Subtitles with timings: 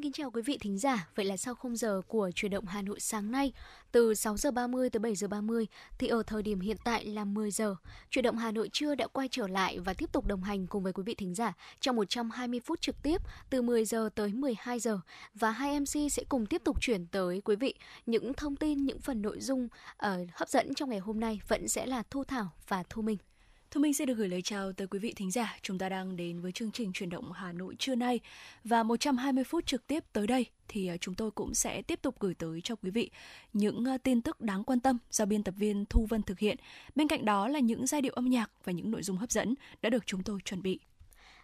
[0.00, 1.08] Xin kính chào quý vị thính giả.
[1.14, 3.52] Vậy là sau khung giờ của chuyển động Hà Nội sáng nay,
[3.92, 5.66] từ 6 giờ 30 tới 7 giờ 30
[5.98, 7.76] thì ở thời điểm hiện tại là 10 giờ.
[8.10, 10.82] Chuyển động Hà Nội trưa đã quay trở lại và tiếp tục đồng hành cùng
[10.82, 14.78] với quý vị thính giả trong 120 phút trực tiếp từ 10 giờ tới 12
[14.78, 15.00] giờ
[15.34, 17.74] và hai MC sẽ cùng tiếp tục chuyển tới quý vị
[18.06, 19.68] những thông tin, những phần nội dung
[20.06, 23.18] uh, hấp dẫn trong ngày hôm nay vẫn sẽ là Thu Thảo và Thu Minh.
[23.70, 25.56] Thu Minh sẽ được gửi lời chào tới quý vị thính giả.
[25.62, 28.20] Chúng ta đang đến với chương trình chuyển động Hà Nội trưa nay
[28.64, 32.14] và 120 phút trực tiếp tới đây thì à, chúng tôi cũng sẽ tiếp tục
[32.20, 33.10] gửi tới cho quý vị
[33.52, 36.56] những à, tin tức đáng quan tâm do biên tập viên Thu Vân thực hiện.
[36.94, 39.54] Bên cạnh đó là những giai điệu âm nhạc và những nội dung hấp dẫn
[39.82, 40.78] đã được chúng tôi chuẩn bị.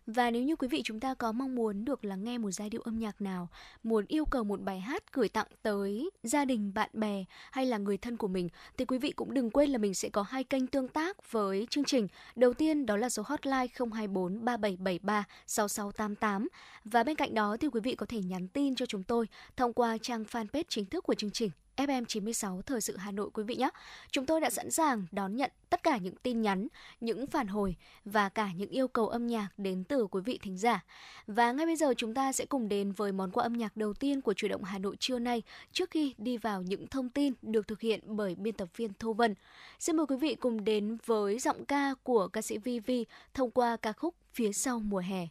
[0.07, 2.71] Và nếu như quý vị chúng ta có mong muốn được lắng nghe một giai
[2.71, 3.49] điệu âm nhạc nào,
[3.83, 7.79] muốn yêu cầu một bài hát gửi tặng tới gia đình, bạn bè hay là
[7.79, 10.45] người thân của mình thì quý vị cũng đừng quên là mình sẽ có hai
[10.45, 12.09] kênh tương tác với chương trình.
[12.37, 16.49] Đầu tiên đó là số hotline 024 3773 6688
[16.85, 19.73] và bên cạnh đó thì quý vị có thể nhắn tin cho chúng tôi thông
[19.73, 23.57] qua trang fanpage chính thức của chương trình FM96 Thời sự Hà Nội quý vị
[23.57, 23.69] nhé.
[24.11, 26.69] Chúng tôi đã sẵn sàng đón nhận tất cả những tin nhắn,
[27.01, 30.59] những phản hồi và cả những yêu cầu âm nhạc đến từ quý vị thính
[30.59, 30.85] giả.
[31.27, 33.95] Và ngay bây giờ chúng ta sẽ cùng đến với món quà âm nhạc đầu
[33.95, 37.33] tiên của chủ động Hà Nội trưa nay trước khi đi vào những thông tin
[37.43, 39.35] được thực hiện bởi biên tập viên Thu Vân.
[39.79, 43.51] Xin mời quý vị cùng đến với giọng ca của ca sĩ Vi Vi thông
[43.51, 45.29] qua ca khúc Phía sau mùa hè.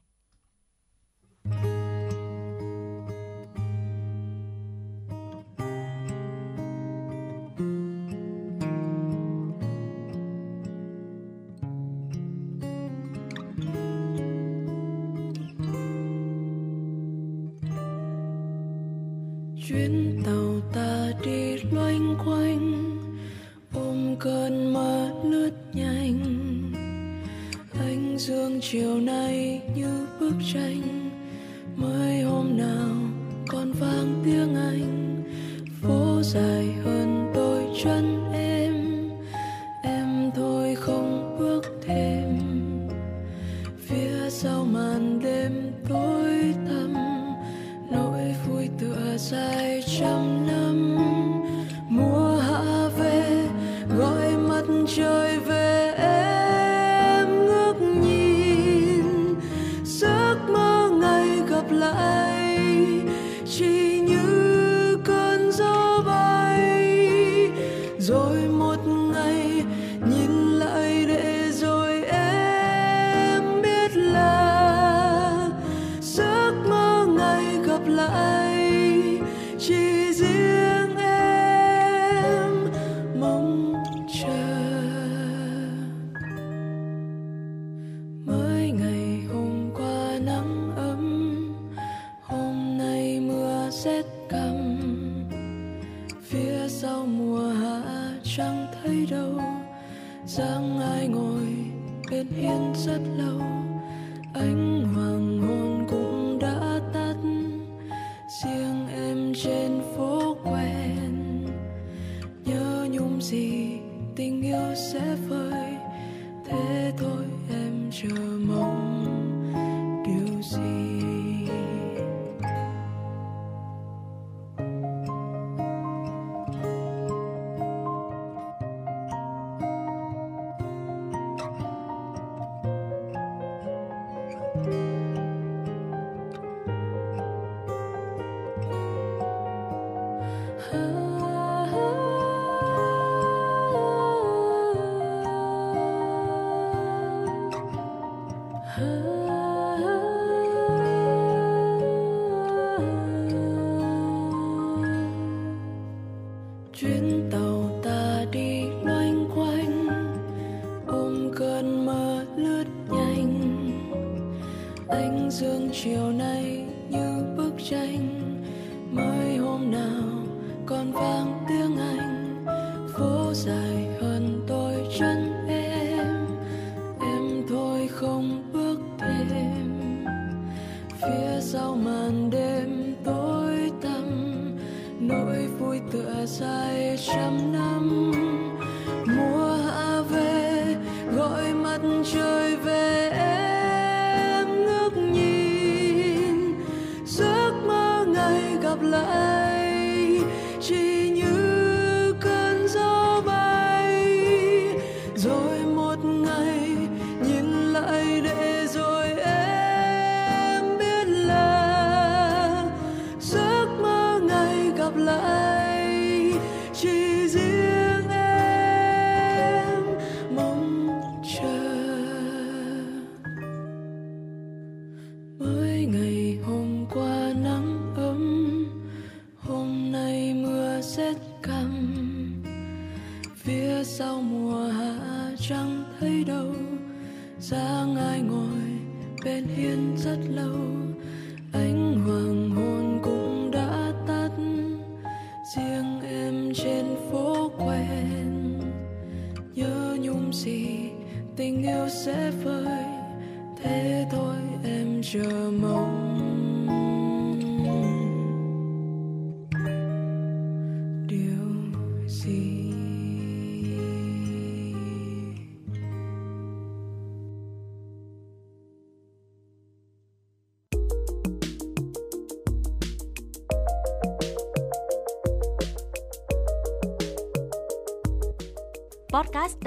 [1.45, 1.84] Thank you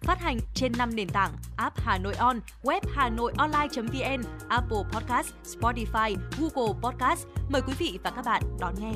[0.00, 4.82] phát hành trên 5 nền tảng app Hà Nội On, web Hà Nội Online.vn, Apple
[4.92, 7.26] Podcast, Spotify, Google Podcast.
[7.48, 8.92] Mời quý vị và các bạn đón nghe.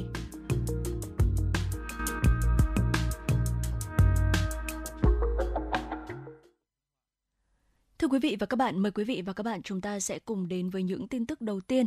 [7.99, 10.19] Thưa quý vị và các bạn, mời quý vị và các bạn chúng ta sẽ
[10.19, 11.87] cùng đến với những tin tức đầu tiên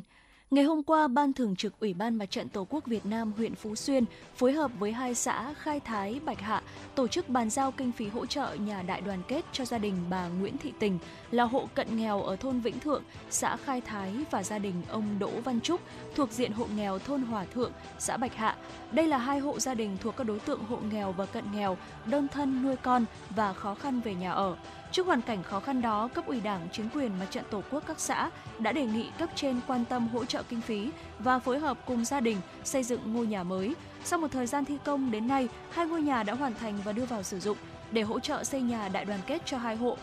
[0.51, 3.55] Ngày hôm qua, Ban Thường trực Ủy ban Mặt trận Tổ quốc Việt Nam huyện
[3.55, 4.05] Phú Xuyên
[4.35, 6.61] phối hợp với hai xã Khai Thái, Bạch Hạ
[6.95, 9.95] tổ chức bàn giao kinh phí hỗ trợ nhà đại đoàn kết cho gia đình
[10.09, 10.99] bà Nguyễn Thị Tình
[11.31, 15.19] là hộ cận nghèo ở thôn Vĩnh Thượng, xã Khai Thái và gia đình ông
[15.19, 15.81] Đỗ Văn Trúc
[16.15, 18.55] thuộc diện hộ nghèo thôn Hòa Thượng, xã Bạch Hạ.
[18.91, 21.77] Đây là hai hộ gia đình thuộc các đối tượng hộ nghèo và cận nghèo,
[22.05, 24.55] đơn thân nuôi con và khó khăn về nhà ở.
[24.95, 27.83] Trước hoàn cảnh khó khăn đó, cấp ủy Đảng, chính quyền mặt trận Tổ quốc
[27.87, 30.89] các xã đã đề nghị cấp trên quan tâm hỗ trợ kinh phí
[31.19, 33.75] và phối hợp cùng gia đình xây dựng ngôi nhà mới.
[34.03, 36.91] Sau một thời gian thi công đến nay, hai ngôi nhà đã hoàn thành và
[36.91, 37.57] đưa vào sử dụng
[37.91, 39.97] để hỗ trợ xây nhà đại đoàn kết cho hai hộ.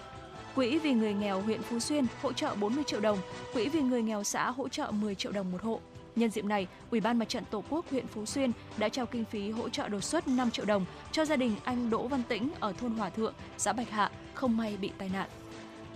[0.54, 3.18] Quỹ vì người nghèo huyện Phú Xuyên hỗ trợ 40 triệu đồng,
[3.52, 5.80] Quỹ vì người nghèo xã hỗ trợ 10 triệu đồng một hộ.
[6.16, 9.24] Nhân dịp này, Ủy ban Mặt trận Tổ quốc huyện Phú Xuyên đã trao kinh
[9.24, 12.50] phí hỗ trợ đột xuất 5 triệu đồng cho gia đình anh Đỗ Văn Tĩnh
[12.60, 15.28] ở thôn Hòa Thượng, xã Bạch Hạ, không may bị tai nạn.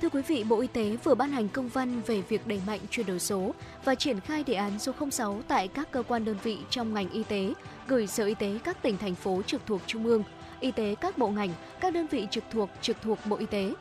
[0.03, 2.81] Thưa quý vị, Bộ Y tế vừa ban hành công văn về việc đẩy mạnh
[2.91, 3.55] chuyển đổi số
[3.85, 7.11] và triển khai đề án số 06 tại các cơ quan đơn vị trong ngành
[7.11, 7.53] y tế,
[7.89, 10.25] gửi Sở Y tế các tỉnh thành phố trực thuộc Trung ương,
[10.61, 13.73] Y tế các bộ ngành, các đơn vị trực thuộc trực thuộc Bộ Y tế.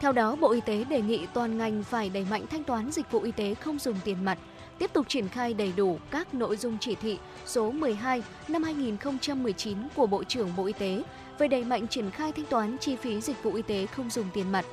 [0.00, 3.10] Theo đó, Bộ Y tế đề nghị toàn ngành phải đẩy mạnh thanh toán dịch
[3.10, 4.38] vụ y tế không dùng tiền mặt,
[4.82, 9.78] tiếp tục triển khai đầy đủ các nội dung chỉ thị số 12 năm 2019
[9.94, 11.02] của Bộ trưởng Bộ Y tế
[11.38, 14.26] về đẩy mạnh triển khai thanh toán chi phí dịch vụ y tế không dùng
[14.34, 14.64] tiền mặt.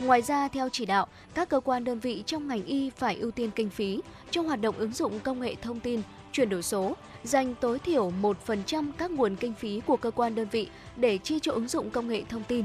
[0.00, 3.30] Ngoài ra, theo chỉ đạo, các cơ quan đơn vị trong ngành y phải ưu
[3.30, 4.00] tiên kinh phí
[4.30, 6.02] trong hoạt động ứng dụng công nghệ thông tin,
[6.32, 10.48] chuyển đổi số, dành tối thiểu 1% các nguồn kinh phí của cơ quan đơn
[10.50, 12.64] vị để chi cho ứng dụng công nghệ thông tin.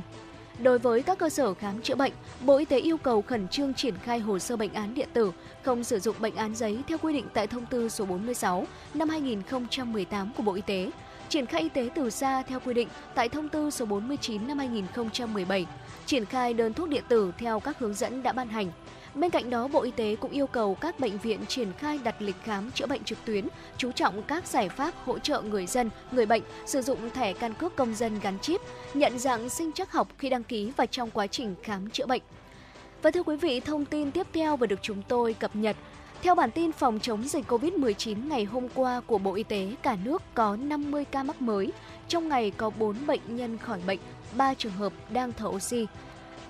[0.64, 3.74] Đối với các cơ sở khám chữa bệnh, Bộ Y tế yêu cầu khẩn trương
[3.74, 5.32] triển khai hồ sơ bệnh án điện tử,
[5.64, 9.10] không sử dụng bệnh án giấy theo quy định tại thông tư số 46 năm
[9.10, 10.92] 2018 của Bộ Y tế,
[11.30, 14.58] triển khai y tế từ xa theo quy định tại thông tư số 49 năm
[14.58, 15.66] 2017,
[16.06, 18.72] triển khai đơn thuốc điện tử theo các hướng dẫn đã ban hành.
[19.16, 22.22] Bên cạnh đó, Bộ Y tế cũng yêu cầu các bệnh viện triển khai đặt
[22.22, 25.90] lịch khám chữa bệnh trực tuyến, chú trọng các giải pháp hỗ trợ người dân,
[26.12, 28.62] người bệnh sử dụng thẻ căn cước công dân gắn chip,
[28.94, 32.22] nhận dạng sinh chắc học khi đăng ký và trong quá trình khám chữa bệnh.
[33.02, 35.76] Và thưa quý vị, thông tin tiếp theo vừa được chúng tôi cập nhật
[36.22, 39.98] theo bản tin phòng chống dịch COVID-19 ngày hôm qua của Bộ Y tế, cả
[40.04, 41.72] nước có 50 ca mắc mới.
[42.08, 44.00] Trong ngày có 4 bệnh nhân khỏi bệnh,
[44.38, 45.86] 3 trường hợp đang thở oxy.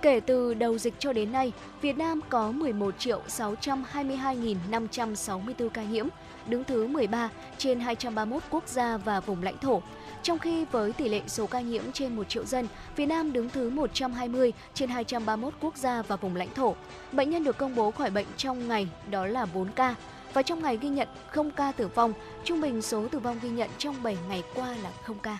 [0.05, 6.07] Kể từ đầu dịch cho đến nay, Việt Nam có 11 triệu 622.564 ca nhiễm,
[6.47, 9.81] đứng thứ 13 trên 231 quốc gia và vùng lãnh thổ.
[10.23, 13.49] Trong khi với tỷ lệ số ca nhiễm trên 1 triệu dân, Việt Nam đứng
[13.49, 16.75] thứ 120 trên 231 quốc gia và vùng lãnh thổ.
[17.11, 19.95] Bệnh nhân được công bố khỏi bệnh trong ngày đó là 4 ca.
[20.33, 23.49] Và trong ngày ghi nhận không ca tử vong, trung bình số tử vong ghi
[23.49, 25.37] nhận trong 7 ngày qua là không ca.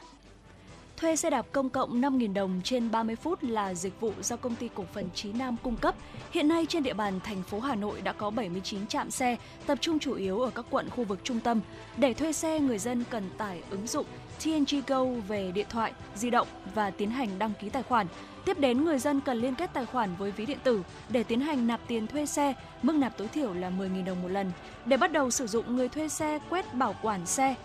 [1.06, 4.56] Thuê xe đạp công cộng 5.000 đồng trên 30 phút là dịch vụ do công
[4.56, 5.96] ty cổ phần Chí Nam cung cấp.
[6.32, 9.78] Hiện nay trên địa bàn thành phố Hà Nội đã có 79 trạm xe, tập
[9.82, 11.60] trung chủ yếu ở các quận khu vực trung tâm.
[11.98, 14.06] Để thuê xe, người dân cần tải ứng dụng
[14.44, 18.08] TNG Go về điện thoại, di động và tiến hành đăng ký tài khoản.
[18.46, 21.42] Tiếp đến, người dân cần liên kết tài khoản với ví điện tử để tiến
[21.42, 24.52] hành nạp tiền thuê xe, mức nạp tối thiểu là 10.000 đồng một lần.
[24.86, 27.56] Để bắt đầu sử dụng, người thuê xe quét bảo quản xe,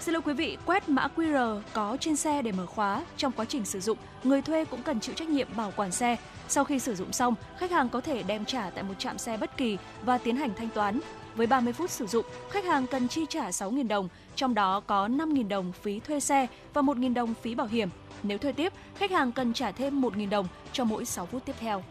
[0.00, 3.04] Xin lỗi quý vị, quét mã QR có trên xe để mở khóa.
[3.16, 6.16] Trong quá trình sử dụng, người thuê cũng cần chịu trách nhiệm bảo quản xe.
[6.48, 9.36] Sau khi sử dụng xong, khách hàng có thể đem trả tại một trạm xe
[9.36, 11.00] bất kỳ và tiến hành thanh toán.
[11.34, 15.08] Với 30 phút sử dụng, khách hàng cần chi trả 6.000 đồng, trong đó có
[15.08, 17.88] 5.000 đồng phí thuê xe và 1.000 đồng phí bảo hiểm.
[18.22, 21.54] Nếu thuê tiếp, khách hàng cần trả thêm 1.000 đồng cho mỗi 6 phút tiếp
[21.60, 21.82] theo.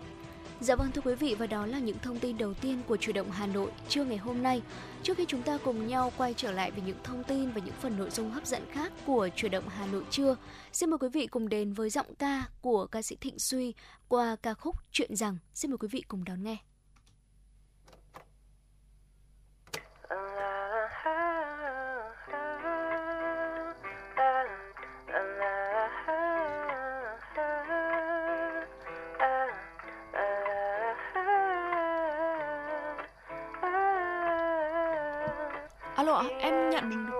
[0.61, 3.11] Dạ vâng thưa quý vị và đó là những thông tin đầu tiên của chủ
[3.11, 4.61] động Hà Nội trưa ngày hôm nay.
[5.03, 7.75] Trước khi chúng ta cùng nhau quay trở lại với những thông tin và những
[7.81, 10.35] phần nội dung hấp dẫn khác của chủ động Hà Nội trưa,
[10.71, 13.73] xin mời quý vị cùng đến với giọng ca của ca sĩ Thịnh Suy
[14.07, 15.37] qua ca khúc Chuyện rằng.
[15.53, 16.57] Xin mời quý vị cùng đón nghe.
[36.17, 37.13] Ạ, em nhận được.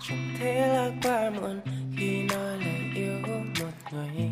[0.00, 1.60] Chẳng thể là quá muộn
[1.98, 3.12] khi nói lời yêu
[3.60, 4.30] một người.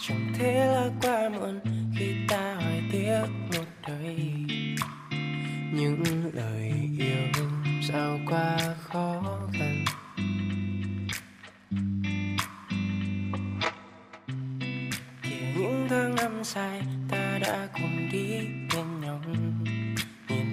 [0.00, 1.60] Chẳng thể là quá muộn
[1.98, 4.41] khi ta hỏi tiếc một đời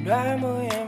[0.10, 0.79] Nhìn đóa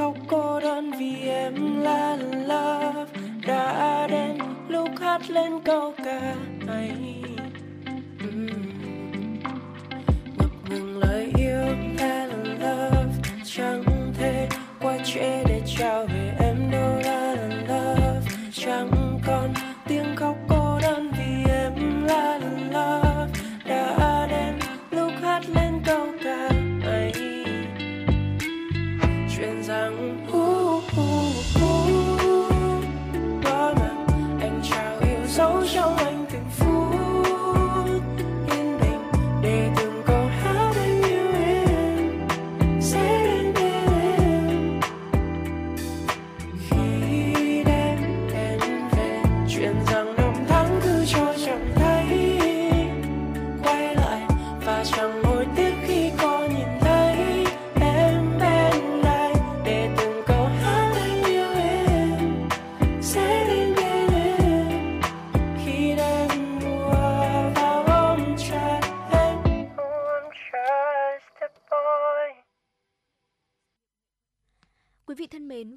[0.00, 3.12] khóc cô đơn vì em là love
[3.46, 4.38] đã đến
[4.68, 6.34] lúc hát lên câu ca
[6.66, 7.22] này
[8.20, 8.46] Ừm.
[10.38, 11.09] ngập ngừng lời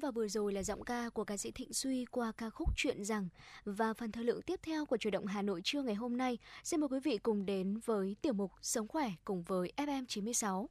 [0.04, 3.04] và vừa rồi là giọng ca của ca sĩ Thịnh Suy qua ca khúc Chuyện
[3.04, 3.28] rằng
[3.64, 6.38] và phần thời lượng tiếp theo của chủ động Hà Nội trưa ngày hôm nay
[6.64, 10.68] xin mời quý vị cùng đến với tiểu mục Sống khỏe cùng với FM 96.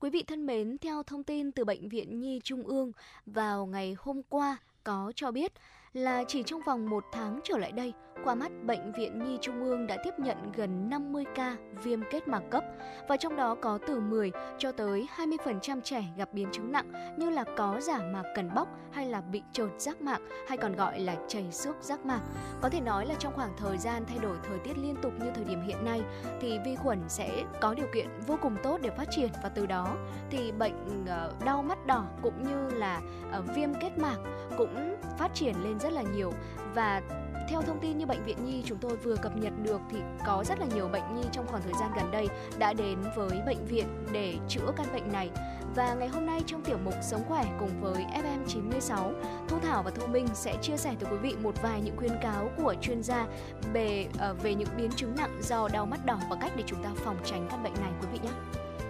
[0.00, 2.92] Quý vị thân mến, theo thông tin từ Bệnh viện Nhi Trung ương
[3.26, 5.52] vào ngày hôm qua có cho biết
[5.94, 7.92] là chỉ trong vòng một tháng trở lại đây,
[8.24, 12.28] qua mắt Bệnh viện Nhi Trung ương đã tiếp nhận gần 50 ca viêm kết
[12.28, 12.64] mạc cấp
[13.08, 17.30] và trong đó có từ 10 cho tới 20% trẻ gặp biến chứng nặng như
[17.30, 21.00] là có giả mạc cần bóc hay là bị trột giác mạc hay còn gọi
[21.00, 22.20] là chảy xước giác mạc.
[22.62, 25.30] Có thể nói là trong khoảng thời gian thay đổi thời tiết liên tục như
[25.34, 26.02] thời điểm hiện nay
[26.40, 29.66] thì vi khuẩn sẽ có điều kiện vô cùng tốt để phát triển và từ
[29.66, 29.96] đó
[30.30, 33.00] thì bệnh ờ, đau mắt đỏ cũng như là
[33.32, 34.16] ờ, viêm kết mạc
[34.58, 36.32] cũng phát triển lên rất là nhiều
[36.74, 37.02] và
[37.48, 40.44] theo thông tin như bệnh viện Nhi chúng tôi vừa cập nhật được thì có
[40.46, 43.66] rất là nhiều bệnh nhi trong khoảng thời gian gần đây đã đến với bệnh
[43.66, 45.30] viện để chữa căn bệnh này.
[45.74, 49.12] Và ngày hôm nay trong tiểu mục Sống khỏe cùng với FM96,
[49.48, 52.12] Thu Thảo và Thu Minh sẽ chia sẻ tới quý vị một vài những khuyến
[52.22, 53.26] cáo của chuyên gia
[53.72, 56.82] về ờ, về những biến chứng nặng do đau mắt đỏ và cách để chúng
[56.82, 58.30] ta phòng tránh căn bệnh này quý vị nhé.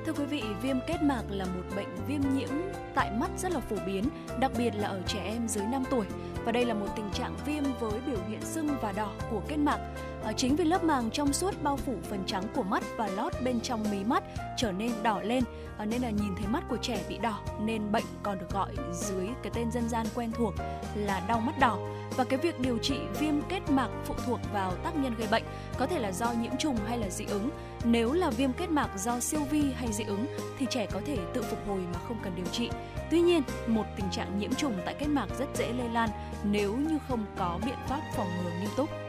[0.07, 2.49] Thưa quý vị, viêm kết mạc là một bệnh viêm nhiễm
[2.95, 4.05] tại mắt rất là phổ biến,
[4.41, 6.07] đặc biệt là ở trẻ em dưới 5 tuổi.
[6.45, 9.57] Và đây là một tình trạng viêm với biểu hiện sưng và đỏ của kết
[9.57, 9.79] mạc.
[10.25, 13.33] Ờ, chính vì lớp màng trong suốt bao phủ phần trắng của mắt và lót
[13.45, 14.25] bên trong mí mắt
[14.57, 15.45] trở nên đỏ lên,
[15.79, 18.71] ờ, nên là nhìn thấy mắt của trẻ bị đỏ nên bệnh còn được gọi
[18.93, 20.55] dưới cái tên dân gian quen thuộc
[20.95, 21.79] là đau mắt đỏ
[22.17, 25.43] và cái việc điều trị viêm kết mạc phụ thuộc vào tác nhân gây bệnh,
[25.79, 27.51] có thể là do nhiễm trùng hay là dị ứng.
[27.85, 30.27] Nếu là viêm kết mạc do siêu vi hay dị ứng
[30.59, 32.71] thì trẻ có thể tự phục hồi mà không cần điều trị.
[33.11, 36.09] Tuy nhiên, một tình trạng nhiễm trùng tại kết mạc rất dễ lây lan
[36.45, 39.04] nếu như không có biện pháp phòng ngừa nghiêm túc.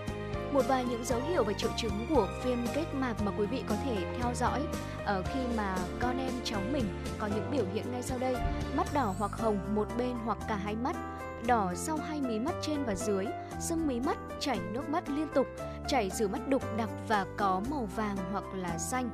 [0.56, 3.64] Một vài những dấu hiệu và triệu chứng của viêm kết mạc mà quý vị
[3.70, 4.62] có thể theo dõi
[5.06, 6.84] ở khi mà con em cháu mình
[7.20, 8.36] có những biểu hiện ngay sau đây:
[8.76, 10.96] mắt đỏ hoặc hồng một bên hoặc cả hai mắt,
[11.48, 13.26] đỏ sau hai mí mắt trên và dưới,
[13.60, 15.48] sưng mí mắt, chảy nước mắt liên tục,
[15.88, 19.10] chảy từ mắt đục đặc và có màu vàng hoặc là xanh.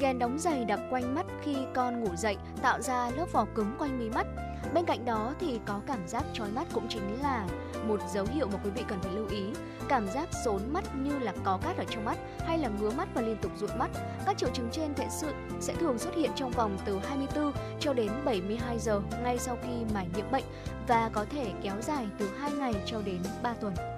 [0.00, 3.74] Ghen đóng dày đặc quanh mắt khi con ngủ dậy tạo ra lớp vỏ cứng
[3.78, 4.26] quanh mí mắt.
[4.74, 7.46] Bên cạnh đó thì có cảm giác chói mắt cũng chính là
[7.86, 9.42] một dấu hiệu mà quý vị cần phải lưu ý.
[9.88, 13.08] Cảm giác sốn mắt như là có cát ở trong mắt hay là ngứa mắt
[13.14, 13.90] và liên tục dụi mắt.
[14.26, 17.92] Các triệu chứng trên sẽ, sự, sẽ thường xuất hiện trong vòng từ 24 cho
[17.92, 20.44] đến 72 giờ ngay sau khi mà nhiễm bệnh
[20.88, 23.91] và có thể kéo dài từ 2 ngày cho đến 3 tuần.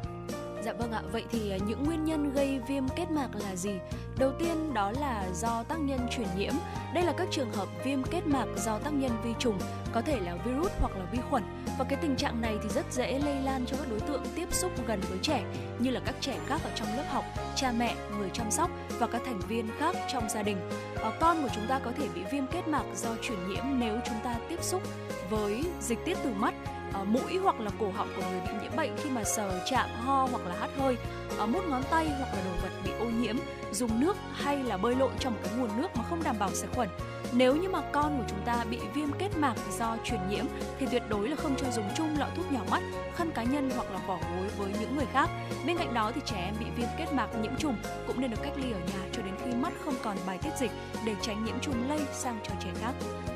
[0.65, 3.71] Dạ vâng ạ, vậy thì à, những nguyên nhân gây viêm kết mạc là gì?
[4.19, 6.53] Đầu tiên đó là do tác nhân truyền nhiễm.
[6.95, 9.59] Đây là các trường hợp viêm kết mạc do tác nhân vi trùng,
[9.93, 11.43] có thể là virus hoặc là vi khuẩn.
[11.79, 14.53] Và cái tình trạng này thì rất dễ lây lan cho các đối tượng tiếp
[14.53, 15.45] xúc gần với trẻ
[15.79, 17.25] như là các trẻ khác ở trong lớp học,
[17.57, 20.57] cha mẹ, người chăm sóc và các thành viên khác trong gia đình.
[21.03, 23.99] À, con của chúng ta có thể bị viêm kết mạc do truyền nhiễm nếu
[24.05, 24.83] chúng ta tiếp xúc
[25.31, 26.55] với dịch tiết từ mắt
[27.01, 29.91] uh, mũi hoặc là cổ họng của người bị nhiễm bệnh khi mà sờ chạm
[30.05, 30.97] ho hoặc là hắt hơi
[31.43, 33.37] uh, mút ngón tay hoặc là đồ vật bị ô nhiễm
[33.73, 36.51] dùng nước hay là bơi lội trong một cái nguồn nước mà không đảm bảo
[36.51, 36.89] sạch khuẩn
[37.37, 40.45] nếu như mà con của chúng ta bị viêm kết mạc do truyền nhiễm
[40.79, 42.83] thì tuyệt đối là không cho dùng chung lọ thuốc nhỏ mắt,
[43.15, 45.31] khăn cá nhân hoặc là vỏ gối với những người khác.
[45.67, 48.43] Bên cạnh đó thì trẻ em bị viêm kết mạc nhiễm trùng cũng nên được
[48.43, 50.71] cách ly ở nhà cho đến khi mắt không còn bài tiết dịch
[51.07, 52.93] để tránh nhiễm trùng lây sang cho trẻ khác.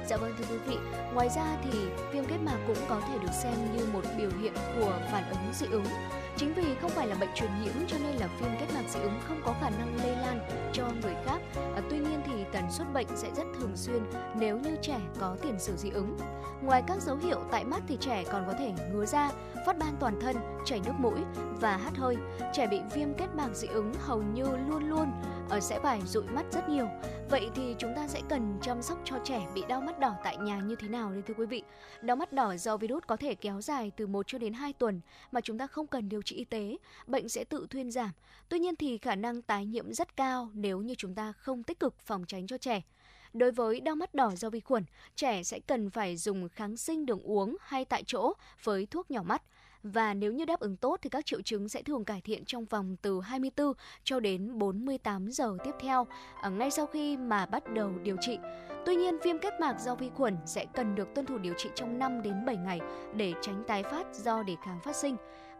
[0.07, 0.77] Dạ vâng thưa quý vị,
[1.15, 1.79] ngoài ra thì
[2.13, 5.53] viêm kết mạc cũng có thể được xem như một biểu hiện của phản ứng
[5.53, 5.85] dị ứng.
[6.37, 9.01] Chính vì không phải là bệnh truyền nhiễm cho nên là viêm kết mạc dị
[9.01, 10.41] ứng không có khả năng lây lan
[10.73, 11.39] cho người khác.
[11.55, 12.18] À, tuy nhiên
[12.59, 14.03] tần suất bệnh sẽ rất thường xuyên
[14.37, 16.16] nếu như trẻ có tiền sử dị ứng.
[16.62, 19.31] Ngoài các dấu hiệu tại mắt thì trẻ còn có thể ngứa da,
[19.66, 21.21] phát ban toàn thân, chảy nước mũi
[21.61, 22.16] và hắt hơi.
[22.53, 25.12] Trẻ bị viêm kết mạc dị ứng hầu như luôn luôn
[25.51, 26.89] Ờ, sẽ phải dụi mắt rất nhiều.
[27.31, 30.37] Vậy thì chúng ta sẽ cần chăm sóc cho trẻ bị đau mắt đỏ tại
[30.37, 31.63] nhà như thế nào đây thưa quý vị?
[32.03, 35.01] Đau mắt đỏ do virus có thể kéo dài từ 1 cho đến 2 tuần
[35.33, 38.11] mà chúng ta không cần điều trị y tế, bệnh sẽ tự thuyên giảm.
[38.49, 41.81] Tuy nhiên thì khả năng tái nhiễm rất cao nếu như chúng ta không tích
[41.81, 42.83] cực phòng tránh cho trẻ.
[43.33, 44.85] Đối với đau mắt đỏ do vi khuẩn,
[45.15, 48.33] trẻ sẽ cần phải dùng kháng sinh đường uống hay tại chỗ
[48.65, 49.43] với thuốc nhỏ mắt
[49.92, 52.64] và nếu như đáp ứng tốt thì các triệu chứng sẽ thường cải thiện trong
[52.64, 53.72] vòng từ 24
[54.05, 56.07] cho đến 48 giờ tiếp theo
[56.42, 58.38] à, ngay sau khi mà bắt đầu điều trị.
[58.87, 61.68] Tuy nhiên, viêm kết mạc do vi khuẩn sẽ cần được tuân thủ điều trị
[61.74, 62.81] trong 5 đến 7 ngày
[63.14, 65.16] để tránh tái phát do đề kháng phát sinh.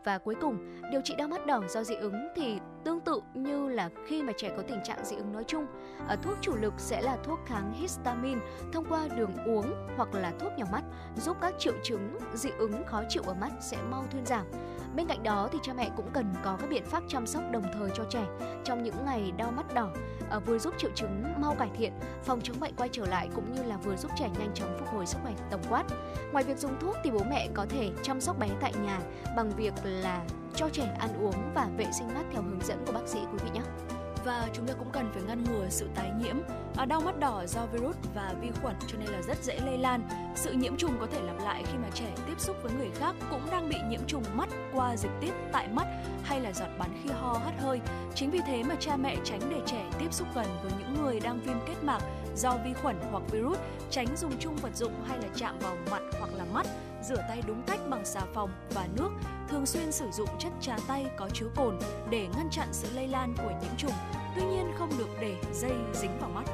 [0.09, 3.69] Và cuối cùng, điều trị đau mắt đỏ do dị ứng thì tương tự như
[3.69, 5.67] là khi mà trẻ có tình trạng dị ứng nói chung.
[6.09, 8.41] Ờ, thuốc chủ lực sẽ là thuốc kháng histamine
[8.73, 10.83] thông qua đường uống hoặc là thuốc nhỏ mắt
[11.17, 14.47] giúp các triệu chứng dị ứng khó chịu ở mắt sẽ mau thuyên giảm.
[14.97, 17.65] Bên cạnh đó thì cha mẹ cũng cần có các biện pháp chăm sóc đồng
[17.73, 18.27] thời cho trẻ
[18.65, 19.91] trong những ngày đau mắt đỏ,
[20.31, 21.93] à, vừa giúp triệu chứng mau cải thiện,
[22.25, 24.89] phòng chống bệnh quay trở lại cũng như là vừa giúp trẻ nhanh chóng phục
[24.89, 25.85] hồi sức khỏe tổng quát.
[26.33, 29.01] Ngoài việc dùng thuốc thì bố mẹ có thể chăm sóc bé tại nhà
[29.37, 30.25] bằng việc là
[30.55, 33.39] cho trẻ ăn uống và vệ sinh mắt theo hướng dẫn của bác sĩ quý
[33.45, 33.63] vị nhé
[34.25, 36.37] và chúng ta cũng cần phải ngăn ngừa sự tái nhiễm.
[36.77, 39.79] À, đau mắt đỏ do virus và vi khuẩn cho nên là rất dễ lây
[39.79, 40.09] lan.
[40.35, 43.17] Sự nhiễm trùng có thể lặp lại khi mà trẻ tiếp xúc với người khác
[43.31, 45.87] cũng đang bị nhiễm trùng mắt qua dịch tiết tại mắt
[46.23, 47.81] hay là giọt bắn khi ho hắt hơi.
[48.15, 51.21] Chính vì thế mà cha mẹ tránh để trẻ tiếp xúc gần với những người
[51.21, 52.01] đang viêm kết mạc
[52.39, 53.59] do vi khuẩn hoặc virus,
[53.91, 56.67] tránh dùng chung vật dụng hay là chạm vào mặt hoặc là mắt
[57.03, 59.11] rửa tay đúng cách bằng xà phòng và nước,
[59.49, 61.79] thường xuyên sử dụng chất trà tay có chứa cồn
[62.11, 63.93] để ngăn chặn sự lây lan của nhiễm trùng,
[64.37, 66.45] tuy nhiên không được để dây dính vào mắt.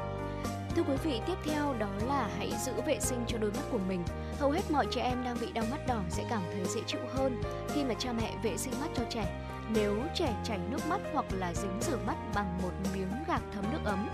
[0.75, 3.79] Thưa quý vị, tiếp theo đó là hãy giữ vệ sinh cho đôi mắt của
[3.87, 4.03] mình.
[4.39, 7.01] Hầu hết mọi trẻ em đang bị đau mắt đỏ sẽ cảm thấy dễ chịu
[7.13, 9.41] hơn khi mà cha mẹ vệ sinh mắt cho trẻ.
[9.69, 13.65] Nếu trẻ chảy nước mắt hoặc là dính rửa mắt bằng một miếng gạc thấm
[13.71, 14.09] nước ấm.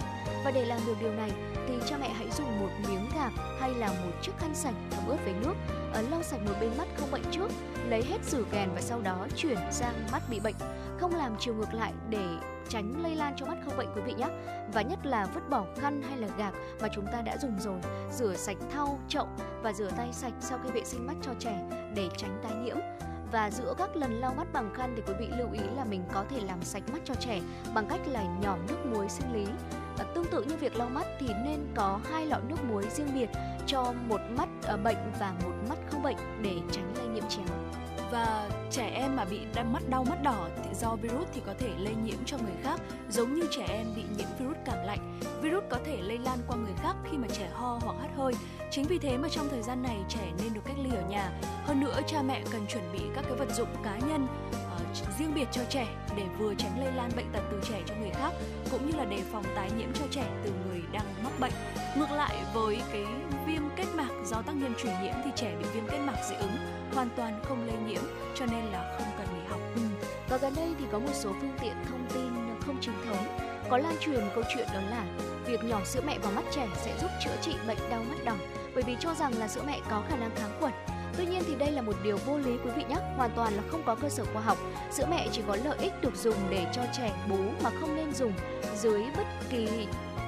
[0.45, 1.31] Và để làm được điều này
[1.67, 5.07] thì cha mẹ hãy dùng một miếng gạc hay là một chiếc khăn sạch thấm
[5.07, 5.53] ướt với nước
[5.93, 7.51] ờ, lau sạch một bên mắt không bệnh trước,
[7.89, 10.55] lấy hết rửa kèn và sau đó chuyển sang mắt bị bệnh,
[10.99, 12.25] không làm chiều ngược lại để
[12.69, 14.27] tránh lây lan cho mắt không bệnh quý vị nhé.
[14.73, 17.79] Và nhất là vứt bỏ khăn hay là gạc mà chúng ta đã dùng rồi,
[18.11, 19.27] rửa sạch thau, chậu
[19.61, 21.59] và rửa tay sạch sau khi vệ sinh mắt cho trẻ
[21.95, 22.77] để tránh tái nhiễm.
[23.31, 26.03] Và giữa các lần lau mắt bằng khăn thì quý vị lưu ý là mình
[26.13, 27.41] có thể làm sạch mắt cho trẻ
[27.73, 29.45] bằng cách là nhỏ nước muối sinh lý
[30.03, 33.29] tương tự như việc lau mắt thì nên có hai lọ nước muối riêng biệt
[33.67, 37.45] cho một mắt ờ, bệnh và một mắt không bệnh để tránh lây nhiễm chéo.
[38.11, 41.53] Và trẻ em mà bị đau mắt đau mắt đỏ thì do virus thì có
[41.59, 45.19] thể lây nhiễm cho người khác, giống như trẻ em bị nhiễm virus cảm lạnh.
[45.41, 48.33] Virus có thể lây lan qua người khác khi mà trẻ ho hoặc hắt hơi.
[48.71, 51.31] Chính vì thế mà trong thời gian này trẻ nên được cách ly ở nhà.
[51.65, 54.27] Hơn nữa, cha mẹ cần chuẩn bị các cái vật dụng cá nhân
[55.19, 58.09] riêng biệt cho trẻ để vừa tránh lây lan bệnh tật từ trẻ cho người
[58.09, 58.31] khác,
[58.71, 61.53] cũng như là đề phòng tái nhiễm cho trẻ từ người đang mắc bệnh
[61.97, 63.05] ngược lại, với cái
[63.47, 66.35] viêm kết mạc do tác nhân truyền nhiễm thì trẻ bị viêm kết mạc dị
[66.35, 66.55] ứng,
[66.93, 68.03] hoàn toàn không lây nhiễm,
[68.35, 69.59] cho nên là không cần nghỉ học.
[69.75, 69.81] Ừ.
[70.29, 73.77] Và gần đây thì có một số phương tiện thông tin không chính thống có
[73.77, 75.05] lan truyền câu chuyện đó là
[75.45, 78.35] việc nhỏ sữa mẹ vào mắt trẻ sẽ giúp chữa trị bệnh đau mắt đỏ
[78.75, 80.73] bởi vì cho rằng là sữa mẹ có khả năng kháng khuẩn.
[81.21, 83.63] Tuy nhiên thì đây là một điều vô lý quý vị nhé, hoàn toàn là
[83.71, 84.57] không có cơ sở khoa học.
[84.91, 88.13] Sữa mẹ chỉ có lợi ích được dùng để cho trẻ bú mà không nên
[88.13, 88.33] dùng
[88.75, 89.67] dưới bất kỳ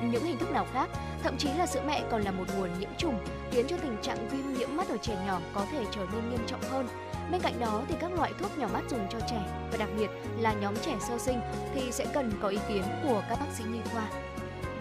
[0.04, 0.90] những hình thức nào khác.
[1.24, 3.20] Thậm chí là sữa mẹ còn là một nguồn nhiễm trùng,
[3.52, 6.46] khiến cho tình trạng viêm nhiễm mắt ở trẻ nhỏ có thể trở nên nghiêm
[6.48, 6.88] trọng hơn.
[7.32, 10.10] Bên cạnh đó thì các loại thuốc nhỏ mắt dùng cho trẻ và đặc biệt
[10.40, 11.40] là nhóm trẻ sơ sinh
[11.76, 14.08] thì sẽ cần có ý kiến của các bác sĩ nhi khoa.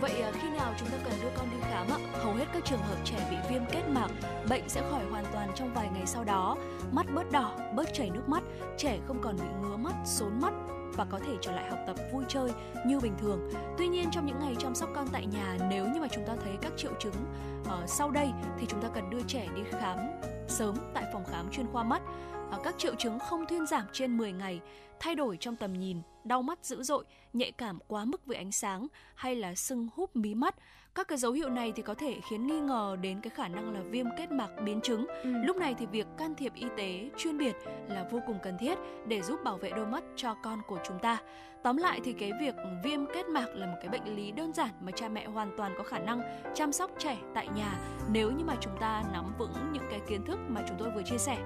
[0.02, 1.98] Vậy à, khi nào chúng ta cần đưa con đi khám ạ?
[2.12, 4.08] Hầu hết các trường hợp trẻ bị viêm kết mạc,
[4.48, 6.56] bệnh sẽ khỏi hoàn toàn trong vài ngày sau đó.
[6.92, 8.42] Mắt bớt đỏ, bớt chảy nước mắt,
[8.78, 10.52] trẻ không còn bị ngứa mắt, sốn mắt,
[10.96, 12.50] và có thể trở lại học tập vui chơi
[12.86, 13.50] như bình thường.
[13.78, 16.32] Tuy nhiên trong những ngày chăm sóc con tại nhà nếu như mà chúng ta
[16.44, 17.14] thấy các triệu chứng
[17.62, 19.98] uh, sau đây thì chúng ta cần đưa trẻ đi khám
[20.48, 22.02] sớm tại phòng khám chuyên khoa mắt.
[22.56, 24.60] Uh, các triệu chứng không thuyên giảm trên 10 ngày,
[25.00, 28.52] thay đổi trong tầm nhìn, đau mắt dữ dội, nhạy cảm quá mức với ánh
[28.52, 30.54] sáng hay là sưng húp mí mắt
[30.94, 33.74] các cái dấu hiệu này thì có thể khiến nghi ngờ đến cái khả năng
[33.74, 35.06] là viêm kết mạc biến chứng.
[35.22, 35.30] Ừ.
[35.44, 37.56] Lúc này thì việc can thiệp y tế chuyên biệt
[37.88, 40.98] là vô cùng cần thiết để giúp bảo vệ đôi mắt cho con của chúng
[40.98, 41.18] ta.
[41.62, 44.70] Tóm lại thì cái việc viêm kết mạc là một cái bệnh lý đơn giản
[44.80, 46.20] mà cha mẹ hoàn toàn có khả năng
[46.54, 47.78] chăm sóc trẻ tại nhà
[48.12, 51.02] nếu như mà chúng ta nắm vững những cái kiến thức mà chúng tôi vừa
[51.02, 51.38] chia sẻ.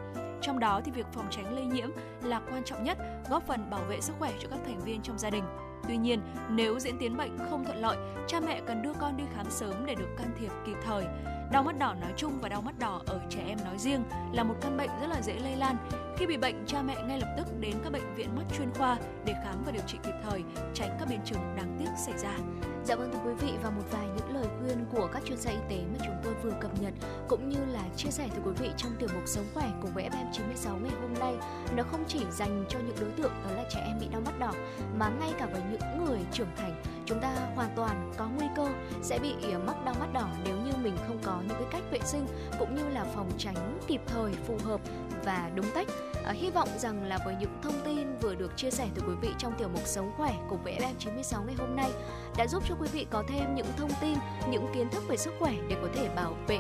[0.43, 1.89] Trong đó thì việc phòng tránh lây nhiễm
[2.23, 2.99] là quan trọng nhất,
[3.31, 5.45] góp phần bảo vệ sức khỏe cho các thành viên trong gia đình.
[5.89, 9.25] Tuy nhiên, nếu diễn tiến bệnh không thuận lợi, cha mẹ cần đưa con đi
[9.35, 11.05] khám sớm để được can thiệp kịp thời.
[11.53, 14.45] Đau mắt đỏ nói chung và đau mắt đỏ ở trẻ em nói riêng là
[14.45, 15.77] một căn bệnh rất là dễ lây lan.
[16.17, 18.97] Khi bị bệnh, cha mẹ ngay lập tức đến các bệnh viện mắt chuyên khoa
[19.25, 20.43] để khám và điều trị kịp thời,
[20.75, 22.39] tránh các biến chứng đáng tiếc xảy ra.
[22.85, 25.51] Dạ vâng thưa quý vị và một vài những lời khuyên của các chuyên gia
[25.51, 26.95] y tế mà chúng tôi vừa cập nhật
[27.29, 30.09] cũng như là chia sẻ tới quý vị trong tiểu mục sống khỏe cùng với
[30.09, 31.35] FM96 ngày hôm nay
[31.77, 34.39] nó không chỉ dành cho những đối tượng đó là trẻ em bị đau mắt
[34.39, 34.53] đỏ
[34.99, 38.69] mà ngay cả với những người trưởng thành chúng ta hoàn toàn có nguy cơ
[39.03, 41.83] sẽ bị ờ, mắc đau mắt đỏ nếu như mình không có những cái cách
[41.91, 42.27] vệ sinh
[42.59, 44.81] cũng như là phòng tránh kịp thời phù hợp
[45.25, 45.87] và đúng cách
[46.27, 49.15] À, hy vọng rằng là với những thông tin vừa được chia sẻ từ quý
[49.21, 51.91] vị trong tiểu mục Sống khỏe cùng với FM96 ngày hôm nay
[52.37, 54.15] đã giúp cho quý vị có thêm những thông tin,
[54.51, 56.59] những kiến thức về sức khỏe để có thể bảo vệ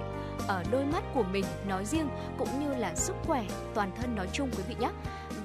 [0.49, 4.29] ở đôi mắt của mình nói riêng cũng như là sức khỏe toàn thân nói
[4.33, 4.91] chung quý vị nhé.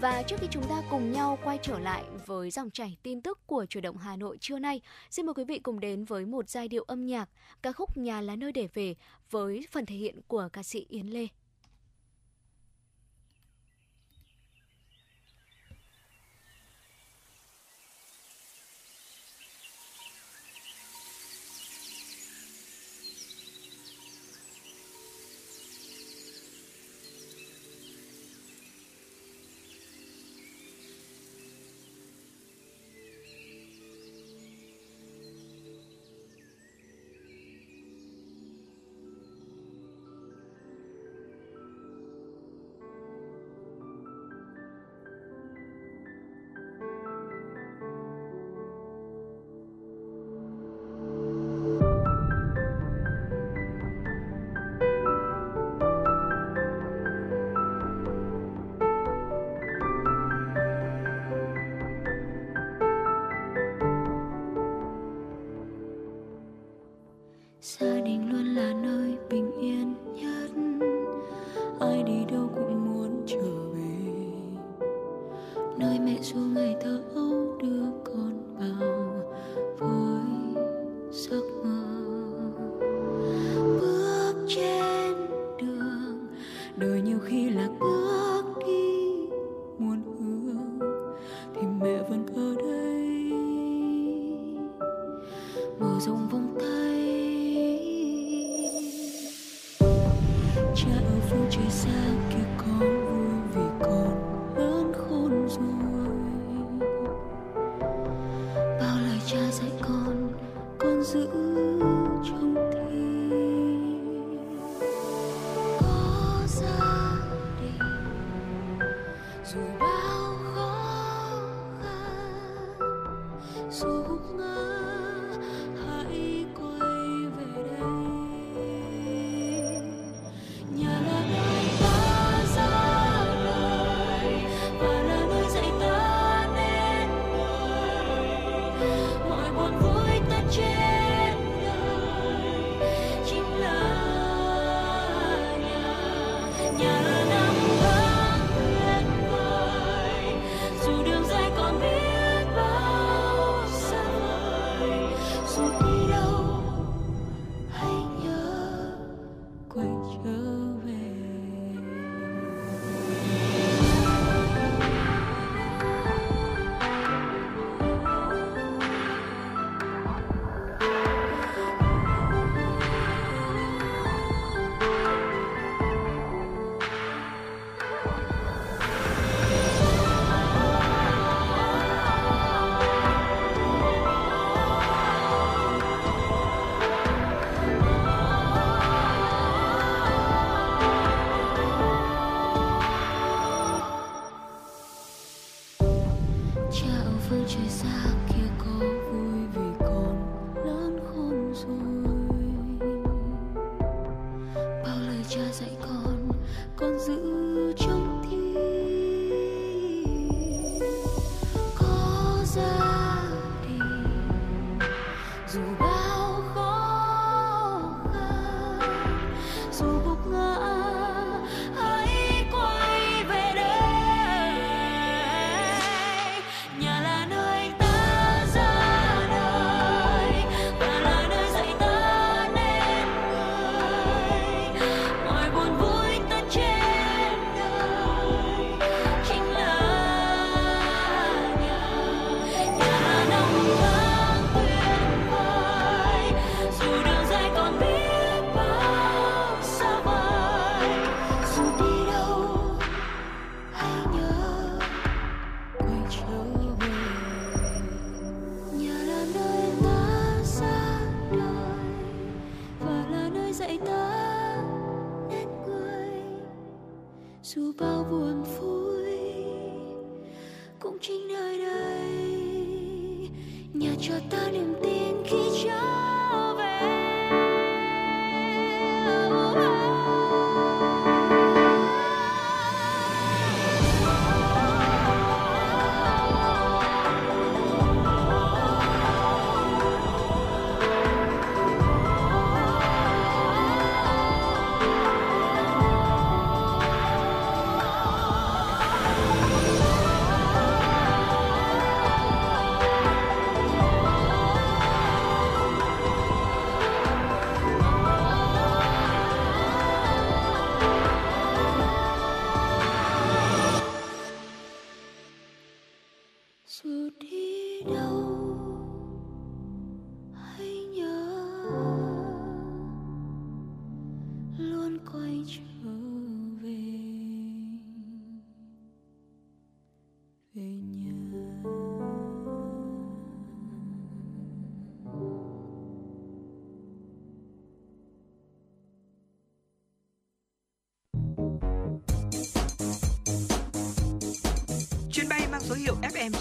[0.02, 3.40] Và trước khi chúng ta cùng nhau quay trở lại với dòng chảy tin tức
[3.48, 6.50] của chủ động Hà Nội trưa nay, xin mời quý vị cùng đến với một
[6.50, 7.30] giai điệu âm nhạc
[7.62, 8.96] ca khúc Nhà là nơi để về
[9.32, 11.28] với phần thể hiện của ca sĩ Yến Lê.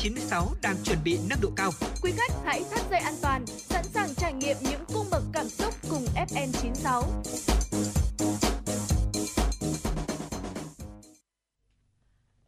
[0.03, 1.71] 96 đang chuẩn bị nâng độ cao.
[2.03, 5.49] Quý khách hãy thắt dây an toàn, sẵn sàng trải nghiệm những cung bậc cảm
[5.49, 7.03] xúc cùng FN96.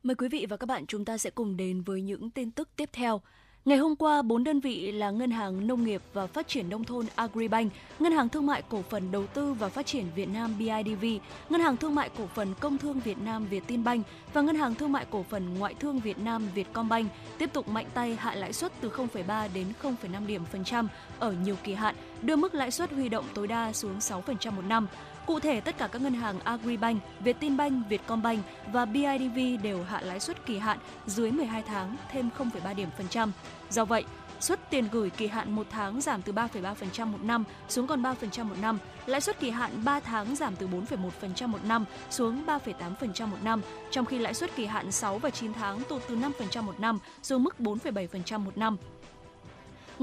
[0.03, 2.69] Mời quý vị và các bạn chúng ta sẽ cùng đến với những tin tức
[2.77, 3.21] tiếp theo.
[3.64, 6.85] Ngày hôm qua, bốn đơn vị là Ngân hàng Nông nghiệp và Phát triển Nông
[6.85, 10.55] thôn Agribank, Ngân hàng Thương mại Cổ phần Đầu tư và Phát triển Việt Nam
[10.59, 11.05] BIDV,
[11.48, 14.92] Ngân hàng Thương mại Cổ phần Công thương Việt Nam Vietinbank và Ngân hàng Thương
[14.92, 18.72] mại Cổ phần Ngoại thương Việt Nam Vietcombank tiếp tục mạnh tay hạ lãi suất
[18.81, 22.92] từ 0,3 đến 0,5 điểm phần trăm ở nhiều kỳ hạn, đưa mức lãi suất
[22.92, 24.87] huy động tối đa xuống 6% một năm.
[25.27, 30.21] Cụ thể, tất cả các ngân hàng Agribank, Vietinbank, Vietcombank và BIDV đều hạ lãi
[30.21, 33.33] suất kỳ hạn dưới 12 tháng thêm 0,3 điểm phần trăm.
[33.71, 34.05] Do vậy,
[34.41, 38.45] suất tiền gửi kỳ hạn 1 tháng giảm từ 3,3% một năm xuống còn 3%
[38.45, 43.27] một năm, lãi suất kỳ hạn 3 tháng giảm từ 4,1% một năm xuống 3,8%
[43.27, 46.63] một năm, trong khi lãi suất kỳ hạn 6 và 9 tháng tụt từ 5%
[46.63, 48.77] một năm xuống mức 4,7% một năm.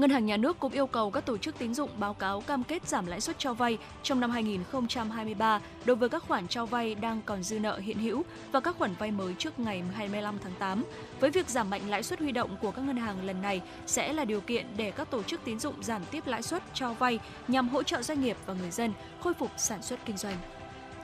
[0.00, 2.64] Ngân hàng Nhà nước cũng yêu cầu các tổ chức tín dụng báo cáo cam
[2.64, 6.94] kết giảm lãi suất cho vay trong năm 2023 đối với các khoản cho vay
[6.94, 10.52] đang còn dư nợ hiện hữu và các khoản vay mới trước ngày 25 tháng
[10.58, 10.84] 8.
[11.20, 14.12] Với việc giảm mạnh lãi suất huy động của các ngân hàng lần này sẽ
[14.12, 17.18] là điều kiện để các tổ chức tín dụng giảm tiếp lãi suất cho vay
[17.48, 20.36] nhằm hỗ trợ doanh nghiệp và người dân khôi phục sản xuất kinh doanh.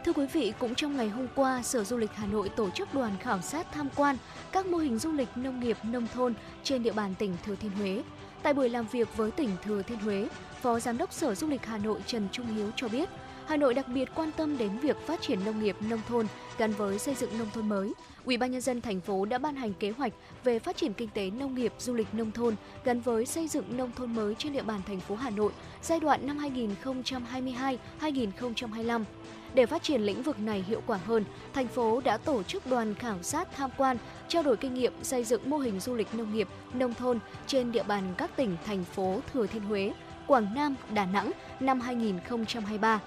[0.04, 2.94] Thưa quý vị, cũng trong ngày hôm qua, Sở Du lịch Hà Nội tổ chức
[2.94, 4.16] đoàn khảo sát tham quan
[4.52, 7.70] các mô hình du lịch nông nghiệp nông thôn trên địa bàn tỉnh Thừa Thiên
[7.70, 8.02] Huế.
[8.46, 10.28] Tại buổi làm việc với tỉnh Thừa Thiên Huế,
[10.60, 13.08] Phó Giám đốc Sở Du lịch Hà Nội Trần Trung Hiếu cho biết,
[13.46, 16.26] Hà Nội đặc biệt quan tâm đến việc phát triển nông nghiệp nông thôn
[16.58, 17.92] gắn với xây dựng nông thôn mới.
[18.24, 20.12] Ủy ban nhân dân thành phố đã ban hành kế hoạch
[20.44, 22.54] về phát triển kinh tế nông nghiệp du lịch nông thôn
[22.84, 26.00] gắn với xây dựng nông thôn mới trên địa bàn thành phố Hà Nội giai
[26.00, 26.38] đoạn năm
[28.00, 29.04] 2022-2025.
[29.54, 32.94] Để phát triển lĩnh vực này hiệu quả hơn, thành phố đã tổ chức đoàn
[32.94, 33.96] khảo sát tham quan,
[34.28, 37.72] trao đổi kinh nghiệm xây dựng mô hình du lịch nông nghiệp, nông thôn trên
[37.72, 39.92] địa bàn các tỉnh, thành phố Thừa Thiên Huế,
[40.26, 41.30] Quảng Nam, Đà Nẵng
[41.60, 43.00] năm 2023.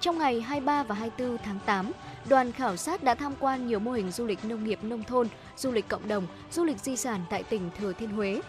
[0.00, 1.92] Trong ngày 23 và 24 tháng 8,
[2.28, 5.28] đoàn khảo sát đã tham quan nhiều mô hình du lịch nông nghiệp nông thôn,
[5.56, 8.40] du lịch cộng đồng, du lịch di sản tại tỉnh Thừa Thiên Huế.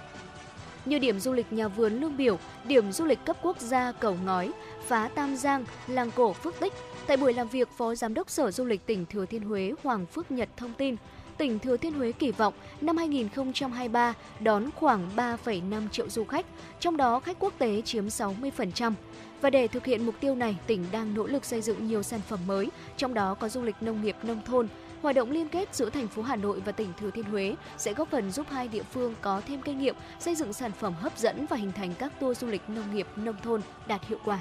[0.85, 4.17] Như điểm du lịch nhà vườn Lương Biểu, điểm du lịch cấp quốc gia Cầu
[4.25, 4.51] Ngói,
[4.87, 6.73] phá Tam Giang, làng cổ Phước Tích.
[7.07, 10.05] Tại buổi làm việc, Phó Giám đốc Sở Du lịch tỉnh Thừa Thiên Huế Hoàng
[10.05, 10.95] Phước Nhật thông tin,
[11.37, 16.45] tỉnh Thừa Thiên Huế kỳ vọng năm 2023 đón khoảng 3,5 triệu du khách,
[16.79, 18.93] trong đó khách quốc tế chiếm 60%.
[19.41, 22.19] Và để thực hiện mục tiêu này, tỉnh đang nỗ lực xây dựng nhiều sản
[22.27, 24.67] phẩm mới, trong đó có du lịch nông nghiệp nông thôn.
[25.01, 27.93] Hoạt động liên kết giữa thành phố Hà Nội và tỉnh Thừa Thiên Huế sẽ
[27.93, 31.17] góp phần giúp hai địa phương có thêm kinh nghiệm xây dựng sản phẩm hấp
[31.17, 34.39] dẫn và hình thành các tour du lịch nông nghiệp nông thôn đạt hiệu quả.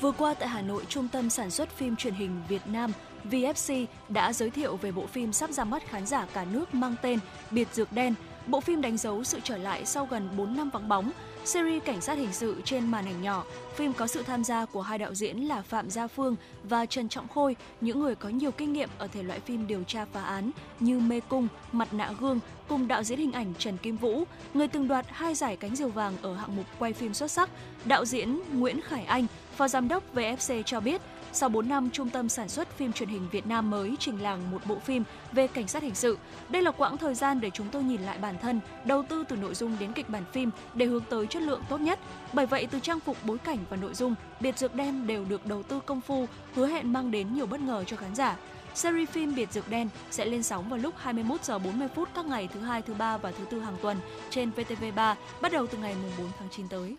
[0.00, 2.92] Vừa qua tại Hà Nội, Trung tâm Sản xuất phim truyền hình Việt Nam
[3.30, 6.94] VFC đã giới thiệu về bộ phim sắp ra mắt khán giả cả nước mang
[7.02, 7.18] tên
[7.50, 8.14] Biệt Dược Đen.
[8.46, 11.10] Bộ phim đánh dấu sự trở lại sau gần 4 năm vắng bóng.
[11.44, 13.44] Series cảnh sát hình sự trên màn ảnh nhỏ,
[13.74, 17.08] phim có sự tham gia của hai đạo diễn là Phạm Gia Phương và Trần
[17.08, 20.22] Trọng Khôi, những người có nhiều kinh nghiệm ở thể loại phim điều tra phá
[20.22, 24.24] án như Mê Cung, Mặt nạ gương, cùng đạo diễn hình ảnh Trần Kim Vũ,
[24.54, 27.50] người từng đoạt hai giải cánh diều vàng ở hạng mục quay phim xuất sắc.
[27.84, 29.26] Đạo diễn Nguyễn Khải Anh,
[29.58, 31.00] Phó Giám đốc VFC cho biết,
[31.32, 34.50] sau 4 năm, Trung tâm Sản xuất phim truyền hình Việt Nam mới trình làng
[34.50, 36.18] một bộ phim về cảnh sát hình sự.
[36.48, 39.36] Đây là quãng thời gian để chúng tôi nhìn lại bản thân, đầu tư từ
[39.36, 41.98] nội dung đến kịch bản phim để hướng tới chất lượng tốt nhất.
[42.32, 45.46] Bởi vậy, từ trang phục, bối cảnh và nội dung, Biệt Dược Đen đều được
[45.46, 48.36] đầu tư công phu, hứa hẹn mang đến nhiều bất ngờ cho khán giả.
[48.74, 52.26] Series phim Biệt Dược Đen sẽ lên sóng vào lúc 21 giờ 40 phút các
[52.26, 53.96] ngày thứ hai, thứ ba và thứ tư hàng tuần
[54.30, 56.96] trên VTV3 bắt đầu từ ngày 4 tháng 9 tới.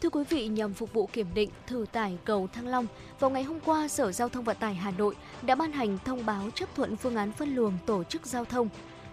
[0.00, 2.86] Thưa quý vị, nhằm phục vụ kiểm định thử tải cầu Thăng Long,
[3.20, 6.26] vào ngày hôm qua, Sở Giao thông Vận tải Hà Nội đã ban hành thông
[6.26, 8.68] báo chấp thuận phương án phân luồng tổ chức giao thông.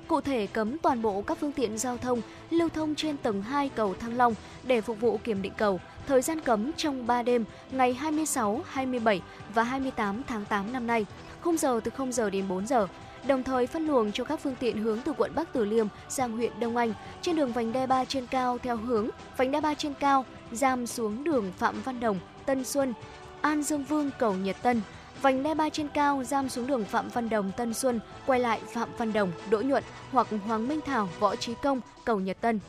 [0.08, 3.70] Cụ thể cấm toàn bộ các phương tiện giao thông lưu thông trên tầng 2
[3.70, 5.80] cầu Thăng Long để phục vụ kiểm định cầu.
[6.08, 9.22] Thời gian cấm trong 3 đêm ngày 26, 27
[9.54, 11.06] và 28 tháng 8 năm nay,
[11.42, 12.88] khung giờ từ 0 giờ đến 4 giờ
[13.28, 16.32] đồng thời phân luồng cho các phương tiện hướng từ quận Bắc Từ Liêm sang
[16.32, 19.74] huyện Đông Anh trên đường vành đai 3 trên cao theo hướng vành đai 3
[19.74, 22.94] trên cao giam xuống đường Phạm Văn Đồng, Tân Xuân,
[23.42, 24.82] An Dương Vương, cầu Nhật Tân.
[25.22, 28.62] Vành đai ba trên cao giam xuống đường Phạm Văn Đồng, Tân Xuân, quay lại
[28.74, 32.60] Phạm Văn Đồng, Đỗ Nhuận hoặc Hoàng Minh Thảo, Võ Trí Công, cầu Nhật Tân.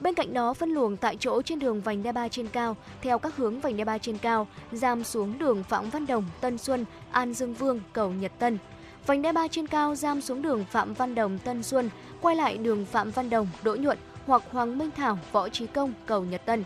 [0.00, 3.18] Bên cạnh đó, phân luồng tại chỗ trên đường vành đai ba trên cao theo
[3.18, 6.84] các hướng vành đai ba trên cao, giam xuống đường Phạm Văn Đồng, Tân Xuân,
[7.10, 8.58] An Dương Vương, cầu Nhật Tân.
[9.06, 12.56] Vành đai ba trên cao giam xuống đường Phạm Văn Đồng, Tân Xuân, quay lại
[12.56, 16.46] đường Phạm Văn Đồng, Đỗ Nhuận hoặc Hoàng Minh Thảo, Võ Trí Công, cầu Nhật
[16.46, 16.64] Tân.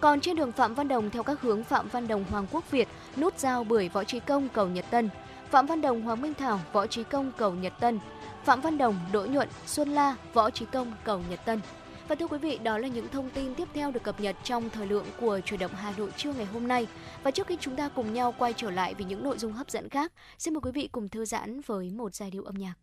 [0.00, 2.88] Còn trên đường Phạm Văn Đồng theo các hướng Phạm Văn Đồng Hoàng Quốc Việt,
[3.16, 5.08] nút giao Bưởi Võ Trí Công cầu Nhật Tân,
[5.50, 7.98] Phạm Văn Đồng Hoàng Minh Thảo Võ Trí Công cầu Nhật Tân,
[8.44, 11.60] Phạm Văn Đồng Đỗ Nhuận Xuân La Võ Trí Công cầu Nhật Tân.
[12.08, 14.70] Và thưa quý vị, đó là những thông tin tiếp theo được cập nhật trong
[14.70, 16.86] thời lượng của chuyển động Hà Nội trưa ngày hôm nay.
[17.22, 19.70] Và trước khi chúng ta cùng nhau quay trở lại với những nội dung hấp
[19.70, 22.74] dẫn khác, xin mời quý vị cùng thư giãn với một giai điệu âm nhạc.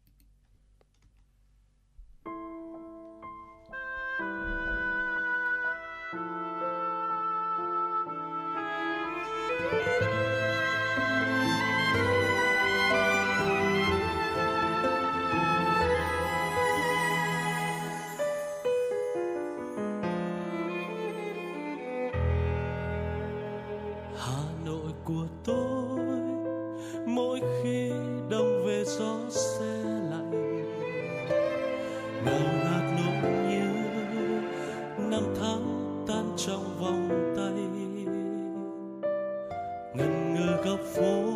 [39.97, 41.33] ngần ngơ góc phố.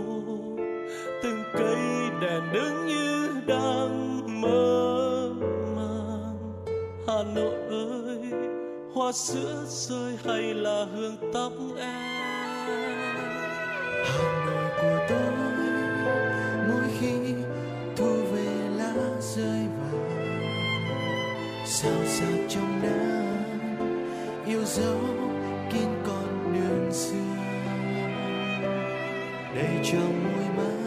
[1.24, 1.78] Từng cây
[2.22, 5.34] đèn đứng như đang mơ
[5.76, 6.66] màng.
[7.07, 8.20] Hà nội ơi,
[8.93, 12.10] hoa sữa rơi hay là hương tóc em?
[14.05, 15.32] Hà nội của tôi,
[16.68, 17.34] mỗi khi
[17.97, 20.20] thu về lá rơi vàng
[21.66, 23.45] sao sao trong nắng
[24.45, 24.97] yêu dấu
[25.74, 27.28] kín con đường xưa
[29.62, 30.78] để cho môi mắt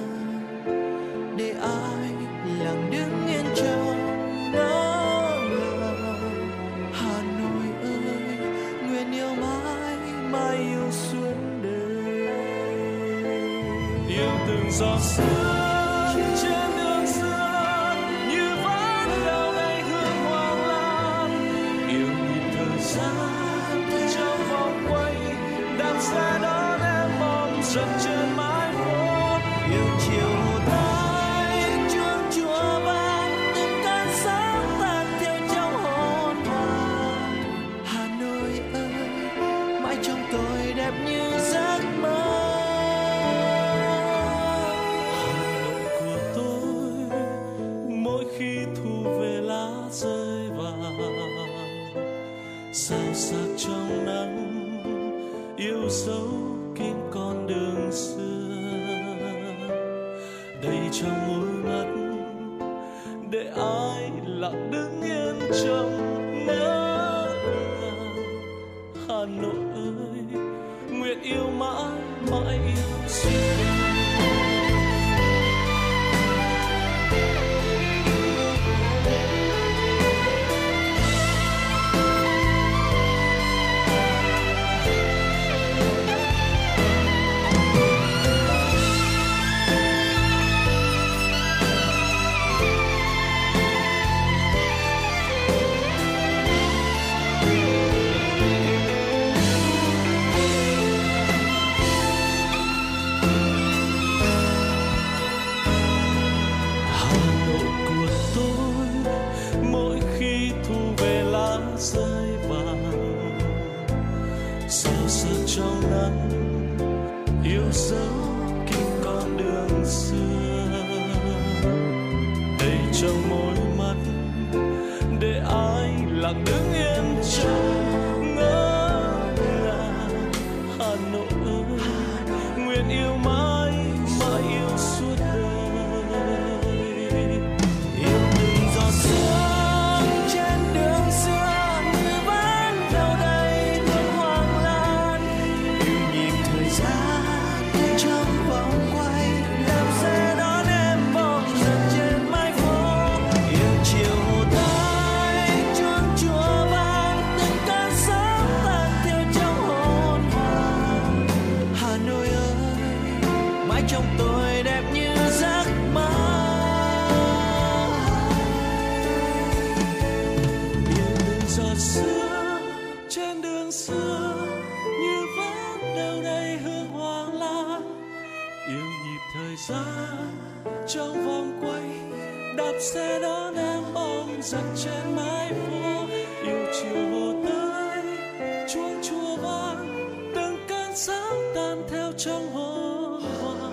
[191.54, 193.72] 擔挑張可話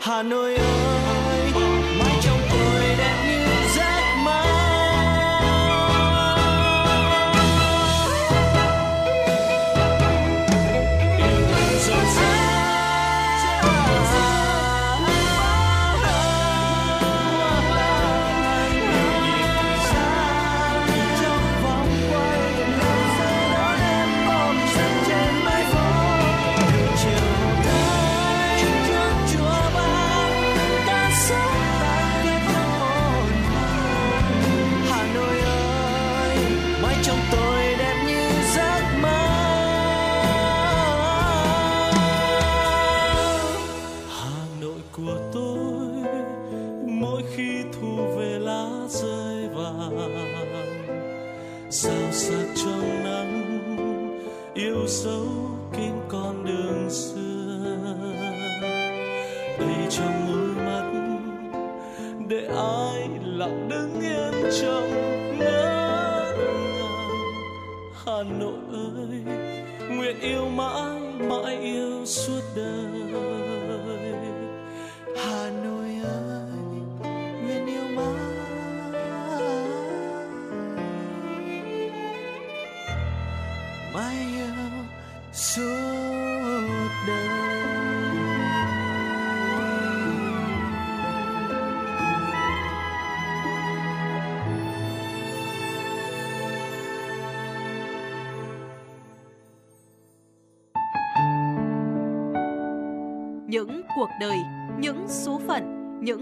[0.00, 1.01] ，hà nội ơi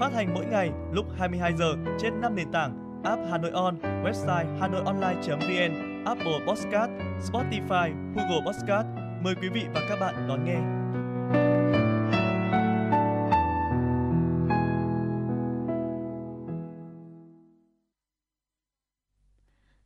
[0.00, 3.78] Phát hành mỗi ngày lúc 22 giờ trên 5 nền tảng app Hà Nội On,
[3.82, 6.90] website hanoionline.vn, Apple Podcast,
[7.30, 8.86] Spotify, Google Podcast.
[9.22, 10.58] Mời quý vị và các bạn đón nghe.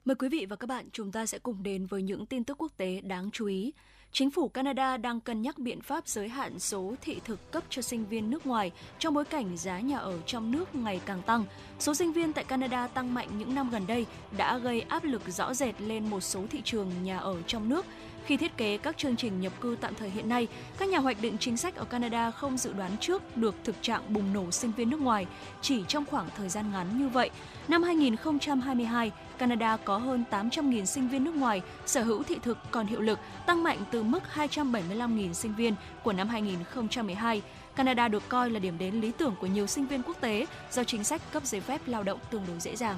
[0.05, 2.59] Mời quý vị và các bạn chúng ta sẽ cùng đến với những tin tức
[2.59, 3.73] quốc tế đáng chú ý.
[4.15, 7.83] Chính phủ Canada đang cân nhắc biện pháp giới hạn số thị thực cấp cho
[7.83, 11.45] sinh viên nước ngoài trong bối cảnh giá nhà ở trong nước ngày càng tăng.
[11.79, 14.07] Số sinh viên tại Canada tăng mạnh những năm gần đây
[14.37, 17.87] đã gây áp lực rõ rệt lên một số thị trường nhà ở trong nước.
[18.27, 20.49] Khi thiết kế các chương trình nhập cư tạm thời hiện nay,
[20.79, 24.13] các nhà hoạch định chính sách ở Canada không dự đoán trước được thực trạng
[24.13, 25.27] bùng nổ sinh viên nước ngoài
[25.61, 27.31] chỉ trong khoảng thời gian ngắn như vậy.
[27.69, 32.87] Năm 2022, Canada có hơn 800.000 sinh viên nước ngoài sở hữu thị thực còn
[32.87, 37.43] hiệu lực, tăng mạnh từ mức 275.000 sinh viên của năm 2012.
[37.77, 40.85] Canada được coi là điểm đến lý tưởng của nhiều sinh viên quốc tế do
[40.85, 42.97] chính sách cấp giấy phép lao động tương đối dễ dàng.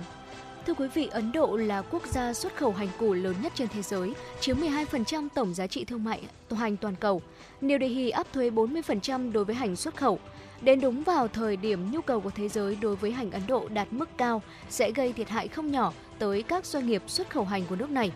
[0.67, 3.69] Thưa quý vị, Ấn Độ là quốc gia xuất khẩu hành củ lớn nhất trên
[3.69, 7.23] thế giới, chiếm 12% tổng giá trị thương mại hành toàn cầu.
[7.63, 10.19] New Delhi áp thuế 40% đối với hành xuất khẩu.
[10.61, 13.69] Đến đúng vào thời điểm nhu cầu của thế giới đối với hành Ấn Độ
[13.69, 17.45] đạt mức cao sẽ gây thiệt hại không nhỏ tới các doanh nghiệp xuất khẩu
[17.45, 18.13] hành của nước này.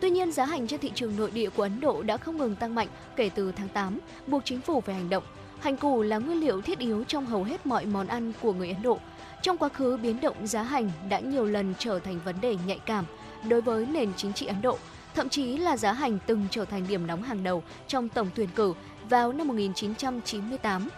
[0.00, 2.56] Tuy nhiên, giá hành trên thị trường nội địa của Ấn Độ đã không ngừng
[2.56, 5.24] tăng mạnh kể từ tháng 8, buộc chính phủ phải hành động.
[5.60, 8.68] Hành củ là nguyên liệu thiết yếu trong hầu hết mọi món ăn của người
[8.68, 8.98] Ấn Độ.
[9.42, 12.78] Trong quá khứ, biến động giá hành đã nhiều lần trở thành vấn đề nhạy
[12.78, 13.04] cảm
[13.48, 14.78] đối với nền chính trị Ấn Độ.
[15.14, 18.48] Thậm chí là giá hành từng trở thành điểm nóng hàng đầu trong tổng tuyển
[18.54, 18.74] cử
[19.08, 20.88] vào năm 1998.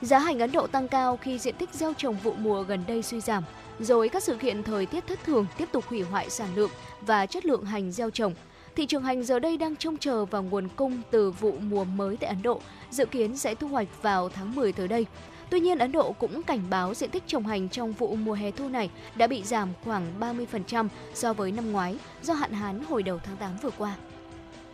[0.00, 3.02] Giá hành Ấn Độ tăng cao khi diện tích gieo trồng vụ mùa gần đây
[3.02, 3.44] suy giảm,
[3.80, 6.70] rồi các sự kiện thời tiết thất thường tiếp tục hủy hoại sản lượng
[7.00, 8.34] và chất lượng hành gieo trồng.
[8.76, 12.16] Thị trường hành giờ đây đang trông chờ vào nguồn cung từ vụ mùa mới
[12.16, 15.06] tại Ấn Độ, dự kiến sẽ thu hoạch vào tháng 10 tới đây.
[15.52, 18.50] Tuy nhiên, Ấn Độ cũng cảnh báo diện tích trồng hành trong vụ mùa hè
[18.50, 23.02] thu này đã bị giảm khoảng 30% so với năm ngoái do hạn hán hồi
[23.02, 23.96] đầu tháng 8 vừa qua.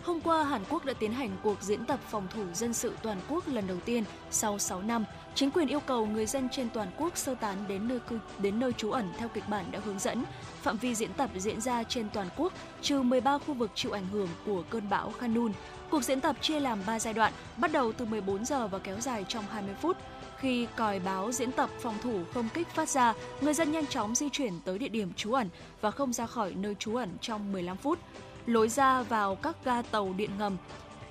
[0.03, 3.21] Hôm qua, Hàn Quốc đã tiến hành cuộc diễn tập phòng thủ dân sự toàn
[3.29, 5.05] quốc lần đầu tiên sau 6 năm.
[5.35, 8.61] Chính quyền yêu cầu người dân trên toàn quốc sơ tán đến nơi cư, đến
[8.61, 10.25] nơi trú ẩn theo kịch bản đã hướng dẫn.
[10.63, 12.53] Phạm vi diễn tập diễn ra trên toàn quốc,
[12.83, 15.53] trừ 13 khu vực chịu ảnh hưởng của cơn bão Khanun.
[15.91, 19.01] Cuộc diễn tập chia làm 3 giai đoạn, bắt đầu từ 14 giờ và kéo
[19.01, 19.97] dài trong 20 phút.
[20.41, 24.15] Khi còi báo diễn tập phòng thủ không kích phát ra, người dân nhanh chóng
[24.15, 25.49] di chuyển tới địa điểm trú ẩn
[25.81, 27.99] và không ra khỏi nơi trú ẩn trong 15 phút.
[28.47, 30.57] Lối ra vào các ga tàu điện ngầm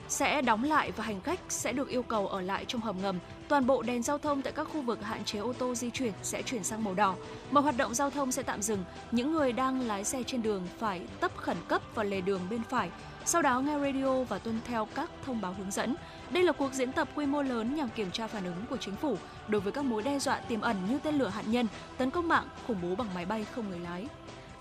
[0.07, 3.19] sẽ đóng lại và hành khách sẽ được yêu cầu ở lại trong hầm ngầm.
[3.47, 6.13] Toàn bộ đèn giao thông tại các khu vực hạn chế ô tô di chuyển
[6.23, 7.15] sẽ chuyển sang màu đỏ.
[7.51, 8.84] Mọi hoạt động giao thông sẽ tạm dừng.
[9.11, 12.61] Những người đang lái xe trên đường phải tấp khẩn cấp vào lề đường bên
[12.69, 12.89] phải.
[13.25, 15.95] Sau đó nghe radio và tuân theo các thông báo hướng dẫn.
[16.32, 18.95] Đây là cuộc diễn tập quy mô lớn nhằm kiểm tra phản ứng của chính
[18.95, 19.17] phủ
[19.47, 21.67] đối với các mối đe dọa tiềm ẩn như tên lửa hạt nhân,
[21.97, 24.07] tấn công mạng, khủng bố bằng máy bay không người lái.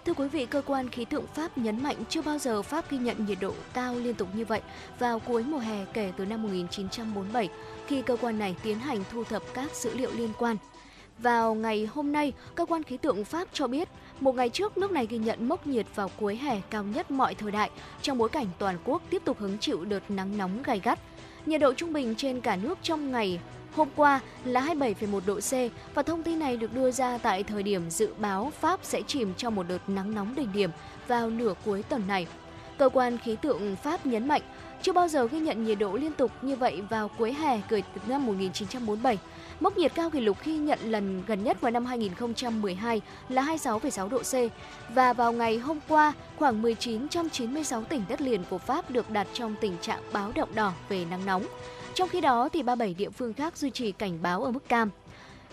[0.05, 2.99] Thưa quý vị, cơ quan khí tượng Pháp nhấn mạnh chưa bao giờ Pháp ghi
[2.99, 4.61] nhận nhiệt độ cao liên tục như vậy
[4.99, 7.49] vào cuối mùa hè kể từ năm 1947,
[7.87, 10.57] khi cơ quan này tiến hành thu thập các dữ liệu liên quan.
[11.19, 13.89] Vào ngày hôm nay, cơ quan khí tượng Pháp cho biết,
[14.21, 17.35] một ngày trước nước này ghi nhận mốc nhiệt vào cuối hè cao nhất mọi
[17.35, 17.71] thời đại
[18.03, 20.99] trong bối cảnh toàn quốc tiếp tục hứng chịu đợt nắng nóng gay gắt.
[21.47, 23.41] Nhiệt độ trung bình trên cả nước trong ngày
[23.75, 25.53] hôm qua là 27,1 độ C
[25.95, 29.35] và thông tin này được đưa ra tại thời điểm dự báo Pháp sẽ chìm
[29.37, 30.71] trong một đợt nắng nóng đỉnh điểm
[31.09, 32.27] vào nửa cuối tuần này.
[32.79, 34.43] Cơ quan khí tượng Pháp nhấn mạnh
[34.83, 37.83] chưa bao giờ ghi nhận nhiệt độ liên tục như vậy vào cuối hè kể
[37.95, 39.19] từ năm 1947.
[39.61, 44.09] Mốc nhiệt cao kỷ lục khi nhận lần gần nhất vào năm 2012 là 26,6
[44.09, 44.53] độ C
[44.95, 49.11] và vào ngày hôm qua, khoảng 19 trong 96 tỉnh đất liền của Pháp được
[49.11, 51.47] đặt trong tình trạng báo động đỏ về nắng nóng.
[51.95, 54.91] Trong khi đó thì 37 địa phương khác duy trì cảnh báo ở mức cam.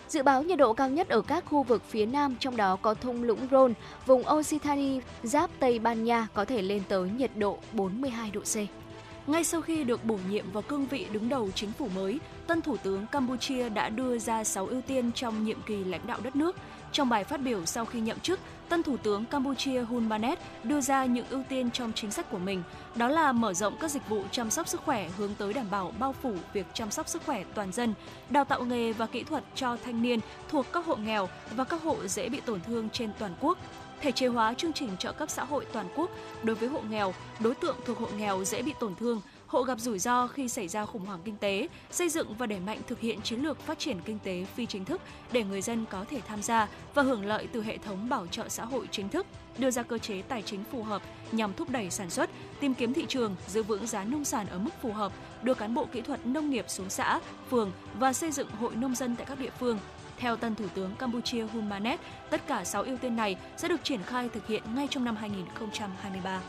[0.07, 2.93] Dự báo nhiệt độ cao nhất ở các khu vực phía Nam, trong đó có
[2.93, 3.73] thung lũng Rhône,
[4.05, 8.82] vùng Occitanie, giáp Tây Ban Nha có thể lên tới nhiệt độ 42 độ C.
[9.27, 12.61] Ngay sau khi được bổ nhiệm vào cương vị đứng đầu chính phủ mới, tân
[12.61, 16.35] thủ tướng Campuchia đã đưa ra 6 ưu tiên trong nhiệm kỳ lãnh đạo đất
[16.35, 16.55] nước.
[16.91, 20.81] Trong bài phát biểu sau khi nhậm chức, tân thủ tướng Campuchia Hun Manet đưa
[20.81, 22.63] ra những ưu tiên trong chính sách của mình,
[22.95, 25.93] đó là mở rộng các dịch vụ chăm sóc sức khỏe hướng tới đảm bảo
[25.99, 27.93] bao phủ việc chăm sóc sức khỏe toàn dân,
[28.29, 30.19] đào tạo nghề và kỹ thuật cho thanh niên
[30.49, 33.57] thuộc các hộ nghèo và các hộ dễ bị tổn thương trên toàn quốc,
[34.03, 36.09] thể chế hóa chương trình trợ cấp xã hội toàn quốc.
[36.43, 39.79] Đối với hộ nghèo, đối tượng thuộc hộ nghèo dễ bị tổn thương, hộ gặp
[39.79, 42.99] rủi ro khi xảy ra khủng hoảng kinh tế, xây dựng và đẩy mạnh thực
[42.99, 45.01] hiện chiến lược phát triển kinh tế phi chính thức
[45.31, 48.49] để người dân có thể tham gia và hưởng lợi từ hệ thống bảo trợ
[48.49, 49.25] xã hội chính thức,
[49.57, 51.01] đưa ra cơ chế tài chính phù hợp
[51.31, 52.29] nhằm thúc đẩy sản xuất,
[52.59, 55.11] tìm kiếm thị trường, giữ vững giá nông sản ở mức phù hợp,
[55.43, 58.95] đưa cán bộ kỹ thuật nông nghiệp xuống xã, phường và xây dựng hội nông
[58.95, 59.79] dân tại các địa phương,
[60.23, 61.99] theo tân Thủ tướng Campuchia Hun Manet,
[62.29, 65.15] tất cả 6 ưu tiên này sẽ được triển khai thực hiện ngay trong năm
[65.15, 66.41] 2023.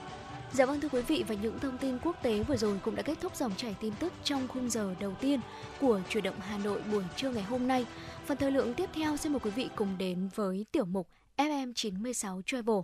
[0.53, 3.03] Dạ vâng thưa quý vị và những thông tin quốc tế vừa rồi cũng đã
[3.03, 5.41] kết thúc dòng chảy tin tức trong khung giờ đầu tiên
[5.81, 7.87] của chuyển động Hà Nội buổi trưa ngày hôm nay.
[8.27, 12.43] Phần thời lượng tiếp theo xin mời quý vị cùng đến với tiểu mục FM96
[12.47, 12.77] Travel.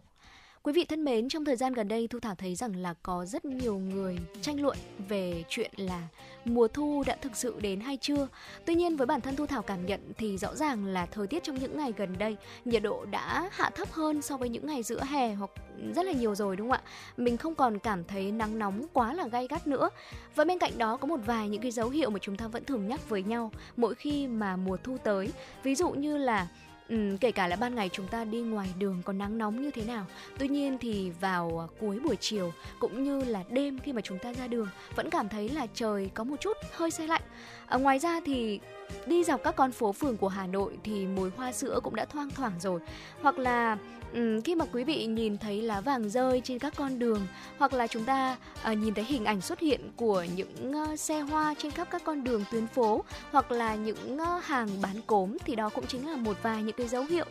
[0.63, 3.25] Quý vị thân mến, trong thời gian gần đây Thu Thảo thấy rằng là có
[3.25, 4.77] rất nhiều người tranh luận
[5.09, 6.09] về chuyện là
[6.45, 8.29] mùa thu đã thực sự đến hay chưa.
[8.67, 11.43] Tuy nhiên với bản thân Thu Thảo cảm nhận thì rõ ràng là thời tiết
[11.43, 14.83] trong những ngày gần đây nhiệt độ đã hạ thấp hơn so với những ngày
[14.83, 15.51] giữa hè hoặc
[15.95, 16.91] rất là nhiều rồi đúng không ạ?
[17.17, 19.91] Mình không còn cảm thấy nắng nóng quá là gay gắt nữa.
[20.35, 22.65] Và bên cạnh đó có một vài những cái dấu hiệu mà chúng ta vẫn
[22.65, 25.33] thường nhắc với nhau mỗi khi mà mùa thu tới.
[25.63, 26.49] Ví dụ như là
[26.91, 29.71] Ừ, kể cả là ban ngày chúng ta đi ngoài đường có nắng nóng như
[29.71, 30.07] thế nào.
[30.39, 34.19] Tuy nhiên thì vào à, cuối buổi chiều cũng như là đêm khi mà chúng
[34.19, 37.23] ta ra đường vẫn cảm thấy là trời có một chút hơi xe lạnh.
[37.67, 38.61] À, ngoài ra thì
[39.07, 42.05] đi dọc các con phố phường của Hà Nội thì mùi hoa sữa cũng đã
[42.05, 42.81] thoang thoảng rồi.
[43.23, 43.79] Hoặc là
[44.13, 47.27] Ừ, khi mà quý vị nhìn thấy lá vàng rơi trên các con đường
[47.59, 48.37] hoặc là chúng ta
[48.71, 52.05] uh, nhìn thấy hình ảnh xuất hiện của những uh, xe hoa trên khắp các
[52.05, 56.11] con đường tuyến phố hoặc là những uh, hàng bán cốm thì đó cũng chính
[56.11, 57.25] là một vài những cái dấu hiệu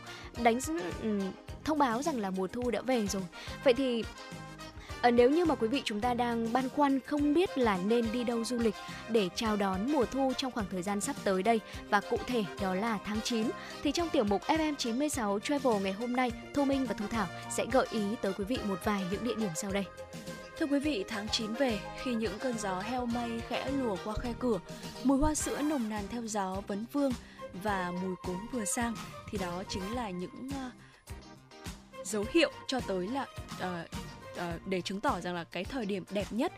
[0.43, 0.59] đánh
[1.03, 1.31] um,
[1.63, 3.23] thông báo rằng là mùa thu đã về rồi.
[3.63, 4.03] Vậy thì
[5.01, 8.05] À, nếu như mà quý vị chúng ta đang băn khoăn không biết là nên
[8.11, 8.75] đi đâu du lịch
[9.09, 12.45] để chào đón mùa thu trong khoảng thời gian sắp tới đây và cụ thể
[12.61, 13.49] đó là tháng 9
[13.83, 17.65] thì trong tiểu mục FM96 Travel ngày hôm nay Thu Minh và Thu Thảo sẽ
[17.71, 19.85] gợi ý tới quý vị một vài những địa điểm sau đây.
[20.59, 24.13] Thưa quý vị, tháng 9 về, khi những cơn gió heo may khẽ lùa qua
[24.21, 24.59] khe cửa,
[25.03, 27.11] mùi hoa sữa nồng nàn theo gió vấn vương
[27.63, 28.95] và mùi cốm vừa sang
[29.29, 30.73] thì đó chính là những uh,
[32.05, 33.89] dấu hiệu cho tới là uh,
[34.39, 36.53] uh, để chứng tỏ rằng là cái thời điểm đẹp nhất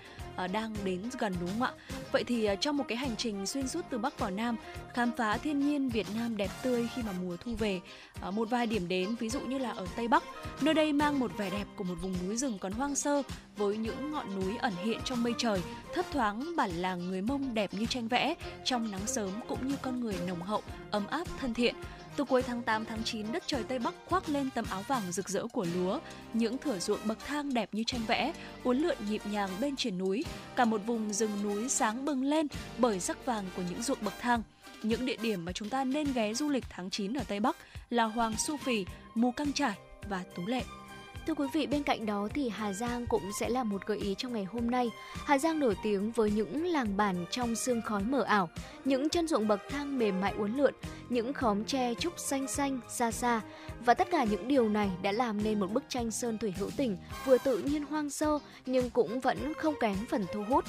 [0.45, 1.71] uh, đang đến gần đúng không ạ?
[2.11, 4.55] Vậy thì uh, trong một cái hành trình xuyên suốt từ Bắc vào Nam,
[4.93, 7.81] khám phá thiên nhiên Việt Nam đẹp tươi khi mà mùa thu về,
[8.27, 10.23] uh, một vài điểm đến ví dụ như là ở Tây Bắc,
[10.61, 13.21] nơi đây mang một vẻ đẹp của một vùng núi rừng còn hoang sơ
[13.57, 15.61] với những ngọn núi ẩn hiện trong mây trời,
[15.93, 19.75] thấp thoáng bản làng người Mông đẹp như tranh vẽ, trong nắng sớm cũng như
[19.81, 20.61] con người nồng hậu,
[20.91, 21.75] ấm áp thân thiện.
[22.15, 25.11] Từ cuối tháng 8 tháng 9, đất trời Tây Bắc khoác lên tấm áo vàng
[25.11, 25.99] rực rỡ của lúa,
[26.33, 28.33] những thửa ruộng bậc thang đẹp như tranh vẽ,
[28.63, 32.47] uốn lượn nhịp nhàng bên triển núi, cả một vùng rừng núi sáng bừng lên
[32.77, 34.43] bởi sắc vàng của những ruộng bậc thang.
[34.83, 37.57] Những địa điểm mà chúng ta nên ghé du lịch tháng 9 ở Tây Bắc
[37.89, 38.85] là Hoàng Su Phì,
[39.15, 39.77] Mù Căng Trải
[40.09, 40.63] và Tú Lệ.
[41.27, 44.15] Thưa quý vị, bên cạnh đó thì Hà Giang cũng sẽ là một gợi ý
[44.17, 44.89] trong ngày hôm nay.
[45.25, 48.49] Hà Giang nổi tiếng với những làng bản trong sương khói mờ ảo,
[48.85, 50.73] những chân ruộng bậc thang mềm mại uốn lượn,
[51.09, 53.41] những khóm tre trúc xanh xanh xa xa.
[53.85, 56.69] Và tất cả những điều này đã làm nên một bức tranh sơn thủy hữu
[56.77, 60.65] tình vừa tự nhiên hoang sơ nhưng cũng vẫn không kém phần thu hút.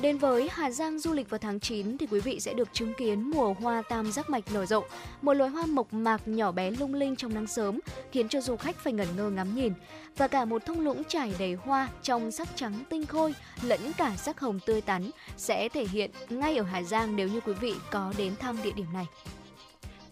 [0.00, 2.94] Đến với Hà Giang du lịch vào tháng 9 thì quý vị sẽ được chứng
[2.94, 4.84] kiến mùa hoa tam giác mạch nở rộ,
[5.22, 7.80] một loài hoa mộc mạc nhỏ bé lung linh trong nắng sớm,
[8.12, 9.72] khiến cho du khách phải ngẩn ngơ ngắm nhìn.
[10.16, 14.12] và cả một thung lũng trải đầy hoa trong sắc trắng tinh khôi lẫn cả
[14.16, 17.74] sắc hồng tươi tắn sẽ thể hiện ngay ở Hà Giang nếu như quý vị
[17.90, 19.06] có đến thăm địa điểm này.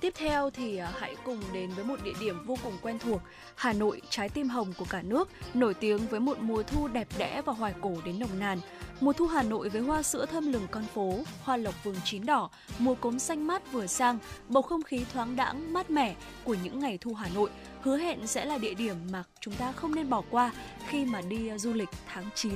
[0.03, 3.20] Tiếp theo thì à, hãy cùng đến với một địa điểm vô cùng quen thuộc,
[3.55, 7.09] Hà Nội, trái tim hồng của cả nước, nổi tiếng với một mùa thu đẹp
[7.18, 8.61] đẽ và hoài cổ đến nồng nàn.
[9.00, 12.26] Mùa thu Hà Nội với hoa sữa thơm lừng con phố, hoa lộc vườn chín
[12.26, 16.57] đỏ, mùa cốm xanh mát vừa sang, bầu không khí thoáng đãng mát mẻ của
[16.64, 17.50] những ngày thu Hà Nội
[17.83, 20.53] hứa hẹn sẽ là địa điểm mà chúng ta không nên bỏ qua
[20.89, 22.53] khi mà đi à, du lịch tháng 9.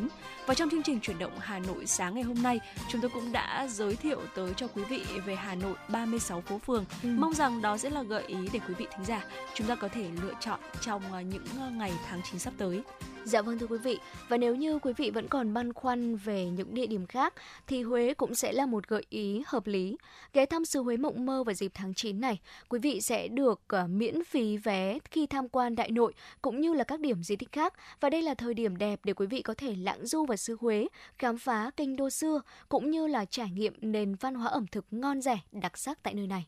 [0.47, 3.33] Và trong chương trình chuyển động Hà Nội sáng ngày hôm nay, chúng tôi cũng
[3.33, 6.85] đã giới thiệu tới cho quý vị về Hà Nội 36 phố phường.
[7.03, 7.09] Ừ.
[7.19, 9.25] Mong rằng đó sẽ là gợi ý để quý vị thính giả
[9.55, 12.83] chúng ta có thể lựa chọn trong à, những à, ngày tháng 9 sắp tới.
[13.27, 13.99] Dạ vâng thưa quý vị,
[14.29, 17.35] và nếu như quý vị vẫn còn băn khoăn về những địa điểm khác
[17.67, 19.97] thì Huế cũng sẽ là một gợi ý hợp lý.
[20.33, 23.61] Ghé thăm xứ Huế Mộng Mơ vào dịp tháng 9 này, quý vị sẽ được
[23.85, 26.13] uh, miễn phí vé khi tham quan Đại Nội
[26.43, 29.13] cũng như là các điểm di tích khác và đây là thời điểm đẹp để
[29.13, 30.87] quý vị có thể lãng du vào xứ Huế,
[31.19, 34.85] khám phá kinh đô xưa cũng như là trải nghiệm nền văn hóa ẩm thực
[34.91, 36.47] ngon rẻ đặc sắc tại nơi này.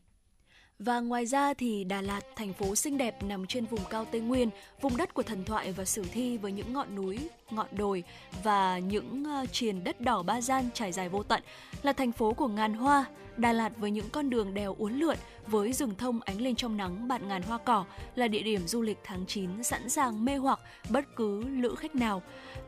[0.79, 4.21] Và ngoài ra thì Đà Lạt, thành phố xinh đẹp nằm trên vùng cao Tây
[4.21, 4.49] Nguyên,
[4.81, 7.19] vùng đất của thần thoại và sử thi với những ngọn núi,
[7.51, 8.03] ngọn đồi
[8.43, 11.43] và những uh, triền đất đỏ ba gian trải dài vô tận,
[11.83, 13.05] là thành phố của ngàn hoa.
[13.39, 15.15] Đà Lạt với những con đường đèo uốn lượn
[15.47, 17.85] với rừng thông ánh lên trong nắng bạn ngàn hoa cỏ
[18.15, 20.59] là địa điểm du lịch tháng 9 sẵn sàng mê hoặc
[20.89, 22.21] bất cứ lữ khách nào.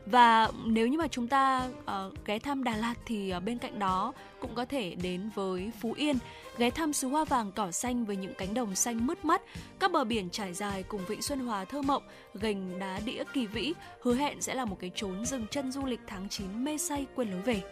[0.06, 3.78] Và nếu như mà chúng ta uh, ghé thăm Đà Lạt thì uh, bên cạnh
[3.78, 6.18] đó cũng có thể đến với Phú Yên,
[6.58, 9.42] ghé thăm xứ hoa vàng cỏ xanh với những cánh đồng xanh mướt mắt,
[9.78, 12.02] các bờ biển trải dài cùng vịnh Xuân Hòa thơ mộng,
[12.34, 15.84] gành đá đĩa kỳ vĩ, hứa hẹn sẽ là một cái chốn dừng chân du
[15.84, 17.62] lịch tháng 9 mê say quên lối về.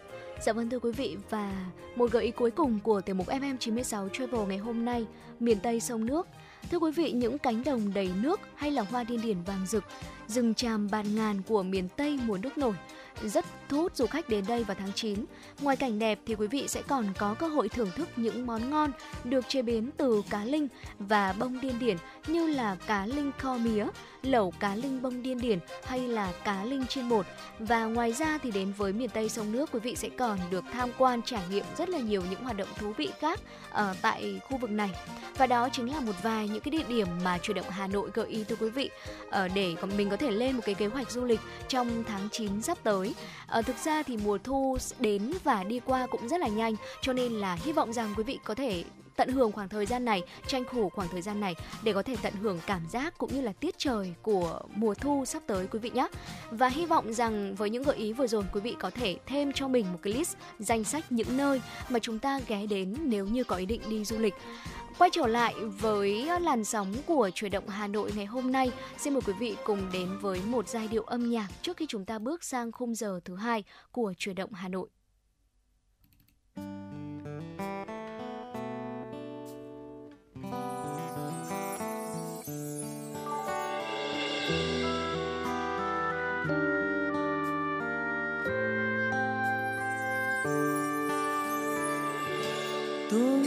[0.43, 1.67] Dạ vâng thưa quý vị và
[1.97, 5.07] một gợi ý cuối cùng của tiểu mục FM96 Travel ngày hôm nay,
[5.41, 6.27] miền Tây sông nước.
[6.71, 9.85] Thưa quý vị, những cánh đồng đầy nước hay là hoa điên điển vàng rực,
[10.27, 12.75] rừng tràm bạt ngàn của miền Tây mùa nước nổi
[13.23, 15.25] rất thu hút du khách đến đây vào tháng 9.
[15.61, 18.71] Ngoài cảnh đẹp thì quý vị sẽ còn có cơ hội thưởng thức những món
[18.71, 18.91] ngon
[19.25, 20.69] được chế biến từ cá linh
[20.99, 21.97] và bông điên điển
[22.33, 23.87] như là cá linh kho mía,
[24.23, 27.27] lẩu cá linh bông điên điển hay là cá linh chiên bột.
[27.59, 30.65] Và ngoài ra thì đến với miền Tây sông nước quý vị sẽ còn được
[30.73, 34.41] tham quan trải nghiệm rất là nhiều những hoạt động thú vị khác ở tại
[34.49, 34.91] khu vực này.
[35.37, 38.11] Và đó chính là một vài những cái địa điểm mà chủ động Hà Nội
[38.15, 38.91] gợi ý tới quý vị
[39.31, 42.63] ờ, để mình có thể lên một cái kế hoạch du lịch trong tháng 9
[42.63, 43.15] sắp tới.
[43.47, 47.13] Ờ, thực ra thì mùa thu đến và đi qua cũng rất là nhanh cho
[47.13, 48.85] nên là hy vọng rằng quý vị có thể
[49.21, 52.17] tận hưởng khoảng thời gian này, tranh thủ khoảng thời gian này để có thể
[52.23, 55.79] tận hưởng cảm giác cũng như là tiết trời của mùa thu sắp tới quý
[55.79, 56.09] vị nhé.
[56.51, 59.53] Và hy vọng rằng với những gợi ý vừa rồi quý vị có thể thêm
[59.53, 63.27] cho mình một cái list danh sách những nơi mà chúng ta ghé đến nếu
[63.27, 64.35] như có ý định đi du lịch.
[64.99, 69.15] Quay trở lại với làn sóng của chuyển động Hà Nội ngày hôm nay, xin
[69.15, 72.19] mời quý vị cùng đến với một giai điệu âm nhạc trước khi chúng ta
[72.19, 74.89] bước sang khung giờ thứ hai của chuyển động Hà Nội.
[93.11, 93.40] Xanh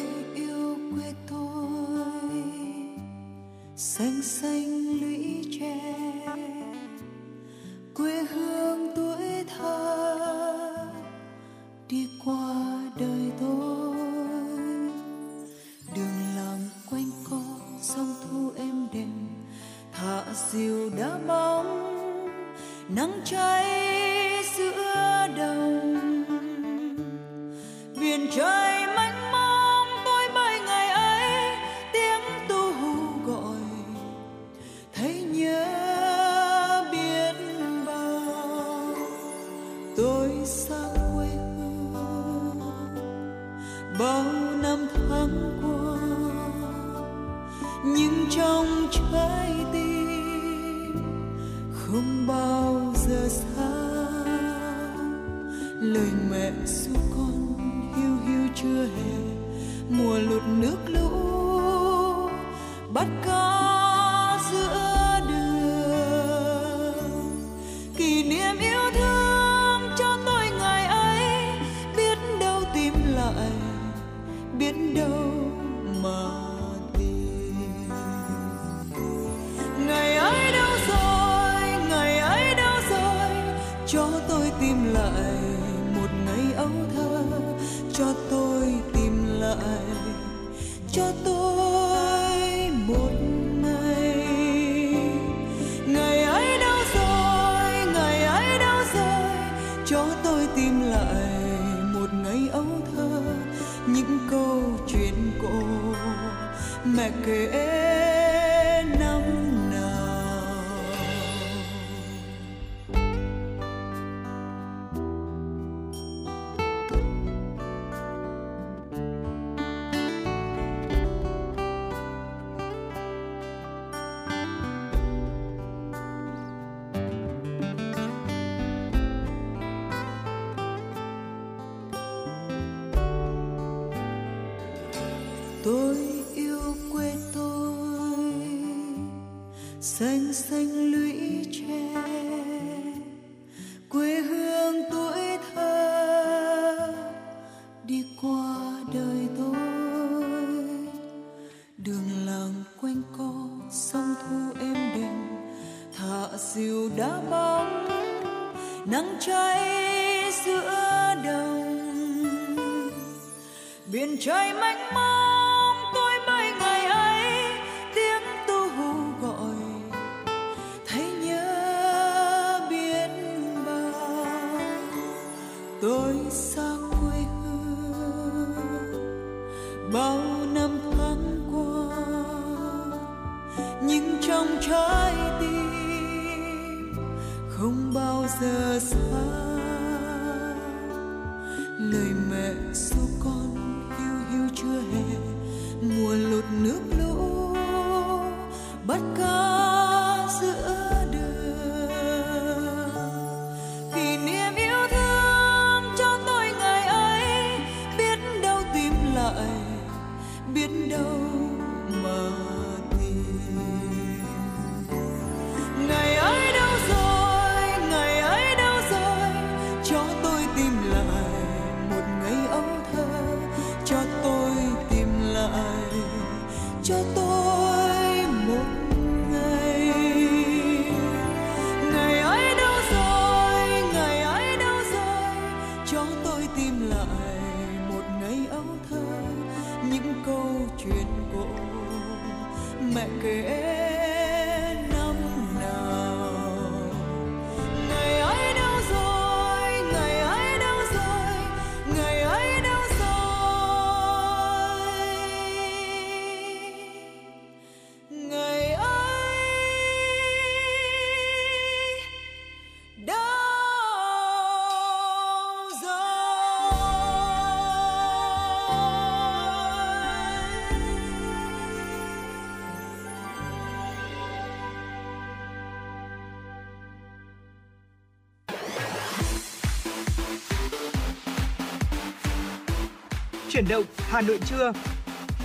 [283.53, 284.71] Chuyển động Hà Nội trưa.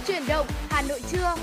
[0.06, 1.34] Chuyển động Hà Nội trưa.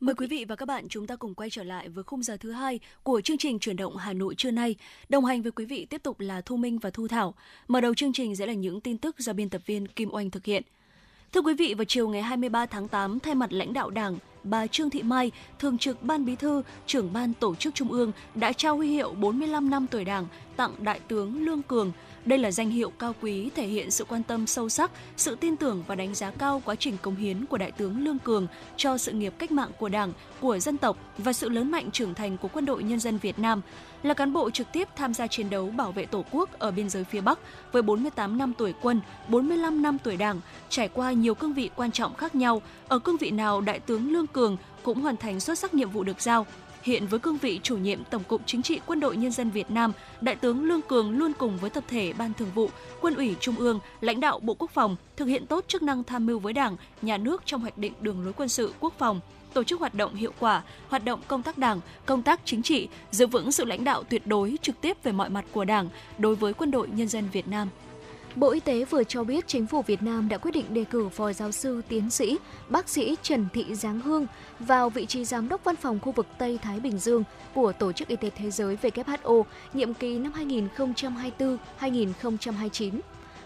[0.00, 2.36] Mời quý vị và các bạn chúng ta cùng quay trở lại với khung giờ
[2.36, 4.76] thứ hai của chương trình chuyển động Hà Nội trưa nay.
[5.08, 7.34] Đồng hành với quý vị tiếp tục là Thu Minh và Thu Thảo.
[7.68, 10.30] Mở đầu chương trình sẽ là những tin tức do biên tập viên Kim Oanh
[10.30, 10.62] thực hiện.
[11.34, 14.66] Thưa quý vị, vào chiều ngày 23 tháng 8, thay mặt lãnh đạo Đảng, bà
[14.66, 18.52] Trương Thị Mai, Thường trực Ban Bí thư, trưởng Ban Tổ chức Trung ương đã
[18.52, 20.26] trao huy hiệu 45 năm tuổi Đảng
[20.56, 21.92] tặng Đại tướng Lương Cường.
[22.24, 25.56] Đây là danh hiệu cao quý thể hiện sự quan tâm sâu sắc, sự tin
[25.56, 28.46] tưởng và đánh giá cao quá trình công hiến của Đại tướng Lương Cường
[28.76, 32.14] cho sự nghiệp cách mạng của Đảng, của dân tộc và sự lớn mạnh trưởng
[32.14, 33.60] thành của Quân đội Nhân dân Việt Nam.
[34.02, 36.88] Là cán bộ trực tiếp tham gia chiến đấu bảo vệ Tổ quốc ở biên
[36.88, 37.38] giới phía Bắc
[37.72, 41.92] với 48 năm tuổi quân, 45 năm tuổi Đảng, trải qua nhiều cương vị quan
[41.92, 45.58] trọng khác nhau, ở cương vị nào Đại tướng Lương Cường cũng hoàn thành xuất
[45.58, 46.46] sắc nhiệm vụ được giao.
[46.84, 49.70] Hiện với cương vị chủ nhiệm Tổng cục Chính trị Quân đội Nhân dân Việt
[49.70, 52.70] Nam, Đại tướng Lương Cường luôn cùng với tập thể Ban Thường vụ,
[53.00, 56.26] Quân ủy Trung ương, lãnh đạo Bộ Quốc phòng thực hiện tốt chức năng tham
[56.26, 59.20] mưu với Đảng, Nhà nước trong hoạch định đường lối quân sự quốc phòng,
[59.52, 62.88] tổ chức hoạt động hiệu quả, hoạt động công tác đảng, công tác chính trị,
[63.10, 66.34] giữ vững sự lãnh đạo tuyệt đối trực tiếp về mọi mặt của Đảng đối
[66.34, 67.68] với quân đội nhân dân Việt Nam.
[68.36, 71.08] Bộ Y tế vừa cho biết chính phủ Việt Nam đã quyết định đề cử
[71.08, 74.26] Phó Giáo sư Tiến sĩ, Bác sĩ Trần Thị Giáng Hương
[74.58, 77.24] vào vị trí Giám đốc Văn phòng khu vực Tây Thái Bình Dương
[77.54, 79.42] của Tổ chức Y tế Thế giới WHO
[79.74, 80.32] nhiệm kỳ năm
[81.80, 82.90] 2024-2029.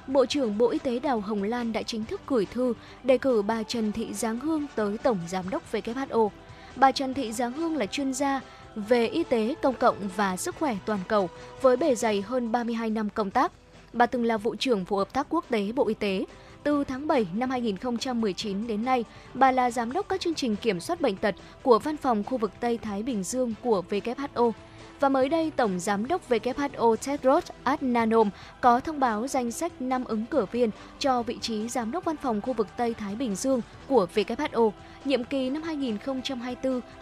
[0.06, 2.74] Bộ trưởng Bộ Y tế Đào Hồng Lan đã chính thức gửi thư
[3.04, 6.28] đề cử bà Trần Thị Giáng Hương tới Tổng Giám đốc WHO.
[6.76, 8.40] Bà Trần Thị Giáng Hương là chuyên gia
[8.76, 11.28] về y tế công cộng và sức khỏe toàn cầu
[11.60, 13.52] với bề dày hơn 32 năm công tác.
[13.92, 16.24] Bà từng là vụ trưởng vụ hợp tác quốc tế Bộ Y tế.
[16.62, 20.80] Từ tháng 7 năm 2019 đến nay, bà là giám đốc các chương trình kiểm
[20.80, 24.52] soát bệnh tật của Văn phòng khu vực Tây Thái Bình Dương của WHO.
[25.00, 28.30] Và mới đây, Tổng Giám đốc WHO Tedros Adhanom
[28.60, 32.16] có thông báo danh sách 5 ứng cử viên cho vị trí Giám đốc Văn
[32.16, 34.70] phòng khu vực Tây Thái Bình Dương của WHO,
[35.04, 35.62] nhiệm kỳ năm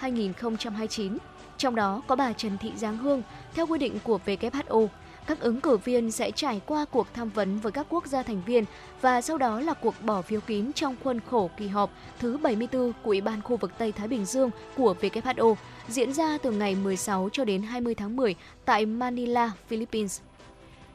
[0.01, 1.17] 2024-2029.
[1.59, 3.23] Trong đó có bà Trần Thị Giáng Hương,
[3.55, 4.89] theo quy định của WHO.
[5.27, 8.43] Các ứng cử viên sẽ trải qua cuộc tham vấn với các quốc gia thành
[8.47, 8.65] viên
[9.01, 12.93] và sau đó là cuộc bỏ phiếu kín trong khuôn khổ kỳ họp thứ 74
[12.93, 15.55] của Ủy ban khu vực Tây Thái Bình Dương của WHO
[15.89, 20.21] diễn ra từ ngày 16 cho đến 20 tháng 10 tại Manila, Philippines.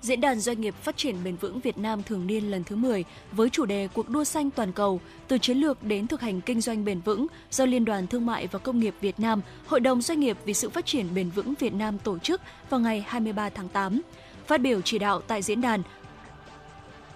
[0.02, 3.04] Diễn đàn Doanh nghiệp Phát triển Bền vững Việt Nam thường niên lần thứ 10
[3.32, 6.62] với chủ đề Cuộc đua xanh toàn cầu, từ chiến lược đến thực hành kinh
[6.62, 10.02] doanh bền vững do Liên đoàn Thương mại và Công nghiệp Việt Nam, Hội đồng
[10.02, 13.50] Doanh nghiệp vì sự phát triển bền vững Việt Nam tổ chức vào ngày 23
[13.50, 14.02] tháng 8.
[14.48, 15.84] Phát biểu chỉ đạo tại diễn đàn,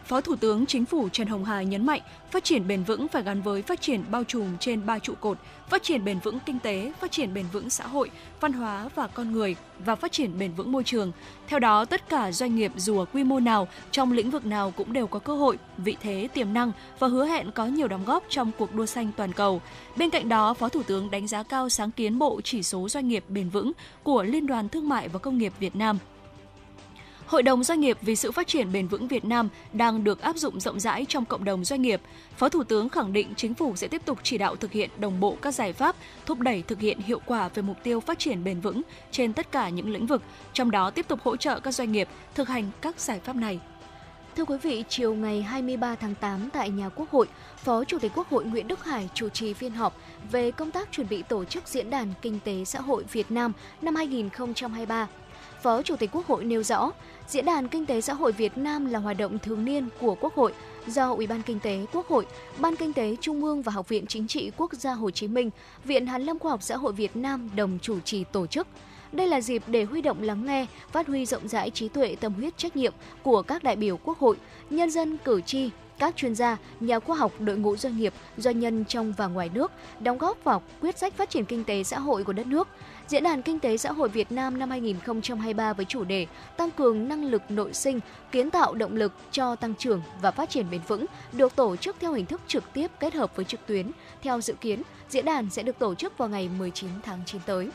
[0.05, 2.01] Phó Thủ tướng Chính phủ Trần Hồng Hà nhấn mạnh,
[2.31, 5.37] phát triển bền vững phải gắn với phát triển bao trùm trên ba trụ cột,
[5.69, 9.07] phát triển bền vững kinh tế, phát triển bền vững xã hội, văn hóa và
[9.07, 11.11] con người và phát triển bền vững môi trường.
[11.47, 14.71] Theo đó, tất cả doanh nghiệp dù ở quy mô nào, trong lĩnh vực nào
[14.71, 18.05] cũng đều có cơ hội, vị thế, tiềm năng và hứa hẹn có nhiều đóng
[18.05, 19.61] góp trong cuộc đua xanh toàn cầu.
[19.97, 23.07] Bên cạnh đó, Phó Thủ tướng đánh giá cao sáng kiến bộ chỉ số doanh
[23.07, 23.71] nghiệp bền vững
[24.03, 25.97] của Liên đoàn Thương mại và Công nghiệp Việt Nam
[27.27, 30.37] Hội đồng Doanh nghiệp vì sự phát triển bền vững Việt Nam đang được áp
[30.37, 32.01] dụng rộng rãi trong cộng đồng doanh nghiệp.
[32.37, 35.19] Phó Thủ tướng khẳng định chính phủ sẽ tiếp tục chỉ đạo thực hiện đồng
[35.19, 35.95] bộ các giải pháp,
[36.25, 39.51] thúc đẩy thực hiện hiệu quả về mục tiêu phát triển bền vững trên tất
[39.51, 40.21] cả những lĩnh vực,
[40.53, 43.59] trong đó tiếp tục hỗ trợ các doanh nghiệp thực hành các giải pháp này.
[44.35, 48.11] Thưa quý vị, chiều ngày 23 tháng 8 tại nhà Quốc hội, Phó Chủ tịch
[48.15, 49.97] Quốc hội Nguyễn Đức Hải chủ trì phiên họp
[50.31, 53.53] về công tác chuẩn bị tổ chức Diễn đàn Kinh tế Xã hội Việt Nam
[53.81, 55.07] năm 2023.
[55.65, 56.91] Phó Chủ tịch Quốc hội nêu rõ,
[57.27, 60.35] Diễn đàn Kinh tế Xã hội Việt Nam là hoạt động thường niên của Quốc
[60.35, 60.53] hội
[60.87, 62.25] do Ủy ban Kinh tế Quốc hội,
[62.57, 65.49] Ban Kinh tế Trung ương và Học viện Chính trị Quốc gia Hồ Chí Minh,
[65.85, 68.67] Viện Hàn lâm Khoa học Xã hội Việt Nam đồng chủ trì tổ chức.
[69.11, 72.33] Đây là dịp để huy động lắng nghe, phát huy rộng rãi trí tuệ tâm
[72.33, 72.93] huyết trách nhiệm
[73.23, 74.37] của các đại biểu Quốc hội,
[74.69, 78.59] nhân dân cử tri, các chuyên gia, nhà khoa học, đội ngũ doanh nghiệp, doanh
[78.59, 81.99] nhân trong và ngoài nước đóng góp vào quyết sách phát triển kinh tế xã
[81.99, 82.67] hội của đất nước,
[83.07, 86.27] Diễn đàn Kinh tế Xã hội Việt Nam năm 2023 với chủ đề
[86.57, 87.99] Tăng cường năng lực nội sinh,
[88.31, 91.95] kiến tạo động lực cho tăng trưởng và phát triển bền vững được tổ chức
[91.99, 93.91] theo hình thức trực tiếp kết hợp với trực tuyến.
[94.21, 97.69] Theo dự kiến, diễn đàn sẽ được tổ chức vào ngày 19 tháng 9 tới.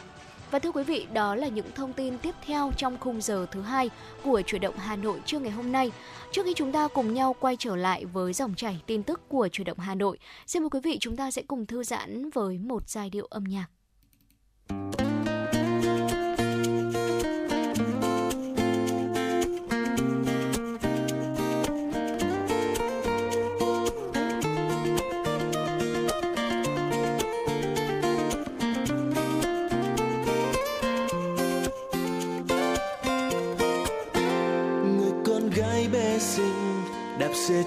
[0.50, 3.60] Và thưa quý vị, đó là những thông tin tiếp theo trong khung giờ thứ
[3.62, 3.90] hai
[4.24, 5.92] của chuyển động Hà Nội trưa ngày hôm nay.
[6.32, 9.48] Trước khi chúng ta cùng nhau quay trở lại với dòng chảy tin tức của
[9.52, 12.58] chuyển động Hà Nội, xin mời quý vị chúng ta sẽ cùng thư giãn với
[12.58, 13.66] một giai điệu âm nhạc.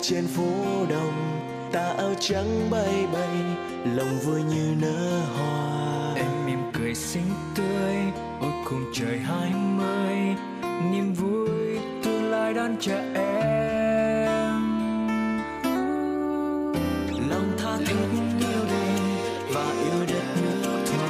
[0.03, 1.39] Trên phố đông
[1.71, 3.37] ta áo trắng bay bay,
[3.95, 6.13] lòng vui như nở hoa.
[6.15, 7.95] Em mỉm cười xinh tươi,
[8.41, 10.15] ôi cùng trời hai mươi,
[10.91, 14.61] niềm vui tương lai đón chờ em.
[17.29, 17.95] Lòng tha thiết
[18.39, 18.99] yêu đời
[19.53, 21.09] và yêu đất nước thôi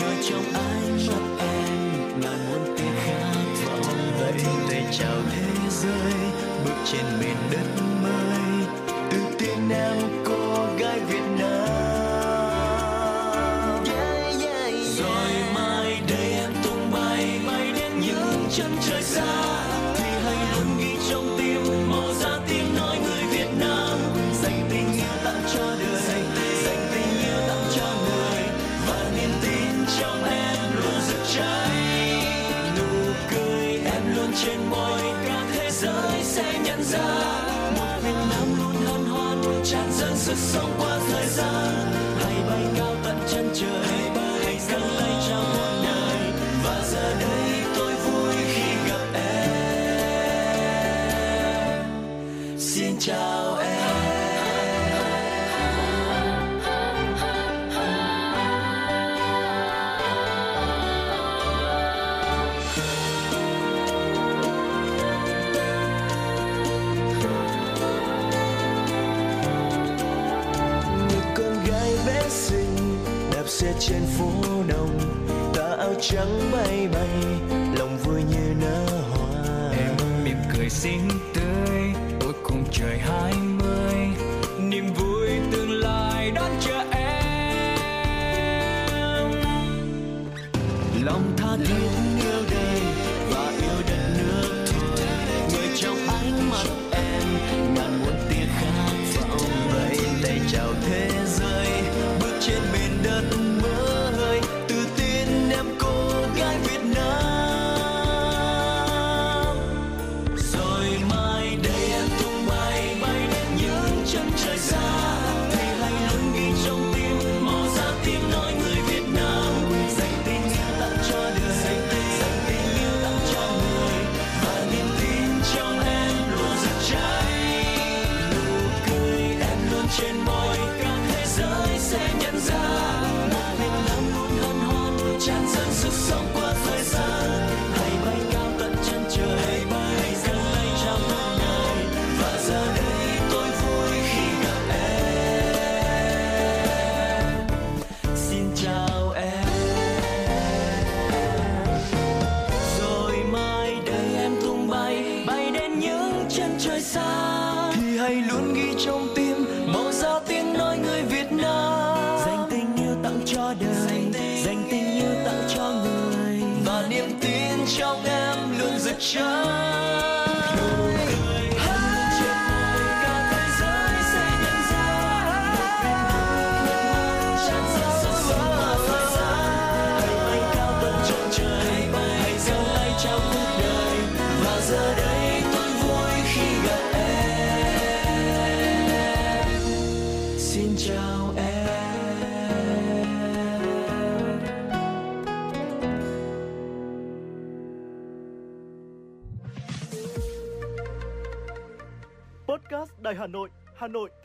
[0.00, 3.34] nơi trong ánh mắt em là muôn tia khát
[3.66, 3.82] vọng
[4.20, 4.32] vậy
[4.68, 6.12] tay chào thế giới,
[6.64, 7.36] bước trên miền
[76.00, 77.08] trắng bay bay
[77.78, 79.70] lòng vui như nở hoa.
[79.78, 81.80] Em mỉm cười xinh tươi,
[82.20, 83.32] ôi cùng trời hai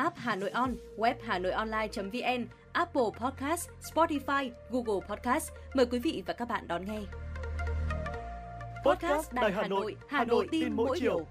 [0.00, 5.50] app Hà Nội On, web Hà Nội Online.vn, Apple Podcast, Spotify, Google Podcast.
[5.74, 7.00] Mời quý vị và các bạn đón nghe.
[8.84, 11.26] Podcast Đài Hà Nội, Hà Nội tin mỗi chiều.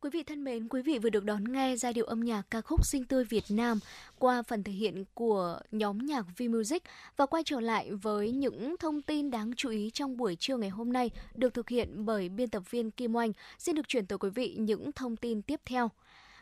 [0.00, 2.60] Quý vị thân mến, quý vị vừa được đón nghe giai điệu âm nhạc ca
[2.60, 3.78] khúc Sinh tươi Việt Nam
[4.20, 6.80] qua phần thể hiện của nhóm nhạc V-Music
[7.16, 10.70] và quay trở lại với những thông tin đáng chú ý trong buổi trưa ngày
[10.70, 13.32] hôm nay được thực hiện bởi biên tập viên Kim Oanh.
[13.58, 15.90] Xin được chuyển tới quý vị những thông tin tiếp theo.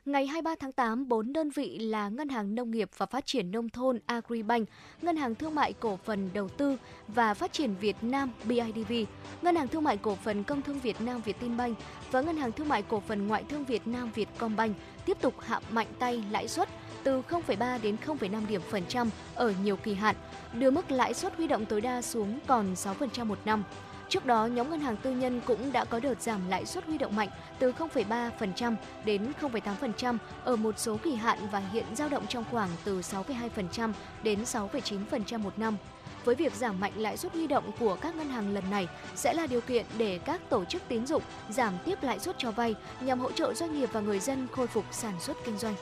[0.05, 3.51] Ngày 23 tháng 8, bốn đơn vị là Ngân hàng Nông nghiệp và Phát triển
[3.51, 4.69] Nông thôn Agribank,
[5.03, 6.77] Ngân hàng Thương mại Cổ phần Đầu tư
[7.09, 8.93] và Phát triển Việt Nam BIDV,
[9.43, 11.79] Ngân hàng Thương mại Cổ phần Công thương Việt Nam Vietinbank
[12.11, 14.77] và Ngân hàng Thương mại Cổ phần Ngoại thương Việt Nam Vietcombank
[15.07, 16.69] tiếp tục hạ mạnh tay lãi suất
[17.05, 20.17] từ 0,3 đến 0,5 điểm phần trăm ở nhiều kỳ hạn,
[20.53, 23.65] đưa mức lãi suất huy động tối đa xuống còn 6% một năm.
[24.09, 26.99] Trước đó, nhóm ngân hàng tư nhân cũng đã có đợt giảm lãi suất huy
[26.99, 32.27] động mạnh từ 0,3% đến 0,8% ở một số kỳ hạn và hiện dao động
[32.29, 33.93] trong khoảng từ 6,2%
[34.23, 35.77] đến 6,9% một năm.
[36.25, 39.33] Với việc giảm mạnh lãi suất huy động của các ngân hàng lần này sẽ
[39.33, 42.75] là điều kiện để các tổ chức tín dụng giảm tiếp lãi suất cho vay
[43.01, 45.75] nhằm hỗ trợ doanh nghiệp và người dân khôi phục sản xuất kinh doanh.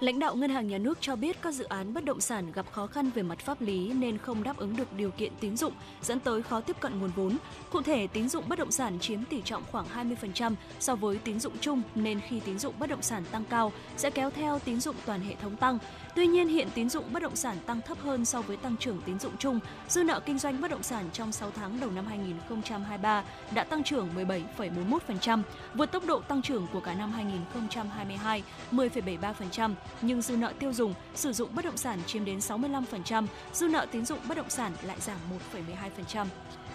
[0.00, 2.66] Lãnh đạo Ngân hàng Nhà nước cho biết các dự án bất động sản gặp
[2.72, 5.72] khó khăn về mặt pháp lý nên không đáp ứng được điều kiện tín dụng,
[6.02, 7.36] dẫn tới khó tiếp cận nguồn vốn.
[7.70, 9.86] Cụ thể, tín dụng bất động sản chiếm tỷ trọng khoảng
[10.30, 13.72] 20% so với tín dụng chung nên khi tín dụng bất động sản tăng cao
[13.96, 15.78] sẽ kéo theo tín dụng toàn hệ thống tăng.
[16.14, 19.00] Tuy nhiên, hiện tín dụng bất động sản tăng thấp hơn so với tăng trưởng
[19.06, 19.60] tín dụng chung.
[19.88, 23.24] Dư nợ kinh doanh bất động sản trong 6 tháng đầu năm 2023
[23.54, 25.42] đã tăng trưởng 17,41%,
[25.74, 30.94] vượt tốc độ tăng trưởng của cả năm 2022 10,73%, nhưng dư nợ tiêu dùng,
[31.14, 34.72] sử dụng bất động sản chiếm đến 65%, dư nợ tín dụng bất động sản
[34.82, 35.16] lại giảm
[36.14, 36.26] 1,12%.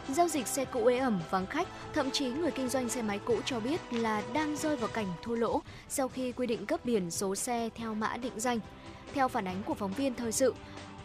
[0.10, 3.20] Giao dịch xe cũ ế ẩm vắng khách, thậm chí người kinh doanh xe máy
[3.26, 6.86] cũ cho biết là đang rơi vào cảnh thua lỗ sau khi quy định cấp
[6.86, 8.60] biển số xe theo mã định danh.
[9.14, 10.54] Theo phản ánh của phóng viên thời sự,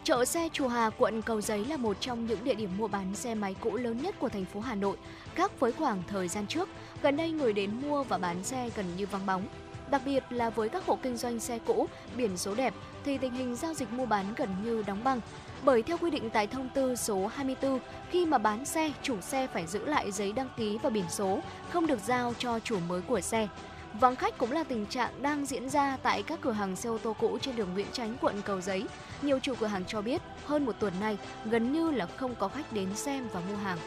[0.03, 3.15] Chợ xe Chùa Hà, quận Cầu Giấy là một trong những địa điểm mua bán
[3.15, 4.97] xe máy cũ lớn nhất của thành phố Hà Nội.
[5.35, 6.69] Khác với khoảng thời gian trước,
[7.01, 9.47] gần đây người đến mua và bán xe gần như vắng bóng.
[9.91, 11.87] Đặc biệt là với các hộ kinh doanh xe cũ,
[12.17, 12.73] biển số đẹp
[13.03, 15.21] thì tình hình giao dịch mua bán gần như đóng băng.
[15.63, 19.47] Bởi theo quy định tại thông tư số 24, khi mà bán xe, chủ xe
[19.47, 21.39] phải giữ lại giấy đăng ký và biển số,
[21.69, 23.47] không được giao cho chủ mới của xe.
[23.93, 26.97] Vắng khách cũng là tình trạng đang diễn ra tại các cửa hàng xe ô
[26.97, 28.85] tô cũ trên đường Nguyễn Chánh, quận Cầu Giấy.
[29.21, 32.47] Nhiều chủ cửa hàng cho biết hơn một tuần nay gần như là không có
[32.47, 33.77] khách đến xem và mua hàng.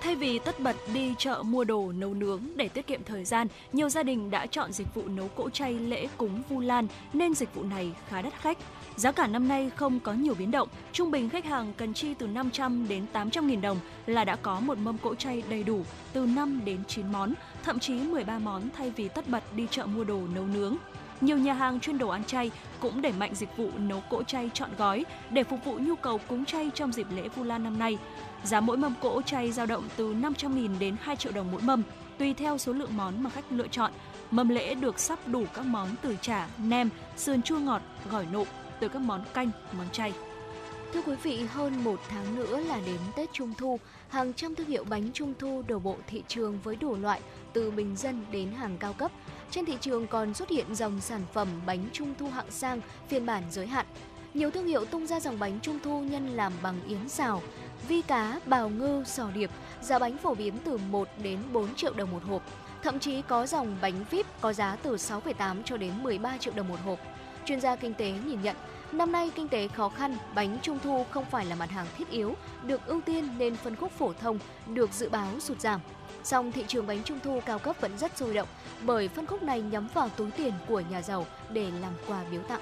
[0.00, 3.46] Thay vì tất bật đi chợ mua đồ nấu nướng để tiết kiệm thời gian,
[3.72, 7.34] nhiều gia đình đã chọn dịch vụ nấu cỗ chay lễ cúng Vu Lan nên
[7.34, 8.58] dịch vụ này khá đắt khách.
[8.96, 12.14] Giá cả năm nay không có nhiều biến động, trung bình khách hàng cần chi
[12.14, 15.82] từ 500 đến 800 nghìn đồng là đã có một mâm cỗ chay đầy đủ,
[16.12, 17.32] từ 5 đến 9 món,
[17.64, 20.76] thậm chí 13 món thay vì tất bật đi chợ mua đồ nấu nướng.
[21.20, 22.50] Nhiều nhà hàng chuyên đồ ăn chay
[22.80, 26.20] cũng đẩy mạnh dịch vụ nấu cỗ chay chọn gói để phục vụ nhu cầu
[26.28, 27.98] cúng chay trong dịp lễ Vu Lan năm nay.
[28.44, 31.82] Giá mỗi mâm cỗ chay dao động từ 500.000 đến 2 triệu đồng mỗi mâm,
[32.18, 33.92] tùy theo số lượng món mà khách lựa chọn.
[34.30, 38.46] Mâm lễ được sắp đủ các món từ chả, nem, sườn chua ngọt, gỏi nộm,
[38.80, 40.12] từ các món canh, món chay.
[40.92, 44.66] Thưa quý vị, hơn một tháng nữa là đến Tết Trung Thu, hàng trăm thương
[44.66, 47.20] hiệu bánh Trung Thu đổ bộ thị trường với đủ loại,
[47.52, 49.10] từ bình dân đến hàng cao cấp.
[49.50, 53.26] Trên thị trường còn xuất hiện dòng sản phẩm bánh Trung Thu hạng sang, phiên
[53.26, 53.86] bản giới hạn.
[54.34, 57.42] Nhiều thương hiệu tung ra dòng bánh Trung Thu nhân làm bằng yến xào,
[57.88, 59.50] vi cá, bào ngư, sò điệp,
[59.82, 62.42] giá bánh phổ biến từ 1 đến 4 triệu đồng một hộp.
[62.82, 66.68] Thậm chí có dòng bánh VIP có giá từ 6,8 cho đến 13 triệu đồng
[66.68, 66.98] một hộp.
[67.44, 68.56] Chuyên gia kinh tế nhìn nhận,
[68.92, 72.10] năm nay kinh tế khó khăn, bánh trung thu không phải là mặt hàng thiết
[72.10, 75.80] yếu, được ưu tiên nên phân khúc phổ thông được dự báo sụt giảm.
[76.24, 78.48] Song thị trường bánh trung thu cao cấp vẫn rất sôi động
[78.82, 82.42] bởi phân khúc này nhắm vào túi tiền của nhà giàu để làm quà biếu
[82.42, 82.60] tặng.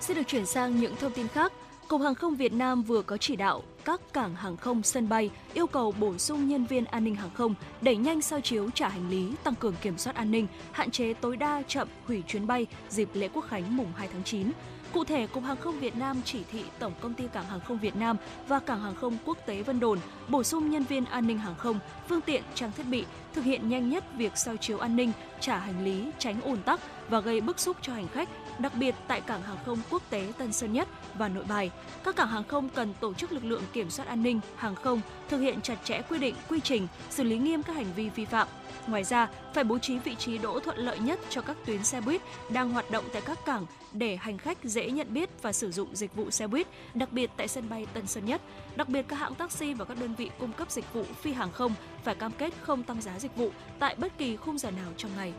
[0.00, 1.52] Xin được chuyển sang những thông tin khác.
[1.88, 5.30] Cục Hàng không Việt Nam vừa có chỉ đạo các cảng hàng không sân bay
[5.54, 8.88] yêu cầu bổ sung nhân viên an ninh hàng không, đẩy nhanh sao chiếu trả
[8.88, 12.46] hành lý, tăng cường kiểm soát an ninh, hạn chế tối đa chậm hủy chuyến
[12.46, 14.50] bay dịp lễ Quốc khánh mùng 2 tháng 9.
[14.92, 17.78] Cụ thể, Cục Hàng không Việt Nam chỉ thị Tổng công ty Cảng hàng không
[17.78, 18.16] Việt Nam
[18.48, 19.98] và Cảng hàng không quốc tế Vân Đồn
[20.28, 23.04] bổ sung nhân viên an ninh hàng không, phương tiện, trang thiết bị,
[23.34, 26.80] thực hiện nhanh nhất việc sao chiếu an ninh, trả hành lý, tránh ùn tắc
[27.08, 30.32] và gây bức xúc cho hành khách, đặc biệt tại Cảng hàng không quốc tế
[30.38, 31.70] Tân Sơn Nhất và Nội Bài.
[32.04, 35.00] Các cảng hàng không cần tổ chức lực lượng kiểm soát an ninh hàng không,
[35.28, 38.24] thực hiện chặt chẽ quy định, quy trình, xử lý nghiêm các hành vi vi
[38.24, 38.48] phạm.
[38.86, 42.00] Ngoài ra, phải bố trí vị trí đỗ thuận lợi nhất cho các tuyến xe
[42.00, 45.72] buýt đang hoạt động tại các cảng để hành khách dễ nhận biết và sử
[45.72, 48.40] dụng dịch vụ xe buýt, đặc biệt tại sân bay Tân Sơn Nhất.
[48.76, 51.52] Đặc biệt các hãng taxi và các đơn vị cung cấp dịch vụ phi hàng
[51.52, 51.74] không
[52.04, 55.10] phải cam kết không tăng giá dịch vụ tại bất kỳ khung giờ nào trong
[55.16, 55.32] ngày.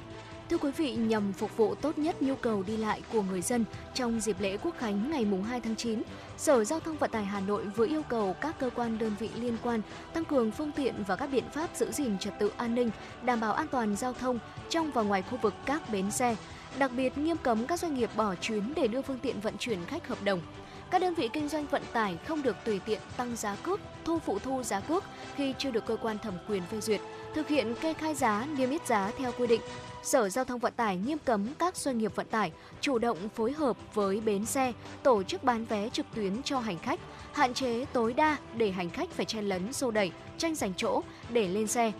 [0.49, 3.65] Thưa quý vị, nhằm phục vụ tốt nhất nhu cầu đi lại của người dân
[3.93, 6.01] trong dịp lễ Quốc khánh ngày mùng 2 tháng 9,
[6.37, 9.29] Sở Giao thông Vận tải Hà Nội vừa yêu cầu các cơ quan đơn vị
[9.35, 9.81] liên quan
[10.13, 12.89] tăng cường phương tiện và các biện pháp giữ gìn trật tự an ninh,
[13.21, 16.35] đảm bảo an toàn giao thông trong và ngoài khu vực các bến xe,
[16.79, 19.85] đặc biệt nghiêm cấm các doanh nghiệp bỏ chuyến để đưa phương tiện vận chuyển
[19.85, 20.41] khách hợp đồng.
[20.91, 24.19] Các đơn vị kinh doanh vận tải không được tùy tiện tăng giá cước, thu
[24.19, 25.03] phụ thu giá cước
[25.35, 27.01] khi chưa được cơ quan thẩm quyền phê duyệt,
[27.35, 29.61] thực hiện kê khai giá, niêm yết giá theo quy định.
[30.07, 32.51] Sở Giao thông Vận tải nghiêm cấm các doanh nghiệp vận tải
[32.81, 34.73] chủ động phối hợp với bến xe
[35.03, 36.99] tổ chức bán vé trực tuyến cho hành khách,
[37.33, 41.01] hạn chế tối đa để hành khách phải chen lấn xô đẩy, tranh giành chỗ
[41.29, 41.91] để lên xe.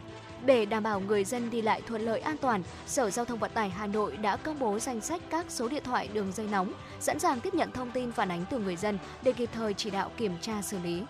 [0.46, 3.52] Để đảm bảo người dân đi lại thuận lợi an toàn, Sở Giao thông Vận
[3.54, 6.74] tải Hà Nội đã công bố danh sách các số điện thoại đường dây nóng,
[7.00, 9.90] sẵn sàng tiếp nhận thông tin phản ánh từ người dân để kịp thời chỉ
[9.90, 11.04] đạo kiểm tra xử lý.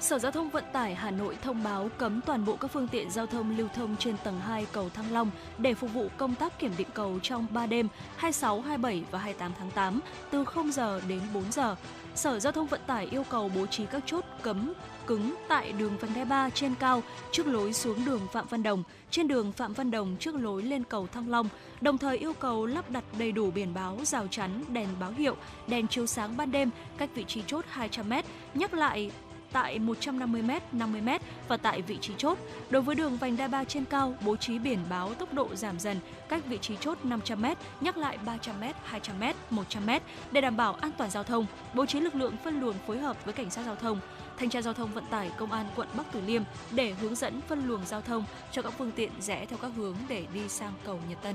[0.00, 3.10] Sở Giao thông Vận tải Hà Nội thông báo cấm toàn bộ các phương tiện
[3.10, 6.58] giao thông lưu thông trên tầng 2 cầu Thăng Long để phục vụ công tác
[6.58, 10.00] kiểm định cầu trong 3 đêm 26, 27 và 28 tháng 8
[10.30, 11.76] từ 0 giờ đến 4 giờ.
[12.14, 14.72] Sở Giao thông Vận tải yêu cầu bố trí các chốt cấm
[15.06, 17.02] cứng tại đường vành đai 3 trên cao
[17.32, 20.84] trước lối xuống đường Phạm Văn Đồng, trên đường Phạm Văn Đồng trước lối lên
[20.84, 21.48] cầu Thăng Long,
[21.80, 25.36] đồng thời yêu cầu lắp đặt đầy đủ biển báo, rào chắn, đèn báo hiệu,
[25.66, 28.22] đèn chiếu sáng ban đêm cách vị trí chốt 200m,
[28.54, 29.10] nhắc lại
[29.52, 31.18] tại 150m, 50m
[31.48, 32.38] và tại vị trí chốt.
[32.70, 35.78] Đối với đường vành đai 3 trên cao, bố trí biển báo tốc độ giảm
[35.78, 40.00] dần cách vị trí chốt 500m, nhắc lại 300m, 200m, 100m
[40.32, 43.24] để đảm bảo an toàn giao thông, bố trí lực lượng phân luồng phối hợp
[43.24, 44.00] với cảnh sát giao thông,
[44.36, 47.40] thanh tra giao thông vận tải công an quận Bắc Từ Liêm để hướng dẫn
[47.48, 50.72] phân luồng giao thông cho các phương tiện rẽ theo các hướng để đi sang
[50.84, 51.34] cầu Nhật Tân.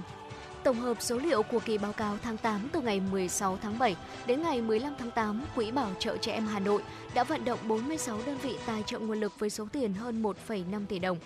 [0.66, 3.96] Tổng hợp số liệu của kỳ báo cáo tháng 8 từ ngày 16 tháng 7
[4.26, 6.82] đến ngày 15 tháng 8, Quỹ Bảo trợ Trẻ Em Hà Nội
[7.14, 10.86] đã vận động 46 đơn vị tài trợ nguồn lực với số tiền hơn 1,5
[10.86, 11.18] tỷ đồng.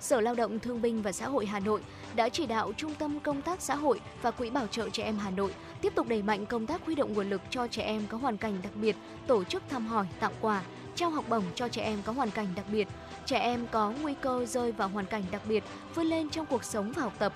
[0.00, 1.80] Sở Lao động Thương binh và Xã hội Hà Nội
[2.14, 5.18] đã chỉ đạo Trung tâm Công tác Xã hội và Quỹ Bảo trợ Trẻ Em
[5.18, 8.02] Hà Nội tiếp tục đẩy mạnh công tác huy động nguồn lực cho trẻ em
[8.08, 8.96] có hoàn cảnh đặc biệt,
[9.26, 10.62] tổ chức thăm hỏi, tặng quà,
[10.94, 12.88] trao học bổng cho trẻ em có hoàn cảnh đặc biệt,
[13.26, 15.64] trẻ em có nguy cơ rơi vào hoàn cảnh đặc biệt,
[15.94, 17.32] vươn lên trong cuộc sống và học tập,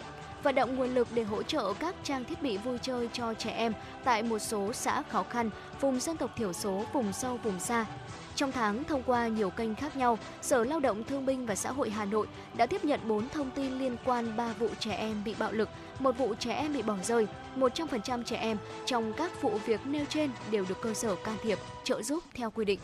[0.47, 3.51] vận động nguồn lực để hỗ trợ các trang thiết bị vui chơi cho trẻ
[3.51, 3.73] em
[4.05, 5.51] tại một số xã khó khăn,
[5.81, 7.86] vùng dân tộc thiểu số, vùng sâu, vùng xa.
[8.35, 11.73] Trong tháng, thông qua nhiều kênh khác nhau, Sở Lao động Thương binh và Xã
[11.73, 15.24] hội Hà Nội đã tiếp nhận 4 thông tin liên quan 3 vụ trẻ em
[15.24, 15.68] bị bạo lực,
[15.98, 17.27] một vụ trẻ em bị bỏ rơi.
[17.56, 21.59] 100% trẻ em trong các vụ việc nêu trên đều được cơ sở can thiệp,
[21.85, 22.81] trợ giúp theo quy định.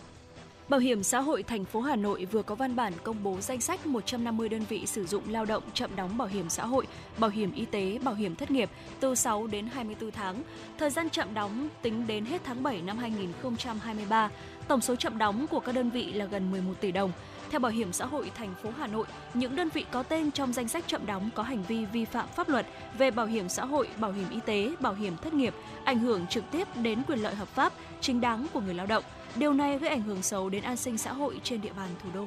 [0.68, 3.60] Bảo hiểm xã hội thành phố Hà Nội vừa có văn bản công bố danh
[3.60, 6.86] sách 150 đơn vị sử dụng lao động chậm đóng bảo hiểm xã hội,
[7.18, 8.70] bảo hiểm y tế, bảo hiểm thất nghiệp
[9.00, 10.42] từ 6 đến 24 tháng.
[10.78, 14.30] Thời gian chậm đóng tính đến hết tháng 7 năm 2023.
[14.68, 17.12] Tổng số chậm đóng của các đơn vị là gần 11 tỷ đồng.
[17.50, 20.52] Theo Bảo hiểm xã hội thành phố Hà Nội, những đơn vị có tên trong
[20.52, 22.66] danh sách chậm đóng có hành vi vi phạm pháp luật
[22.98, 26.26] về bảo hiểm xã hội, bảo hiểm y tế, bảo hiểm thất nghiệp, ảnh hưởng
[26.26, 29.04] trực tiếp đến quyền lợi hợp pháp, chính đáng của người lao động.
[29.36, 32.08] Điều này gây ảnh hưởng xấu đến an sinh xã hội trên địa bàn thủ
[32.14, 32.26] đô.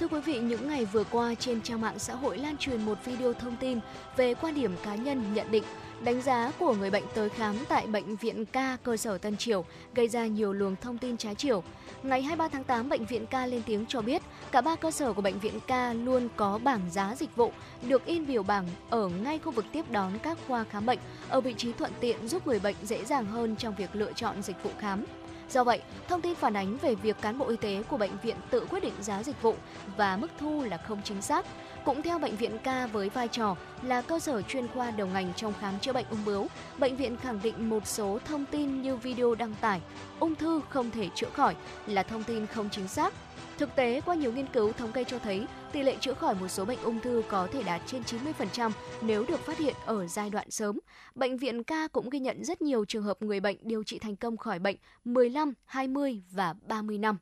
[0.00, 2.98] Thưa quý vị, những ngày vừa qua trên trang mạng xã hội lan truyền một
[3.04, 3.78] video thông tin
[4.16, 5.64] về quan điểm cá nhân nhận định
[6.04, 9.64] đánh giá của người bệnh tới khám tại bệnh viện K cơ sở Tân Triều
[9.94, 11.62] gây ra nhiều luồng thông tin trái chiều.
[12.02, 15.12] Ngày 23 tháng 8, bệnh viện K lên tiếng cho biết cả ba cơ sở
[15.12, 15.72] của bệnh viện K
[16.04, 17.52] luôn có bảng giá dịch vụ
[17.88, 20.98] được in biểu bảng ở ngay khu vực tiếp đón các khoa khám bệnh
[21.28, 24.42] ở vị trí thuận tiện giúp người bệnh dễ dàng hơn trong việc lựa chọn
[24.42, 25.04] dịch vụ khám.
[25.52, 28.36] Do vậy, thông tin phản ánh về việc cán bộ y tế của bệnh viện
[28.50, 29.54] tự quyết định giá dịch vụ
[29.96, 31.46] và mức thu là không chính xác.
[31.84, 35.32] Cũng theo Bệnh viện Ca với vai trò là cơ sở chuyên khoa đầu ngành
[35.36, 36.46] trong khám chữa bệnh ung bướu,
[36.78, 39.80] bệnh viện khẳng định một số thông tin như video đăng tải,
[40.20, 43.14] ung thư không thể chữa khỏi là thông tin không chính xác.
[43.58, 46.48] Thực tế, qua nhiều nghiên cứu thống kê cho thấy, tỷ lệ chữa khỏi một
[46.48, 48.70] số bệnh ung thư có thể đạt trên 90%
[49.02, 50.78] nếu được phát hiện ở giai đoạn sớm.
[51.14, 54.16] Bệnh viện ca cũng ghi nhận rất nhiều trường hợp người bệnh điều trị thành
[54.16, 57.16] công khỏi bệnh 15, 20 và 30 năm.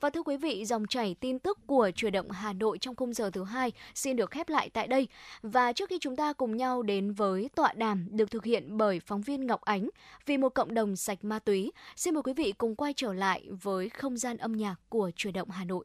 [0.00, 3.14] Và thưa quý vị, dòng chảy tin tức của Chuyển động Hà Nội trong khung
[3.14, 5.08] giờ thứ hai xin được khép lại tại đây.
[5.42, 9.00] Và trước khi chúng ta cùng nhau đến với tọa đàm được thực hiện bởi
[9.00, 9.88] phóng viên Ngọc Ánh
[10.26, 13.48] vì một cộng đồng sạch ma túy, xin mời quý vị cùng quay trở lại
[13.62, 15.84] với không gian âm nhạc của Chuyển động Hà Nội.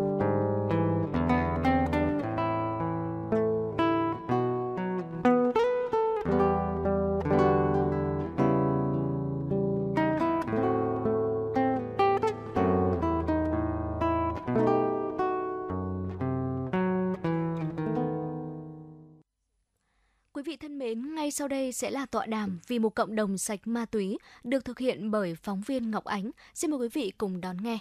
[21.51, 25.11] Đây sẽ là tọa đàm vì một cộng đồng sạch ma túy được thực hiện
[25.11, 26.31] bởi phóng viên Ngọc Ánh.
[26.53, 27.79] Xin mời quý vị cùng đón nghe.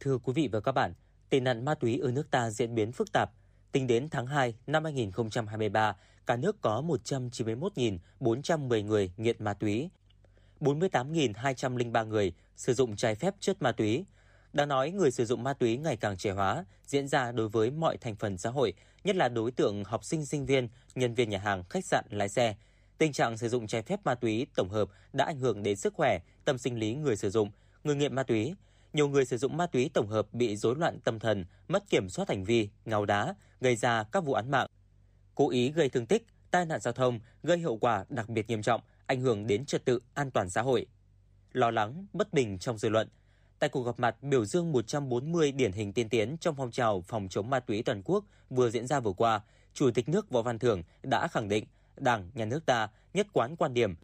[0.00, 0.94] Thưa quý vị và các bạn,
[1.30, 3.30] tệ nạn ma túy ở nước ta diễn biến phức tạp.
[3.72, 5.96] Tính đến tháng 2 năm 2023,
[6.26, 9.90] cả nước có 191.410 người nghiện ma túy,
[10.60, 14.04] 48.203 người sử dụng trái phép chất ma túy.
[14.52, 17.70] Đáng nói, người sử dụng ma túy ngày càng trẻ hóa, diễn ra đối với
[17.70, 21.30] mọi thành phần xã hội, nhất là đối tượng học sinh sinh viên, nhân viên
[21.30, 22.56] nhà hàng, khách sạn, lái xe.
[22.98, 25.94] Tình trạng sử dụng trái phép ma túy tổng hợp đã ảnh hưởng đến sức
[25.94, 27.50] khỏe, tâm sinh lý người sử dụng,
[27.84, 28.54] người nghiện ma túy.
[28.92, 32.08] Nhiều người sử dụng ma túy tổng hợp bị rối loạn tâm thần, mất kiểm
[32.08, 34.66] soát hành vi, ngáo đá, gây ra các vụ án mạng,
[35.34, 38.62] cố ý gây thương tích, tai nạn giao thông, gây hậu quả đặc biệt nghiêm
[38.62, 40.86] trọng, ảnh hưởng đến trật tự an toàn xã hội.
[41.52, 43.08] Lo lắng, bất bình trong dư luận,
[43.58, 47.28] Tại cuộc gặp mặt biểu dương 140 điển hình tiên tiến trong phong trào phòng
[47.30, 49.40] chống ma túy toàn quốc vừa diễn ra vừa qua,
[49.74, 51.64] Chủ tịch nước Võ Văn Thưởng đã khẳng định
[51.96, 53.94] Đảng, Nhà nước ta nhất quán quan điểm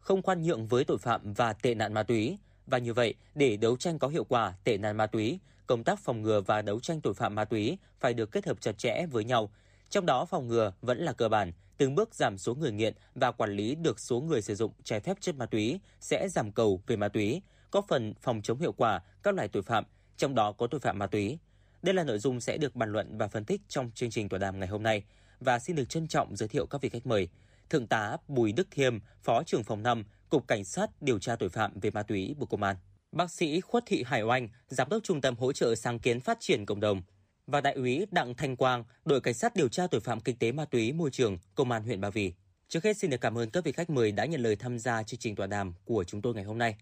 [0.00, 2.38] không khoan nhượng với tội phạm và tệ nạn ma túy.
[2.66, 5.98] Và như vậy, để đấu tranh có hiệu quả tệ nạn ma túy, công tác
[5.98, 9.06] phòng ngừa và đấu tranh tội phạm ma túy phải được kết hợp chặt chẽ
[9.10, 9.50] với nhau.
[9.90, 13.32] Trong đó phòng ngừa vẫn là cơ bản, từng bước giảm số người nghiện và
[13.32, 16.80] quản lý được số người sử dụng trái phép chất ma túy sẽ giảm cầu
[16.86, 17.42] về ma túy,
[17.72, 19.84] có phần phòng chống hiệu quả các loại tội phạm,
[20.16, 21.38] trong đó có tội phạm ma túy.
[21.82, 24.38] Đây là nội dung sẽ được bàn luận và phân tích trong chương trình tọa
[24.38, 25.02] đàm ngày hôm nay
[25.40, 27.28] và xin được trân trọng giới thiệu các vị khách mời.
[27.70, 31.48] Thượng tá Bùi Đức Thiêm, Phó trưởng phòng 5, Cục Cảnh sát điều tra tội
[31.48, 32.76] phạm về ma túy Bộ Công an.
[33.12, 36.36] Bác sĩ Khuất Thị Hải Oanh, Giám đốc Trung tâm hỗ trợ sáng kiến phát
[36.40, 37.02] triển cộng đồng
[37.46, 40.52] và Đại úy Đặng Thanh Quang, đội cảnh sát điều tra tội phạm kinh tế
[40.52, 42.32] ma túy môi trường, Công an huyện Ba Vì.
[42.68, 45.02] Trước hết xin được cảm ơn các vị khách mời đã nhận lời tham gia
[45.02, 46.76] chương trình tọa đàm của chúng tôi ngày hôm nay.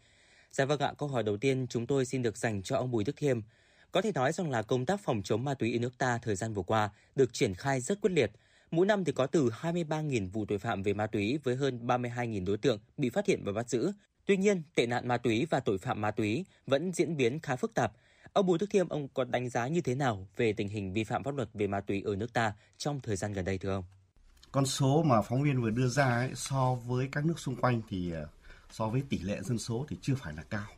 [0.50, 3.04] Dạ vâng ạ, câu hỏi đầu tiên chúng tôi xin được dành cho ông Bùi
[3.04, 3.40] Đức Hiêm.
[3.92, 6.36] Có thể nói rằng là công tác phòng chống ma túy ở nước ta thời
[6.36, 8.30] gian vừa qua được triển khai rất quyết liệt.
[8.70, 12.44] Mỗi năm thì có từ 23.000 vụ tội phạm về ma túy với hơn 32.000
[12.44, 13.92] đối tượng bị phát hiện và bắt giữ.
[14.26, 17.56] Tuy nhiên, tệ nạn ma túy và tội phạm ma túy vẫn diễn biến khá
[17.56, 17.92] phức tạp.
[18.32, 21.04] Ông Bùi Đức Thiêm, ông có đánh giá như thế nào về tình hình vi
[21.04, 23.74] phạm pháp luật về ma túy ở nước ta trong thời gian gần đây thưa
[23.74, 23.84] ông?
[24.52, 27.82] Con số mà phóng viên vừa đưa ra ấy, so với các nước xung quanh
[27.88, 28.22] thì à,
[28.70, 30.68] so với tỷ lệ dân số thì chưa phải là cao.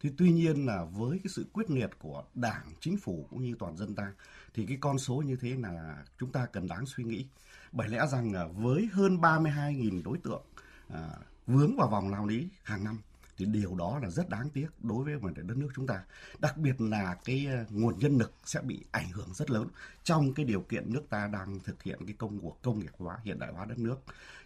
[0.00, 3.54] Thì tuy nhiên là với cái sự quyết liệt của Đảng, Chính phủ cũng như
[3.58, 4.12] toàn dân ta
[4.54, 7.26] thì cái con số như thế là chúng ta cần đáng suy nghĩ.
[7.72, 10.42] Bởi lẽ rằng là với hơn 32.000 đối tượng
[10.88, 11.10] à,
[11.46, 13.00] vướng vào vòng lao lý hàng năm
[13.36, 16.02] thì điều đó là rất đáng tiếc đối với vấn đề đất nước chúng ta.
[16.38, 19.68] Đặc biệt là cái ờ, nguồn nhân lực sẽ bị ảnh hưởng rất lớn
[20.04, 23.18] trong cái điều kiện nước ta đang thực hiện cái công cuộc công nghiệp hóa
[23.24, 23.96] hiện đại hóa đất nước.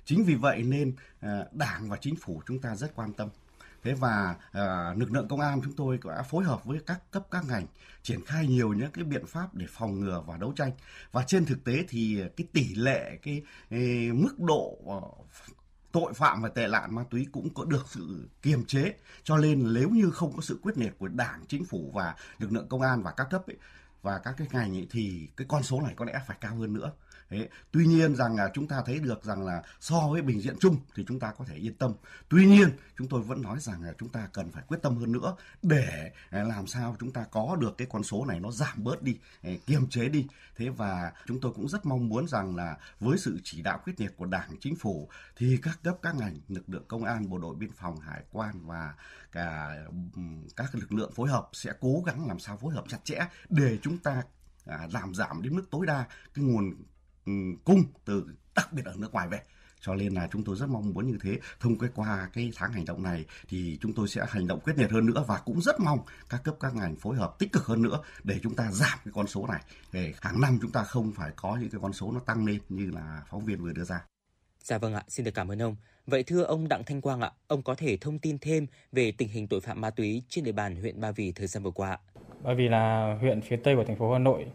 [0.05, 3.29] Chính vì vậy nên ờ, Đảng và chính phủ chúng ta rất quan tâm
[3.83, 7.27] Thế và à, lực lượng công an chúng tôi đã phối hợp với các cấp
[7.31, 7.67] các ngành
[8.03, 10.73] triển khai nhiều những cái biện pháp để phòng ngừa và đấu tranh.
[11.13, 14.79] Và trên thực tế thì cái tỷ lệ cái, cái mức độ
[15.93, 18.95] tội phạm và tệ nạn ma túy cũng có được sự kiềm chế.
[19.25, 22.53] Cho nên nếu như không có sự quyết liệt của đảng chính phủ và lực
[22.53, 23.57] lượng công an và các cấp ấy,
[24.03, 26.73] và các cái ngành ấy, thì cái con số này có lẽ phải cao hơn
[26.73, 26.93] nữa.
[27.31, 30.57] Thế, tuy nhiên rằng là chúng ta thấy được rằng là so với bình diện
[30.61, 31.93] chung thì chúng ta có thể yên tâm.
[32.29, 35.13] Tuy nhiên chúng tôi vẫn nói rằng là chúng ta cần phải quyết tâm hơn
[35.13, 38.85] nữa để à, làm sao chúng ta có được cái con số này nó giảm
[38.85, 40.27] bớt đi, à, kiềm chế đi.
[40.57, 44.01] Thế và chúng tôi cũng rất mong muốn rằng là với sự chỉ đạo quyết
[44.01, 47.39] liệt của Đảng, Chính phủ thì các cấp các ngành, lực lượng công an, bộ
[47.39, 48.95] đội biên phòng, hải quan và
[49.33, 49.77] cả
[50.57, 53.79] các lực lượng phối hợp sẽ cố gắng làm sao phối hợp chặt chẽ để
[53.83, 54.23] chúng ta
[54.67, 56.05] à, làm giảm đến mức tối đa
[56.35, 56.75] cái nguồn
[57.65, 59.41] cung từ đặc biệt ở nước ngoài về.
[59.81, 61.39] Cho nên là chúng tôi rất mong muốn như thế.
[61.61, 64.79] Thông qua qua cái tháng hành động này thì chúng tôi sẽ hành động quyết
[64.79, 65.99] liệt hơn nữa và cũng rất mong
[66.29, 69.13] các cấp các ngành phối hợp tích cực hơn nữa để chúng ta giảm cái
[69.15, 69.61] con số này.
[69.93, 72.59] Để hàng năm chúng ta không phải có những cái con số nó tăng lên
[72.69, 74.05] như là phóng viên vừa đưa ra.
[74.63, 75.77] Dạ vâng ạ, xin được cảm ơn ông.
[76.07, 79.29] Vậy thưa ông Đặng Thanh Quang ạ, ông có thể thông tin thêm về tình
[79.29, 81.99] hình tội phạm ma túy trên địa bàn huyện Ba Vì thời gian vừa qua
[82.43, 84.47] Bởi vì là huyện phía tây của thành phố Hà Nội,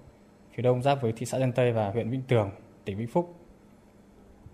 [0.56, 2.52] phía đông giáp với thị xã Sơn Tây và huyện Vĩnh Tường,
[2.86, 3.36] tỉnh Vĩnh Phúc.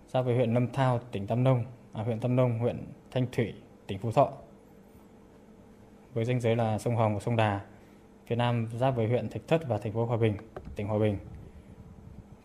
[0.08, 3.54] Giáp với huyện Lâm Thao, tỉnh Tam Nông, à, huyện Tam Nông, huyện Thanh Thủy,
[3.86, 4.32] tỉnh Phú Thọ.
[6.14, 7.60] Với danh giới là sông Hồng và sông Đà.
[8.26, 10.36] Phía nam giáp với huyện Thạch Thất và thành phố Hòa Bình,
[10.76, 11.18] tỉnh Hòa Bình.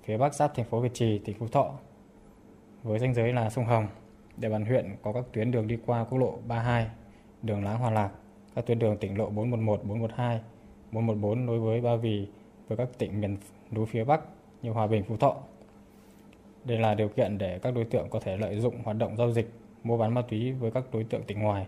[0.03, 1.73] Phía bắc giáp thành phố Việt Trì, tỉnh Phú Thọ.
[2.83, 3.87] Với danh giới là sông Hồng,
[4.37, 6.89] địa bàn huyện có các tuyến đường đi qua quốc lộ 32,
[7.41, 8.09] đường Láng Hòa Lạc,
[8.55, 10.41] các tuyến đường tỉnh lộ 411, 412,
[10.91, 12.27] 414 nối với Ba Vì
[12.67, 13.37] với các tỉnh miền
[13.71, 14.21] núi phía Bắc
[14.61, 15.35] như Hòa Bình, Phú Thọ.
[16.65, 19.31] Đây là điều kiện để các đối tượng có thể lợi dụng hoạt động giao
[19.31, 19.51] dịch,
[19.83, 21.67] mua bán ma túy với các đối tượng tỉnh ngoài,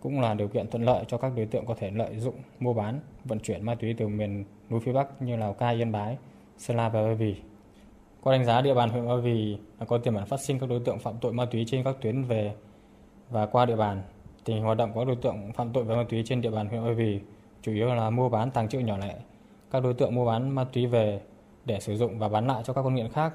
[0.00, 2.72] cũng là điều kiện thuận lợi cho các đối tượng có thể lợi dụng mua
[2.72, 6.18] bán, vận chuyển ma túy từ miền núi phía Bắc như Lào Cai, Yên Bái,
[6.58, 7.36] Sơn La và Ba Vì.
[8.20, 10.80] Qua đánh giá địa bàn huyện Ba Vì có tiềm ẩn phát sinh các đối
[10.80, 12.54] tượng phạm tội ma túy trên các tuyến về
[13.30, 14.02] và qua địa bàn.
[14.44, 16.50] Tình hình hoạt động của các đối tượng phạm tội về ma túy trên địa
[16.50, 17.20] bàn huyện Ba Vì
[17.62, 19.14] chủ yếu là mua bán tàng trữ nhỏ lẻ.
[19.74, 21.20] Các đối tượng mua bán ma túy về
[21.64, 23.34] để sử dụng và bán lại cho các con nghiện khác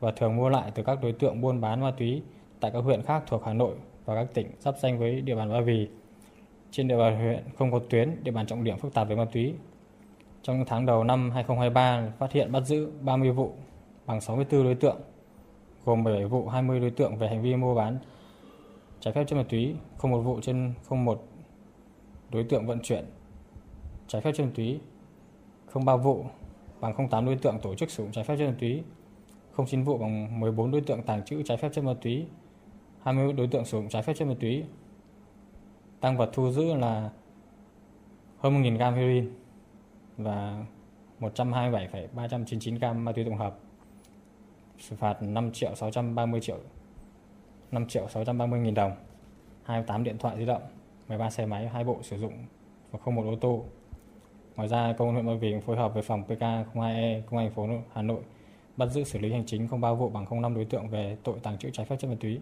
[0.00, 2.22] và thường mua lại từ các đối tượng buôn bán ma túy
[2.60, 3.74] tại các huyện khác thuộc Hà Nội
[4.04, 5.88] và các tỉnh giáp danh với địa bàn Ba Vì.
[6.70, 9.24] Trên địa bàn huyện không có tuyến, địa bàn trọng điểm phức tạp về ma
[9.32, 9.54] túy.
[10.42, 13.52] Trong những tháng đầu năm 2023 phát hiện bắt giữ 30 vụ
[14.06, 15.00] bằng 64 đối tượng,
[15.84, 17.98] gồm 17 vụ 20 đối tượng về hành vi mua bán
[19.00, 21.28] trái phép chất ma túy, không một vụ trên không một
[22.30, 23.04] đối tượng vận chuyển
[24.06, 24.80] trái phép chất ma túy,
[25.70, 26.24] không ba vụ
[26.80, 28.82] bằng 08 đối tượng tổ chức sử dụng trái phép chất ma túy,
[29.52, 32.26] không chín vụ bằng 14 đối tượng tàng trữ trái phép chất ma túy,
[33.02, 34.64] 20 đối tượng sử dụng trái phép chất ma túy.
[36.00, 37.10] Tăng vật thu giữ là
[38.38, 39.32] hơn 1.000 gram heroin
[40.16, 40.64] và
[41.18, 43.58] 127,399 gram ma túy tổng hợp
[44.78, 46.58] xử phạt 5 triệu 630 triệu
[47.70, 48.92] 5 triệu 630 nghìn đồng
[49.62, 50.62] 28 điện thoại di động
[51.08, 52.32] 13 xe máy 2 bộ sử dụng
[52.90, 53.64] và không một ô tô
[54.58, 57.54] Ngoài ra, công an huyện Ba Vì phối hợp với phòng PK02E công an thành
[57.54, 58.20] phố Hà Nội
[58.76, 61.58] bắt giữ xử lý hành chính 03 vụ bằng 05 đối tượng về tội tàng
[61.58, 62.40] trữ trái phép chất ma túy.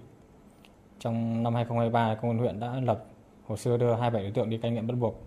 [1.00, 3.04] Trong năm 2023, công an huyện đã lập
[3.46, 5.22] hồ sơ đưa 27 đối tượng đi cai nghiện bắt buộc.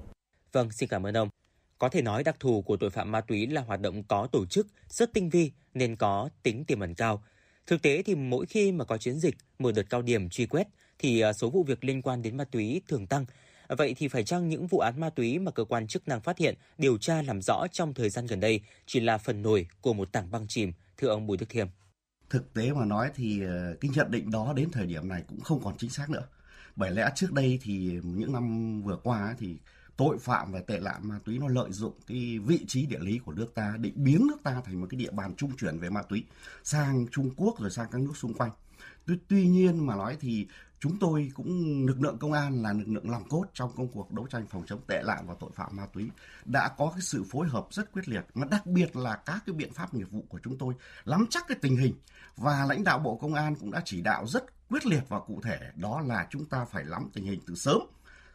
[0.51, 1.29] Vâng, xin cảm ơn ông.
[1.77, 4.45] Có thể nói đặc thù của tội phạm ma túy là hoạt động có tổ
[4.45, 7.23] chức, rất tinh vi nên có tính tiềm ẩn cao.
[7.67, 10.67] Thực tế thì mỗi khi mà có chiến dịch, mở đợt cao điểm truy quét
[10.99, 13.25] thì à, số vụ việc liên quan đến ma túy thường tăng.
[13.77, 16.37] Vậy thì phải chăng những vụ án ma túy mà cơ quan chức năng phát
[16.37, 19.93] hiện, điều tra làm rõ trong thời gian gần đây chỉ là phần nổi của
[19.93, 21.67] một tảng băng chìm, thưa ông Bùi Đức Thiêm?
[22.29, 25.39] Thực tế mà nói thì ờ, cái nhận định đó đến thời điểm này cũng
[25.39, 26.27] không còn chính xác nữa.
[26.75, 29.57] Bởi lẽ trước đây thì những năm vừa qua thì
[29.97, 33.17] tội phạm về tệ nạn ma túy nó lợi dụng cái vị trí địa lý
[33.17, 35.89] của nước ta định biến nước ta thành một cái địa bàn trung chuyển về
[35.89, 36.23] ma túy
[36.63, 38.51] sang Trung Quốc rồi sang các nước xung quanh.
[39.05, 40.47] Tuy, tuy nhiên mà nói thì
[40.79, 44.11] chúng tôi cũng lực lượng công an là lực lượng lòng cốt trong công cuộc
[44.11, 46.09] đấu tranh phòng chống tệ nạn và tội phạm ma túy,
[46.45, 48.25] đã có cái sự phối hợp rất quyết liệt.
[48.33, 50.73] Mà đặc biệt là các cái biện pháp nghiệp vụ của chúng tôi
[51.05, 51.93] nắm chắc cái tình hình.
[52.37, 55.41] Và lãnh đạo bộ công an cũng đã chỉ đạo rất quyết liệt và cụ
[55.43, 57.79] thể, đó là chúng ta phải nắm tình hình từ sớm,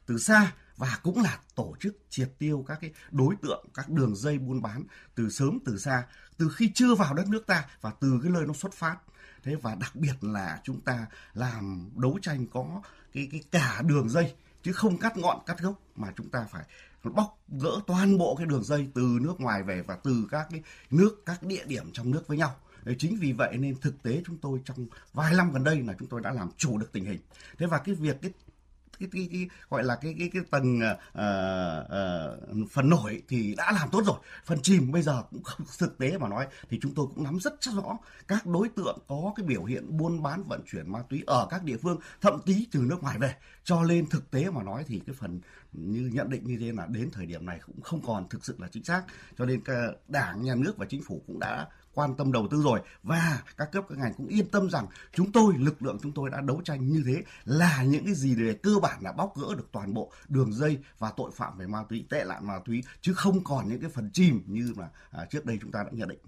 [0.07, 4.16] từ xa và cũng là tổ chức triệt tiêu các cái đối tượng, các đường
[4.16, 4.85] dây buôn bán
[5.15, 6.07] từ sớm từ xa,
[6.37, 8.97] từ khi chưa vào đất nước ta và từ cái nơi nó xuất phát
[9.45, 14.09] thế và đặc biệt là chúng ta làm đấu tranh có cái cái cả đường
[14.09, 16.65] dây, chứ không cắt ngọn, cắt gốc, mà chúng ta phải
[17.03, 20.62] bóc gỡ toàn bộ cái đường dây từ nước ngoài về và từ các cái
[20.91, 22.57] nước, các địa điểm trong nước với nhau.
[22.99, 26.09] Chính vì vậy nên thực tế chúng tôi trong vài năm gần đây là chúng
[26.09, 27.21] tôi đã làm chủ được tình hình.
[27.59, 28.31] Thế và cái việc, cái
[29.12, 30.98] cái, cái, cái gọi là cái cái cái tầng uh,
[32.62, 34.16] uh, phần nổi thì đã làm tốt rồi.
[34.44, 37.39] Phần chìm bây giờ cũng không thực tế mà nói thì chúng tôi cũng nắm
[37.40, 37.98] rất rõ
[38.28, 41.64] các đối tượng có cái biểu hiện buôn bán vận chuyển ma túy ở các
[41.64, 43.35] địa phương thậm chí từ nước ngoài về.
[43.64, 45.40] Cho nên thực tế mà nói thì cái phần
[45.72, 48.56] như nhận định như thế là đến thời điểm này cũng không còn thực sự
[48.59, 49.02] là chính xác.
[49.39, 49.60] Cho nên
[50.09, 53.73] đảng nhà nước và chính phủ cũng đã quan tâm đầu tư rồi và các
[53.73, 56.61] cấp các ngành cũng yên tâm rằng chúng tôi lực lượng chúng tôi đã đấu
[56.65, 59.95] tranh như thế là những cái gì để cơ bản là bóc gỡ được toàn
[59.95, 63.45] bộ đường dây và tội phạm về ma túy tệ nạn ma túy chứ không
[63.45, 66.19] còn những cái phần chìm như mà à, trước đây chúng ta đã nhận định.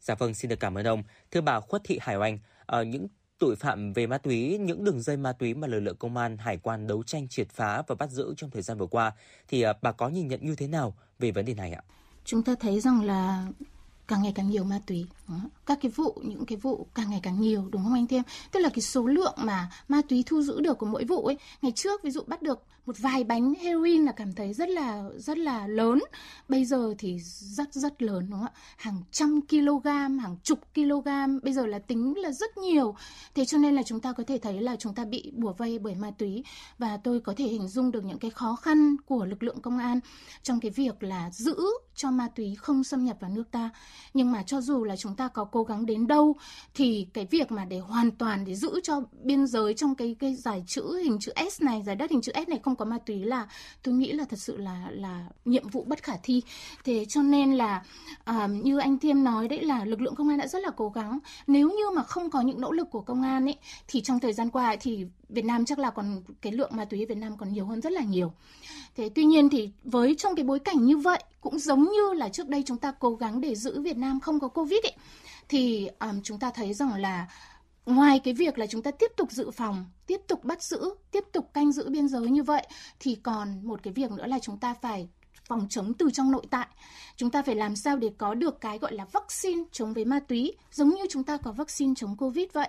[0.00, 1.02] Dạ vâng, xin được cảm ơn ông.
[1.30, 3.06] Thưa bà Khuất Thị Hải Oanh, ở ờ, những
[3.38, 6.36] tội phạm về ma túy, những đường dây ma túy mà lực lượng công an,
[6.36, 9.12] hải quan đấu tranh triệt phá và bắt giữ trong thời gian vừa qua,
[9.48, 11.82] thì ờ, bà có nhìn nhận như thế nào về vấn đề này ạ?
[12.24, 13.46] Chúng ta thấy rằng là
[14.08, 15.06] càng ngày càng nhiều ma túy
[15.68, 18.22] các cái vụ những cái vụ càng ngày càng nhiều đúng không anh Thêm?
[18.52, 21.38] Tức là cái số lượng mà ma túy thu giữ được của mỗi vụ ấy,
[21.62, 25.04] ngày trước ví dụ bắt được một vài bánh heroin là cảm thấy rất là
[25.16, 25.98] rất là lớn.
[26.48, 27.18] Bây giờ thì
[27.56, 28.60] rất rất lớn đúng không ạ?
[28.76, 29.86] Hàng trăm kg,
[30.18, 31.08] hàng chục kg,
[31.42, 32.94] bây giờ là tính là rất nhiều.
[33.34, 35.78] Thế cho nên là chúng ta có thể thấy là chúng ta bị bùa vây
[35.78, 36.44] bởi ma túy
[36.78, 39.78] và tôi có thể hình dung được những cái khó khăn của lực lượng công
[39.78, 40.00] an
[40.42, 41.56] trong cái việc là giữ
[41.94, 43.70] cho ma túy không xâm nhập vào nước ta.
[44.14, 46.36] Nhưng mà cho dù là chúng ta có cố cố gắng đến đâu
[46.74, 50.34] thì cái việc mà để hoàn toàn để giữ cho biên giới trong cái cái
[50.34, 52.98] giải chữ hình chữ S này, giải đất hình chữ S này không có ma
[53.06, 53.48] túy là
[53.82, 56.42] tôi nghĩ là thật sự là là nhiệm vụ bất khả thi.
[56.84, 57.82] Thế cho nên là
[58.24, 60.88] à, như anh Thiêm nói đấy là lực lượng công an đã rất là cố
[60.88, 61.18] gắng.
[61.46, 63.56] Nếu như mà không có những nỗ lực của công an ấy
[63.88, 67.02] thì trong thời gian qua thì Việt Nam chắc là còn cái lượng ma túy
[67.02, 68.32] ở Việt Nam còn nhiều hơn rất là nhiều.
[68.96, 72.28] Thế tuy nhiên thì với trong cái bối cảnh như vậy cũng giống như là
[72.28, 74.94] trước đây chúng ta cố gắng để giữ Việt Nam không có Covid ấy
[75.48, 77.26] thì um, chúng ta thấy rằng là
[77.86, 81.24] ngoài cái việc là chúng ta tiếp tục dự phòng, tiếp tục bắt giữ, tiếp
[81.32, 82.66] tục canh giữ biên giới như vậy
[83.00, 85.08] thì còn một cái việc nữa là chúng ta phải
[85.48, 86.66] phòng chống từ trong nội tại.
[87.16, 90.20] Chúng ta phải làm sao để có được cái gọi là vaccine chống với ma
[90.20, 92.68] túy, giống như chúng ta có vaccine chống Covid vậy.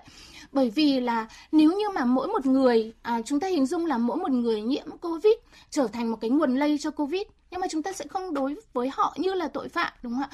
[0.52, 3.98] Bởi vì là nếu như mà mỗi một người, à, chúng ta hình dung là
[3.98, 5.34] mỗi một người nhiễm Covid
[5.70, 8.56] trở thành một cái nguồn lây cho Covid, nhưng mà chúng ta sẽ không đối
[8.74, 10.30] với họ như là tội phạm, đúng không ạ?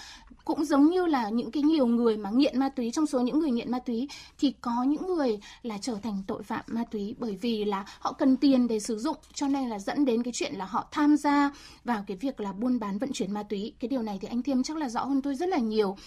[0.45, 3.39] Cũng giống như là những cái nhiều người mà nghiện ma túy, trong số những
[3.39, 4.07] người nghiện ma túy
[4.39, 8.11] thì có những người là trở thành tội phạm ma túy bởi vì là họ
[8.11, 11.17] cần tiền để sử dụng, cho nên là dẫn đến cái chuyện là họ tham
[11.17, 11.51] gia
[11.83, 13.73] vào cái việc là buôn bán, vận chuyển ma túy.
[13.79, 15.97] Cái điều này thì anh Thiêm chắc là rõ hơn tôi rất là nhiều.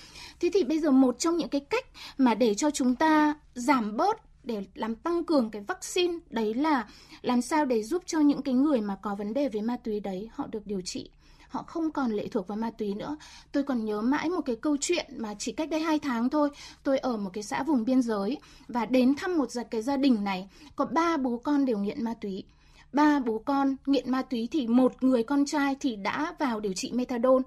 [0.40, 1.84] Thế thì bây giờ một trong những cái cách
[2.18, 6.88] mà để cho chúng ta giảm bớt để làm tăng cường cái vaccine đấy là
[7.22, 10.00] làm sao để giúp cho những cái người mà có vấn đề về ma túy
[10.00, 11.10] đấy họ được điều trị.
[11.48, 13.16] Họ không còn lệ thuộc vào ma túy nữa.
[13.52, 16.50] Tôi còn nhớ mãi một cái câu chuyện mà chỉ cách đây 2 tháng thôi,
[16.82, 18.38] tôi ở một cái xã vùng biên giới
[18.68, 22.14] và đến thăm một cái gia đình này, có ba bố con đều nghiện ma
[22.20, 22.44] túy.
[22.92, 26.72] Ba bố con nghiện ma túy thì một người con trai thì đã vào điều
[26.72, 27.42] trị methadone.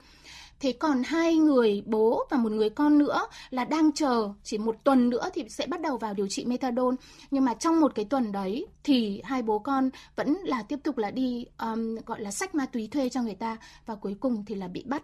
[0.62, 4.76] Thế còn hai người bố và một người con nữa là đang chờ chỉ một
[4.84, 6.96] tuần nữa thì sẽ bắt đầu vào điều trị methadone.
[7.32, 10.98] Nhưng mà trong một cái tuần đấy thì hai bố con vẫn là tiếp tục
[10.98, 14.46] là đi um, gọi là sách ma túy thuê cho người ta và cuối cùng
[14.46, 15.04] thì là bị bắt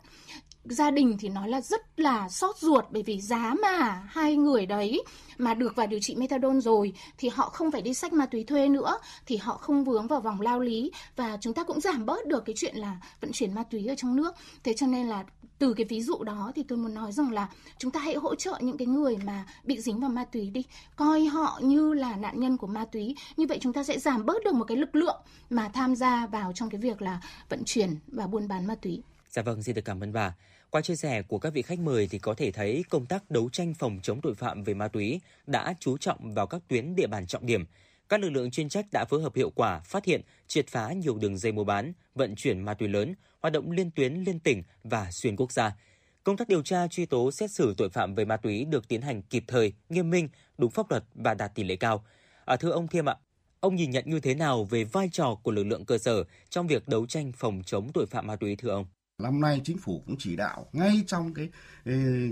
[0.69, 4.65] gia đình thì nói là rất là xót ruột bởi vì giá mà hai người
[4.65, 5.03] đấy
[5.37, 8.43] mà được vào điều trị methadone rồi thì họ không phải đi sách ma túy
[8.43, 12.05] thuê nữa thì họ không vướng vào vòng lao lý và chúng ta cũng giảm
[12.05, 14.35] bớt được cái chuyện là vận chuyển ma túy ở trong nước.
[14.63, 15.23] Thế cho nên là
[15.59, 18.35] từ cái ví dụ đó thì tôi muốn nói rằng là chúng ta hãy hỗ
[18.35, 20.63] trợ những cái người mà bị dính vào ma túy đi.
[20.95, 23.15] Coi họ như là nạn nhân của ma túy.
[23.37, 26.27] Như vậy chúng ta sẽ giảm bớt được một cái lực lượng mà tham gia
[26.27, 29.01] vào trong cái việc là vận chuyển và buôn bán ma túy.
[29.29, 30.35] Dạ vâng, xin được cảm ơn bà.
[30.69, 33.49] Qua chia sẻ của các vị khách mời thì có thể thấy công tác đấu
[33.49, 37.07] tranh phòng chống tội phạm về ma túy đã chú trọng vào các tuyến địa
[37.07, 37.65] bàn trọng điểm.
[38.09, 41.17] Các lực lượng chuyên trách đã phối hợp hiệu quả phát hiện, triệt phá nhiều
[41.17, 44.63] đường dây mua bán, vận chuyển ma túy lớn, hoạt động liên tuyến liên tỉnh
[44.83, 45.75] và xuyên quốc gia.
[46.23, 49.01] Công tác điều tra truy tố xét xử tội phạm về ma túy được tiến
[49.01, 52.05] hành kịp thời, nghiêm minh, đúng pháp luật và đạt tỷ lệ cao.
[52.45, 53.15] À, thưa ông Thiêm ạ,
[53.59, 56.67] ông nhìn nhận như thế nào về vai trò của lực lượng cơ sở trong
[56.67, 58.85] việc đấu tranh phòng chống tội phạm ma túy thưa ông?
[59.23, 61.49] Năm nay chính phủ cũng chỉ đạo ngay trong cái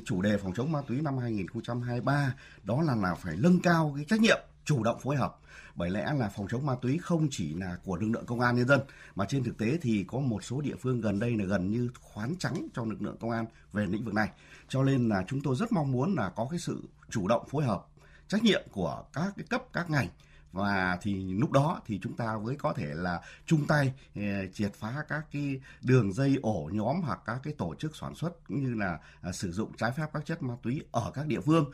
[0.05, 2.33] chủ đề phòng chống ma túy năm 2023
[2.63, 5.39] đó là là phải nâng cao cái trách nhiệm, chủ động phối hợp.
[5.75, 8.55] Bởi lẽ là phòng chống ma túy không chỉ là của lực lượng công an
[8.55, 8.81] nhân dân,
[9.15, 11.89] mà trên thực tế thì có một số địa phương gần đây là gần như
[12.01, 14.29] khoán trắng cho lực lượng công an về lĩnh vực này.
[14.69, 17.63] Cho nên là chúng tôi rất mong muốn là có cái sự chủ động phối
[17.63, 17.85] hợp,
[18.27, 20.07] trách nhiệm của các cái cấp, các ngành
[20.55, 24.73] và thì lúc đó thì chúng ta mới có thể là chung tay eh, triệt
[24.73, 28.63] phá các cái đường dây ổ nhóm hoặc các cái tổ chức sản xuất cũng
[28.63, 31.71] như là à, sử dụng trái phép các chất ma túy ở các địa phương.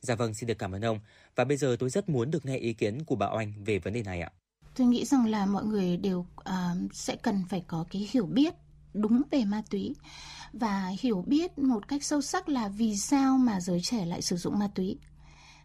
[0.00, 1.00] Dạ vâng, xin được cảm ơn ông.
[1.36, 3.92] Và bây giờ tôi rất muốn được nghe ý kiến của bà Oanh về vấn
[3.92, 4.30] đề này ạ.
[4.74, 8.54] Tôi nghĩ rằng là mọi người đều uh, sẽ cần phải có cái hiểu biết
[8.94, 9.94] đúng về ma túy
[10.52, 14.36] và hiểu biết một cách sâu sắc là vì sao mà giới trẻ lại sử
[14.36, 14.98] dụng ma túy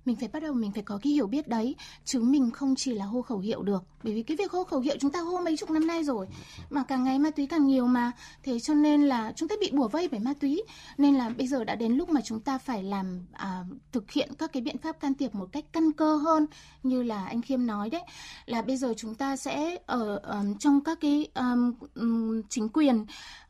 [0.06, 1.76] mình phải bắt đầu mình phải có cái hiểu biết đấy.
[2.06, 3.84] Chứ mình không chỉ là hô khẩu hiệu được.
[4.04, 6.28] Bởi vì cái việc hô khẩu hiệu chúng ta hô mấy chục năm nay rồi
[6.70, 8.12] mà càng ngày ma túy càng nhiều mà.
[8.44, 10.64] Thế cho nên là chúng ta bị bủa vây bởi ma túy.
[10.98, 14.30] Nên là bây giờ đã đến lúc mà chúng ta phải làm à, thực hiện
[14.38, 16.46] các cái biện pháp can thiệp một cách căn cơ hơn
[16.84, 18.04] như là anh khiêm nói đấy.
[18.46, 23.06] Là bây giờ chúng ta sẽ ở um, trong các cái um, um, chính quyền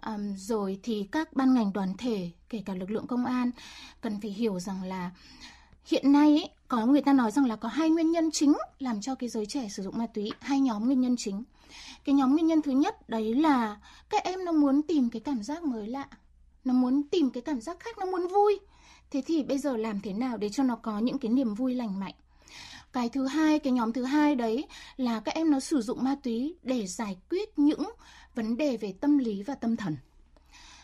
[0.05, 3.51] um, rồi thì các ban ngành đoàn thể kể cả lực lượng công an
[4.01, 5.11] cần phải hiểu rằng là
[5.85, 9.01] Hiện nay ấy, có người ta nói rằng là có hai nguyên nhân chính làm
[9.01, 11.43] cho cái giới trẻ sử dụng ma túy, hai nhóm nguyên nhân chính.
[12.05, 13.77] Cái nhóm nguyên nhân thứ nhất đấy là
[14.09, 16.07] các em nó muốn tìm cái cảm giác mới lạ,
[16.63, 18.59] nó muốn tìm cái cảm giác khác, nó muốn vui.
[19.11, 21.73] thế thì bây giờ làm thế nào để cho nó có những cái niềm vui
[21.73, 22.13] lành mạnh
[22.95, 24.67] cái thứ hai cái nhóm thứ hai đấy
[24.97, 27.89] là các em nó sử dụng ma túy để giải quyết những
[28.35, 29.97] vấn đề về tâm lý và tâm thần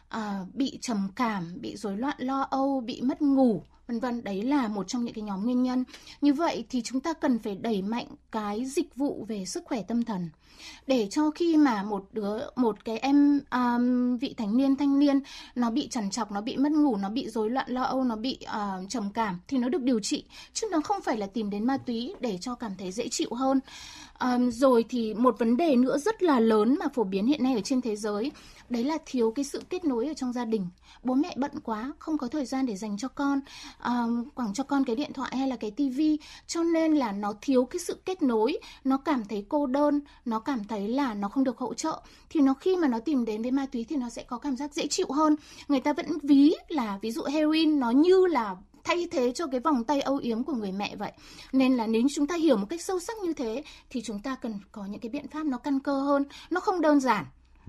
[0.10, 4.44] à, bị trầm cảm bị rối loạn lo âu bị mất ngủ vân vân đấy
[4.44, 5.84] là một trong những cái nhóm nguyên nhân.
[6.22, 9.82] Như vậy thì chúng ta cần phải đẩy mạnh cái dịch vụ về sức khỏe
[9.88, 10.30] tâm thần.
[10.88, 15.20] Để cho khi mà một đứa một cái em um, vị thành niên thanh niên
[15.56, 18.16] nó bị trằn trọc nó bị mất ngủ nó bị rối loạn lo âu nó
[18.16, 20.24] bị uh, trầm cảm thì nó được điều trị.
[20.54, 23.34] Chứ nó không phải là tìm đến ma túy để cho cảm thấy dễ chịu
[23.34, 23.60] hơn.
[24.20, 27.54] Um, rồi thì một vấn đề nữa rất là lớn mà phổ biến hiện nay
[27.54, 28.32] ở trên thế giới
[28.72, 30.68] đấy là thiếu cái sự kết nối ở trong gia đình.
[31.04, 33.40] Bố mẹ bận quá không có thời gian để dành cho con
[33.80, 36.18] uh, quẳng cho con cái điện thoại hay là cái tivi
[36.48, 40.40] cho nên là nó thiếu cái sự kết nối nó cảm thấy cô đơn nó
[40.40, 42.02] cảm thấy là nó không được hỗ trợ.
[42.30, 44.56] Thì nó khi mà nó tìm đến với ma túy thì nó sẽ có cảm
[44.58, 45.36] giác dễ chịu hơn.
[45.68, 49.60] Người ta vẫn ví là ví dụ heroin nó như là thay thế cho cái
[49.60, 51.12] vòng tay âu yếm của người mẹ vậy.
[51.52, 54.36] Nên là nếu chúng ta hiểu một cách sâu sắc như thế thì chúng ta
[54.36, 57.26] cần có những cái biện pháp nó căn cơ hơn nó không đơn giản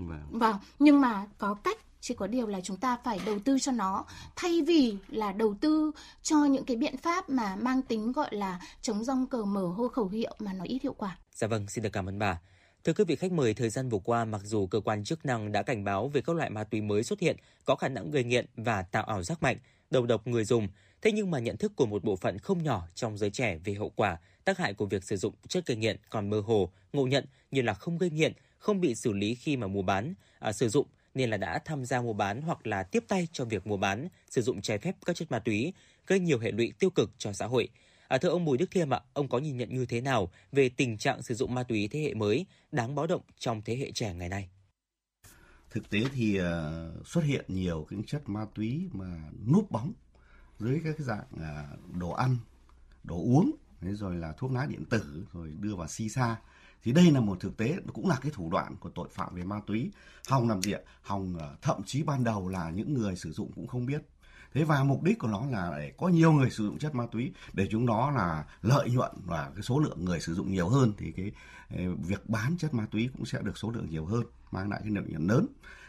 [0.08, 3.58] vâng, vâng nhưng mà có cách chỉ có điều là chúng ta phải đầu tư
[3.58, 4.04] cho nó
[4.36, 5.90] thay vì là đầu tư
[6.22, 9.88] cho những cái biện pháp mà mang tính gọi là chống rong cờ mở hô
[9.88, 11.16] khẩu hiệu mà nó ít hiệu quả.
[11.34, 12.40] Dạ vâng, xin được cảm ơn bà.
[12.84, 15.52] Thưa quý vị khách mời, thời gian vừa qua mặc dù cơ quan chức năng
[15.52, 18.24] đã cảnh báo về các loại ma túy mới xuất hiện có khả năng gây
[18.24, 19.56] nghiện và tạo ảo giác mạnh,
[19.90, 20.68] đầu độc người dùng,
[21.02, 23.74] thế nhưng mà nhận thức của một bộ phận không nhỏ trong giới trẻ về
[23.74, 27.06] hậu quả, tác hại của việc sử dụng chất gây nghiện còn mơ hồ, ngộ
[27.06, 28.32] nhận như là không gây nghiện,
[28.62, 31.84] không bị xử lý khi mà mua bán, à, sử dụng nên là đã tham
[31.84, 34.96] gia mua bán hoặc là tiếp tay cho việc mua bán, sử dụng trái phép
[35.06, 35.72] các chất ma túy,
[36.06, 37.68] gây nhiều hệ lụy tiêu cực cho xã hội.
[38.08, 40.68] À, thưa ông Bùi Đức Thiêm ạ, ông có nhìn nhận như thế nào về
[40.68, 43.92] tình trạng sử dụng ma túy thế hệ mới đáng báo động trong thế hệ
[43.92, 44.48] trẻ ngày nay?
[45.70, 49.92] Thực tế thì à, xuất hiện nhiều những chất ma túy mà núp bóng
[50.58, 51.66] dưới các cái dạng à,
[51.98, 52.36] đồ ăn,
[53.04, 56.36] đồ uống, rồi là thuốc lá điện tử, rồi đưa vào si sa
[56.84, 59.44] thì đây là một thực tế, cũng là cái thủ đoạn của tội phạm về
[59.44, 59.90] ma túy.
[60.28, 63.52] Hòng làm gì ạ hòng ờ, thậm chí ban đầu là những người sử dụng
[63.54, 64.02] cũng không biết.
[64.54, 67.06] Thế và mục đích của nó là để có nhiều người sử dụng chất ma
[67.12, 70.68] túy, để chúng nó là lợi nhuận và cái số lượng người sử dụng nhiều
[70.68, 71.32] hơn thì cái
[71.70, 74.80] ờ, việc bán chất ma túy cũng sẽ được số lượng nhiều hơn, mang lại
[74.82, 75.46] cái lợi nhuận lớn.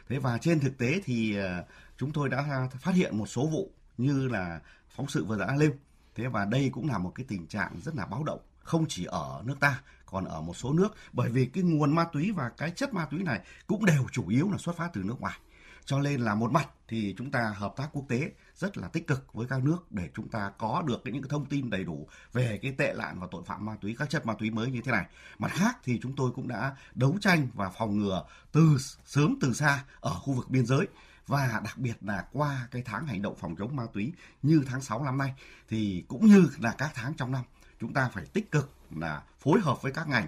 [0.10, 1.66] Thế và trên thực tế thì ờ,
[1.98, 5.72] chúng tôi đã phát hiện một số vụ như là phóng sự vừa đã lên
[6.16, 9.06] thế và đây cũng là một cái tình trạng rất là báo động, không chỉ
[9.06, 9.82] ở nước ta
[10.14, 10.96] còn ở một số nước.
[11.14, 14.28] Bởi vì cái nguồn ma túy và cái chất ma túy này cũng đều chủ
[14.28, 15.40] yếu là xuất phát từ nước ngoài.
[15.86, 19.08] Cho nên là một mặt thì chúng ta hợp tác quốc tế rất là tích
[19.08, 22.08] cực với các nước để chúng ta có được những cái thông tin đầy đủ
[22.34, 24.82] về cái tệ nạn và tội phạm ma túy, các chất ma túy mới như
[24.86, 25.06] thế này.
[25.40, 29.54] Mặt khác thì chúng tôi cũng đã đấu tranh và phòng ngừa từ sớm từ
[29.54, 30.88] xa ở khu vực biên giới.
[31.28, 34.82] Và đặc biệt là qua cái tháng hành động phòng chống ma túy như tháng
[34.82, 35.34] 6 năm nay,
[35.70, 37.44] thì cũng như là các tháng trong năm,
[37.80, 40.28] chúng ta phải tích cực là phối hợp với các ngành,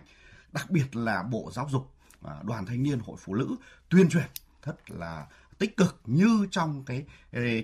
[0.51, 1.91] đặc biệt là Bộ Giáo dục,
[2.43, 3.55] Đoàn Thanh niên, Hội Phụ nữ
[3.89, 4.27] tuyên truyền
[4.65, 5.27] rất là
[5.57, 7.05] tích cực như trong cái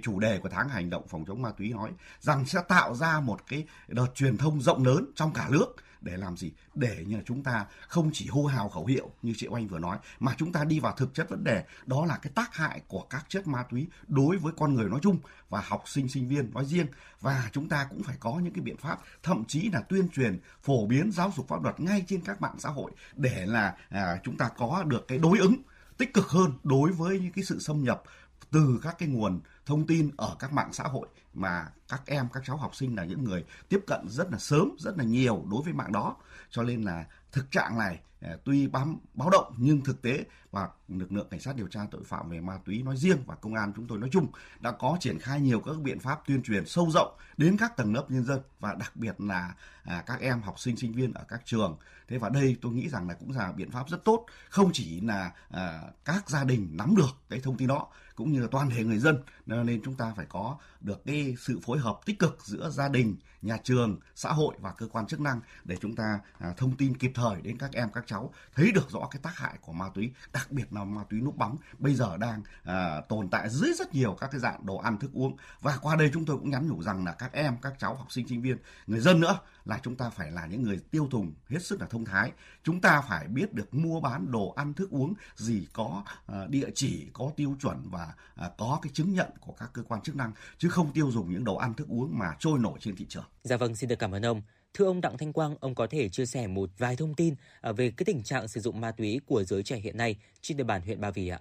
[0.03, 3.19] chủ đề của tháng hành động phòng chống ma túy nói rằng sẽ tạo ra
[3.19, 6.51] một cái đợt truyền thông rộng lớn trong cả nước để làm gì?
[6.75, 9.79] Để như là chúng ta không chỉ hô hào khẩu hiệu như chị oanh vừa
[9.79, 11.63] nói mà chúng ta đi vào thực chất vấn đề.
[11.85, 14.99] Đó là cái tác hại của các chất ma túy đối với con người nói
[15.03, 15.19] chung
[15.49, 16.87] và học sinh sinh viên nói riêng.
[17.21, 20.39] Và chúng ta cũng phải có những cái biện pháp thậm chí là tuyên truyền
[20.63, 24.19] phổ biến giáo dục pháp luật ngay trên các mạng xã hội để là à,
[24.23, 25.55] chúng ta có được cái đối ứng
[25.97, 28.03] tích cực hơn đối với những cái sự xâm nhập
[28.51, 29.39] từ các cái nguồn
[29.71, 33.05] thông tin ở các mạng xã hội mà các em các cháu học sinh là
[33.05, 36.15] những người tiếp cận rất là sớm rất là nhiều đối với mạng đó.
[36.49, 40.69] Cho nên là thực trạng này à, tuy bám báo động nhưng thực tế và
[40.87, 43.55] lực lượng cảnh sát điều tra tội phạm về ma túy nói riêng và công
[43.55, 44.27] an chúng tôi nói chung
[44.59, 47.93] đã có triển khai nhiều các biện pháp tuyên truyền sâu rộng đến các tầng
[47.93, 49.53] lớp nhân dân và đặc biệt là
[49.83, 51.77] à, các em học sinh sinh viên ở các trường.
[52.07, 55.01] Thế và đây tôi nghĩ rằng là cũng là biện pháp rất tốt không chỉ
[55.01, 57.87] là à, các gia đình nắm được cái thông tin đó
[58.21, 59.23] cũng như là toàn thể người dân.
[59.45, 63.15] Nên chúng ta phải có được cái sự phối hợp tích cực giữa gia đình
[63.41, 66.97] nhà trường xã hội và cơ quan chức năng để chúng ta à, thông tin
[66.97, 69.85] kịp thời đến các em các cháu thấy được rõ cái tác hại của ma
[69.93, 71.57] túy đặc biệt là ma túy núp bóng.
[71.79, 75.11] Bây giờ đang à, tồn tại dưới rất nhiều các cái dạng đồ ăn thức
[75.13, 77.95] uống và qua đây chúng tôi cũng nhắn nhủ rằng là các em các cháu
[77.95, 78.57] học sinh sinh viên
[78.87, 81.87] người dân nữa là chúng ta phải là những người tiêu dùng hết sức là
[81.87, 82.31] thông thái
[82.63, 86.69] chúng ta phải biết được mua bán đồ ăn thức uống gì có uh, địa
[86.75, 88.13] chỉ có tiêu chuẩn và
[88.45, 91.33] uh, có cái chứng nhận của các cơ quan chức năng chứ không tiêu dùng
[91.33, 93.25] những đồ ăn thức uống mà trôi nổi trên thị trường.
[93.43, 94.41] Dạ vâng, xin được cảm ơn ông.
[94.73, 97.71] Thưa ông Đặng Thanh Quang, ông có thể chia sẻ một vài thông tin à,
[97.71, 100.63] về cái tình trạng sử dụng ma túy của giới trẻ hiện nay trên địa
[100.63, 101.39] bàn huyện Ba Vì ạ?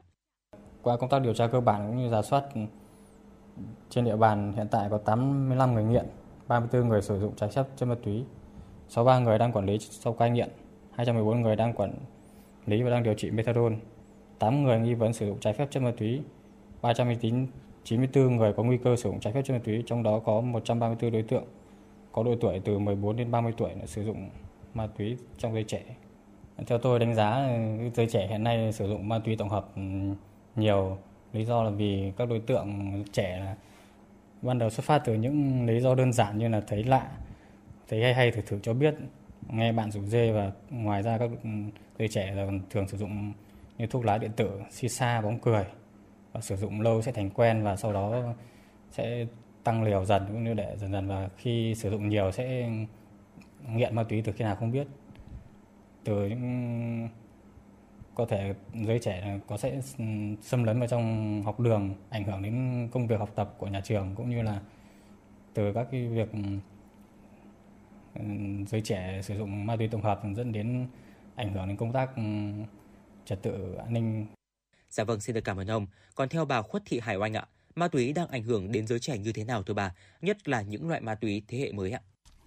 [0.83, 2.45] Qua công tác điều tra cơ bản cũng như giả soát
[3.91, 6.07] Trên địa bàn hiện tại có 85 người nghiện,
[6.51, 8.25] 34 người sử dụng trái phép chất ma túy,
[8.89, 10.49] 63 người đang quản lý sau cai nghiện,
[10.93, 11.95] 214 người đang quản
[12.67, 13.77] lý và đang điều trị methadone,
[14.39, 16.23] 8 người nghi vấn sử dụng trái phép chất ma túy,
[16.83, 20.41] 394 người có nguy cơ sử dụng trái phép chất ma túy, trong đó có
[20.41, 21.45] 134 đối tượng
[22.13, 24.29] có độ tuổi từ 14 đến 30 tuổi là sử dụng
[24.75, 25.83] ma túy trong giới trẻ.
[26.67, 27.49] Theo tôi đánh giá
[27.95, 29.83] giới trẻ hiện nay sử dụng ma túy tổng hợp ừ,
[30.57, 30.97] nhiều
[31.33, 33.57] lý do là vì các đối tượng trẻ là
[34.43, 37.11] ban đầu xuất phát từ những lý do đơn giản như là thấy lạ,
[37.89, 38.95] thấy hay hay thử thử cho biết,
[39.49, 41.31] nghe bạn rủ dê và ngoài ra các
[41.99, 43.33] người trẻ là thường sử dụng
[43.79, 45.65] như thuốc lá điện tử, xì sa, bóng cười
[46.33, 48.35] và sử dụng lâu sẽ thành quen và sau đó
[48.91, 49.27] sẽ
[49.65, 52.71] tăng liều dần cũng như để dần dần và khi sử dụng nhiều sẽ
[53.69, 54.87] nghiện ma túy từ khi nào không biết.
[56.05, 57.09] Từ những
[58.15, 60.05] có thể giới trẻ có sẽ ừ,
[60.43, 63.81] xâm lấn vào trong học đường ảnh hưởng đến công việc học tập của nhà
[63.81, 64.61] trường cũng như là
[65.55, 66.28] từ các cái việc
[68.15, 68.23] ừ,
[68.69, 70.87] giới trẻ sử dụng ma túy tổng hợp dẫn đến
[71.37, 72.23] ảnh hưởng đến công tác ừ,
[73.24, 74.27] trật tự an ninh.
[74.91, 75.87] Dạ vâng, xin được cảm ơn ông.
[76.15, 78.99] Còn theo bà Khuất Thị Hải Oanh ạ, ma túy đang ảnh hưởng đến giới
[79.01, 81.91] trẻ như thế nào thưa bà, nhất là những loại ma túy thế hệ mới
[81.91, 82.01] ạ?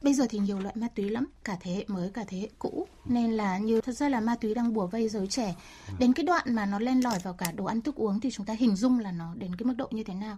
[0.03, 2.49] Bây giờ thì nhiều loại ma túy lắm, cả thế hệ mới cả thế hệ
[2.59, 2.87] cũ.
[3.05, 5.55] Nên là như thật ra là ma túy đang bùa vây giới trẻ.
[5.99, 8.45] Đến cái đoạn mà nó len lỏi vào cả đồ ăn thức uống thì chúng
[8.45, 10.37] ta hình dung là nó đến cái mức độ như thế nào.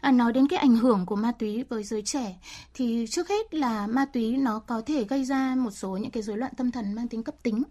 [0.00, 2.36] À, nói đến cái ảnh hưởng của ma túy với giới trẻ
[2.74, 6.22] thì trước hết là ma túy nó có thể gây ra một số những cái
[6.22, 7.62] rối loạn tâm thần mang tính cấp tính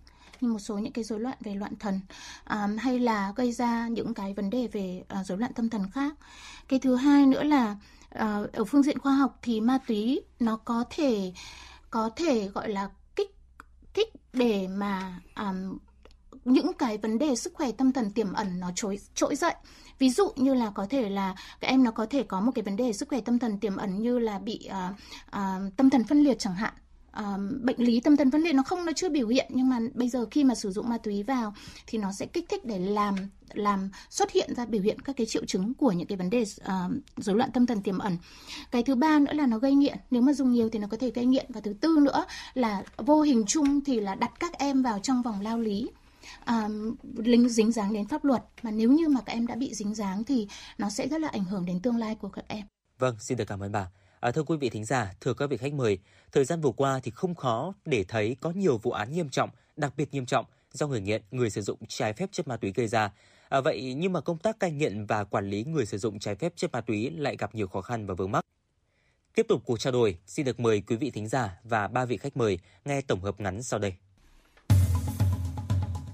[0.41, 1.99] như một số những cái rối loạn về loạn thần
[2.49, 5.91] um, hay là gây ra những cái vấn đề về uh, rối loạn tâm thần
[5.91, 6.13] khác
[6.67, 7.75] cái thứ hai nữa là
[8.13, 11.33] Ờ, ở phương diện khoa học thì ma túy nó có thể
[11.89, 13.35] có thể gọi là kích
[13.93, 15.77] kích để mà um,
[16.45, 19.53] những cái vấn đề sức khỏe tâm thần tiềm ẩn nó trỗi trỗi dậy.
[19.99, 22.63] Ví dụ như là có thể là các em nó có thể có một cái
[22.63, 24.95] vấn đề sức khỏe tâm thần tiềm ẩn như là bị uh,
[25.27, 26.73] uh, tâm thần phân liệt chẳng hạn
[27.19, 29.79] uh, bệnh lý tâm thần phân liệt nó không nó chưa biểu hiện nhưng mà
[29.93, 31.53] bây giờ khi mà sử dụng ma túy vào
[31.87, 33.15] thì nó sẽ kích thích để làm
[33.53, 36.41] làm xuất hiện ra biểu hiện các cái triệu chứng của những cái vấn đề
[36.41, 38.17] uh, rối loạn tâm thần tiềm ẩn
[38.71, 40.97] cái thứ ba nữa là nó gây nghiện nếu mà dùng nhiều thì nó có
[40.97, 44.53] thể gây nghiện và thứ tư nữa là vô hình chung thì là đặt các
[44.53, 45.89] em vào trong vòng lao lý
[46.47, 49.73] um, lính dính dáng đến pháp luật mà nếu như mà các em đã bị
[49.73, 52.65] dính dáng thì nó sẽ rất là ảnh hưởng đến tương lai của các em.
[52.99, 53.87] Vâng, xin được cảm ơn bà.
[54.23, 55.99] À, thưa quý vị thính giả, thưa các vị khách mời,
[56.31, 59.49] thời gian vừa qua thì không khó để thấy có nhiều vụ án nghiêm trọng,
[59.77, 62.71] đặc biệt nghiêm trọng do người nghiện, người sử dụng trái phép chất ma túy
[62.71, 63.11] gây ra.
[63.49, 66.35] À, vậy nhưng mà công tác cai nghiện và quản lý người sử dụng trái
[66.35, 68.45] phép chất ma túy lại gặp nhiều khó khăn và vướng mắc.
[69.35, 72.17] Tiếp tục cuộc trao đổi, xin được mời quý vị thính giả và ba vị
[72.17, 73.93] khách mời nghe tổng hợp ngắn sau đây.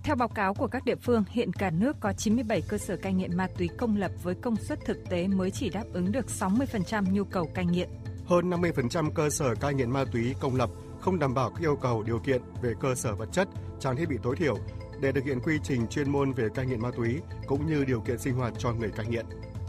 [0.04, 3.14] Theo báo cáo của các địa phương, hiện cả nước có 97 cơ sở cai
[3.14, 6.26] nghiện ma túy công lập với công suất thực tế mới chỉ đáp ứng được
[6.40, 7.90] 60% nhu cầu cai nghiện.
[8.26, 10.70] Hơn 50% cơ sở cai nghiện ma túy công lập
[11.00, 13.48] không đảm bảo các yêu cầu điều kiện về cơ sở vật chất,
[13.80, 14.58] trang thiết bị tối thiểu
[15.02, 18.02] để thực hiện quy trình chuyên môn về cai nghiện ma túy cũng như điều
[18.02, 19.26] kiện sinh hoạt cho người cai nghiện.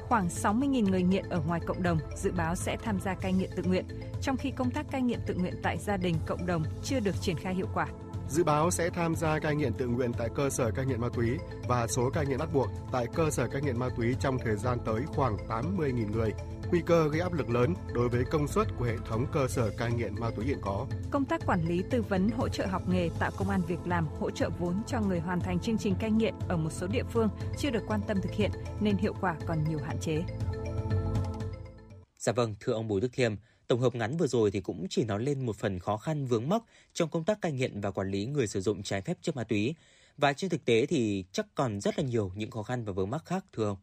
[0.09, 3.51] Khoảng 60.000 người nghiện ở ngoài cộng đồng dự báo sẽ tham gia cai nghiện
[3.57, 3.85] tự nguyện,
[4.21, 7.21] trong khi công tác cai nghiện tự nguyện tại gia đình cộng đồng chưa được
[7.21, 7.87] triển khai hiệu quả
[8.31, 11.09] dự báo sẽ tham gia cai nghiện tự nguyện tại cơ sở cai nghiện ma
[11.15, 11.39] túy
[11.69, 14.57] và số cai nghiện bắt buộc tại cơ sở cai nghiện ma túy trong thời
[14.57, 16.33] gian tới khoảng 80.000 người.
[16.71, 19.71] Nguy cơ gây áp lực lớn đối với công suất của hệ thống cơ sở
[19.79, 20.87] cai nghiện ma túy hiện có.
[21.11, 24.09] Công tác quản lý tư vấn hỗ trợ học nghề tạo công an việc làm,
[24.21, 27.05] hỗ trợ vốn cho người hoàn thành chương trình cai nghiện ở một số địa
[27.13, 27.29] phương
[27.59, 28.51] chưa được quan tâm thực hiện
[28.81, 30.23] nên hiệu quả còn nhiều hạn chế.
[32.19, 33.35] Dạ vâng, thưa ông Bùi Đức Thiêm,
[33.71, 36.49] Tổng hợp ngắn vừa rồi thì cũng chỉ nói lên một phần khó khăn vướng
[36.49, 39.37] mắc trong công tác cai nghiện và quản lý người sử dụng trái phép chất
[39.37, 39.75] ma túy.
[40.17, 43.11] Và trên thực tế thì chắc còn rất là nhiều những khó khăn và vướng
[43.11, 43.77] mắc khác thưa ông.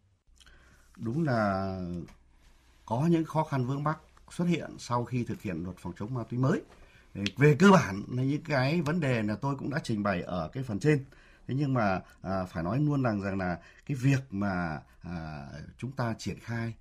[0.97, 1.79] Đúng là
[2.85, 3.99] có những khó khăn vướng mắc
[4.31, 6.61] xuất hiện sau khi thực hiện luật phòng chống ma túy mới.
[7.37, 10.49] Về cơ bản là những cái vấn đề là tôi cũng đã trình bày ở
[10.53, 11.05] cái phần trên.
[11.47, 15.47] Thế nhưng mà à, phải nói luôn rằng rằng là cái việc mà à,
[15.77, 16.73] chúng ta triển khai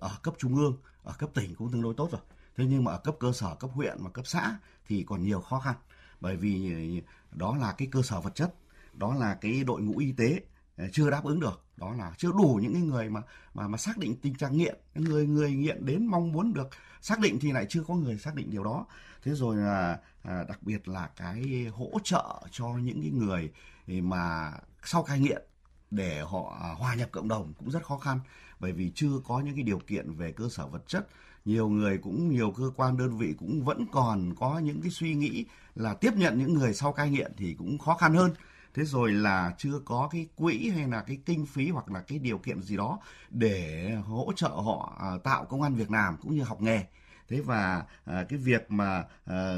[0.00, 2.20] ở cấp trung ương ở cấp tỉnh cũng tương đối tốt rồi.
[2.56, 4.58] Thế nhưng mà ở cấp cơ sở cấp huyện và cấp xã
[4.88, 5.74] thì còn nhiều khó khăn.
[6.20, 8.54] Bởi vì ờ, đó là cái cơ sở vật chất
[8.92, 10.40] đó là cái đội ngũ y tế
[10.76, 11.64] ờ, chưa đáp ứng được.
[11.76, 13.22] Đó là chưa đủ những cái người mà
[13.54, 14.78] mà mà xác định tình trạng nghiện.
[14.94, 16.68] Người người nghiện đến mong muốn được
[17.00, 18.86] xác định thì lại chưa có người xác định điều đó.
[19.24, 23.52] Thế rồi là à, đặc biệt là cái hỗ trợ cho những cái người
[23.86, 24.52] mà
[24.84, 25.42] sau cai nghiện
[25.90, 28.20] để họ à, hòa nhập cộng đồng cũng rất khó khăn
[28.62, 31.08] bởi vì chưa có những cái điều kiện về cơ sở vật chất,
[31.44, 35.14] nhiều người cũng, nhiều cơ quan đơn vị cũng vẫn còn có những cái suy
[35.14, 35.44] nghĩ
[35.74, 38.30] là tiếp nhận những người sau cai nghiện thì cũng khó khăn hơn.
[38.74, 42.18] Thế rồi là chưa có cái quỹ hay là cái kinh phí hoặc là cái
[42.18, 42.98] điều kiện gì đó
[43.30, 46.84] để hỗ trợ họ à, tạo công an việc làm cũng như học nghề.
[47.28, 49.54] Thế và à, cái việc mà à,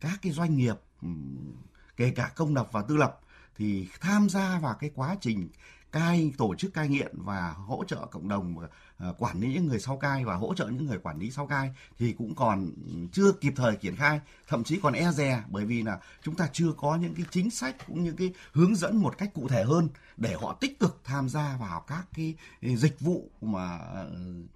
[0.00, 0.76] các cái doanh nghiệp
[1.96, 3.20] kể cả công lập và tư lập
[3.56, 5.48] thì tham gia vào cái quá trình
[5.92, 8.56] cai, tổ chức cai nghiện và hỗ trợ cộng đồng
[8.98, 11.46] ờ, quản lý những người sau cai và hỗ trợ những người quản lý sau
[11.46, 12.70] cai thì cũng còn
[13.12, 16.48] chưa kịp thời triển khai, thậm chí còn e dè bởi vì là chúng ta
[16.52, 19.64] chưa có những cái chính sách cũng như cái hướng dẫn một cách cụ thể
[19.64, 24.12] hơn để họ tích cực tham gia vào các cái dịch vụ mà ờ,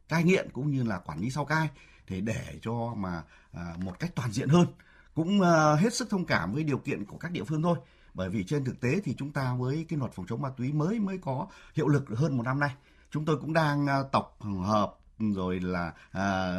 [0.09, 1.69] cai nghiện cũng như là quản lý sau cai
[2.09, 3.23] để để cho mà
[3.53, 4.67] ờ, một cách toàn diện hơn.
[5.15, 5.41] Cũng
[5.79, 7.79] hết sức thông cảm với điều kiện của các địa phương thôi
[8.15, 10.73] bởi vì trên thực tế thì chúng ta với cái luật phòng chống ma túy
[10.73, 12.71] mới mới có hiệu lực hơn một năm nay.
[13.11, 14.95] Chúng tôi cũng đang à, tập tổng hợp
[15.31, 16.55] rồi là à,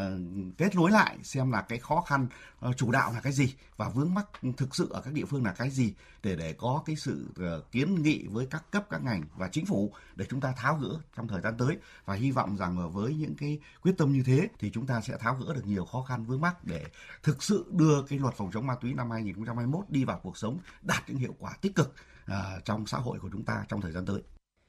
[0.58, 2.28] kết nối lại xem là cái khó khăn
[2.60, 4.26] ờ, chủ đạo là cái gì và vướng mắc
[4.58, 7.72] thực sự ở các địa phương là cái gì để để có cái sự uh,
[7.72, 10.90] kiến nghị với các cấp các ngành và chính phủ để chúng ta tháo gỡ
[11.16, 14.48] trong thời gian tới và hy vọng rằng với những cái quyết tâm như thế
[14.60, 16.86] thì chúng ta sẽ tháo gỡ được nhiều khó khăn vướng mắc để
[17.24, 20.60] thực sự đưa cái luật phòng chống ma túy năm 2021 đi vào cuộc sống
[20.82, 21.94] đạt những hiệu quả tích cực
[22.32, 24.22] uh, trong xã hội của chúng ta trong thời gian tới.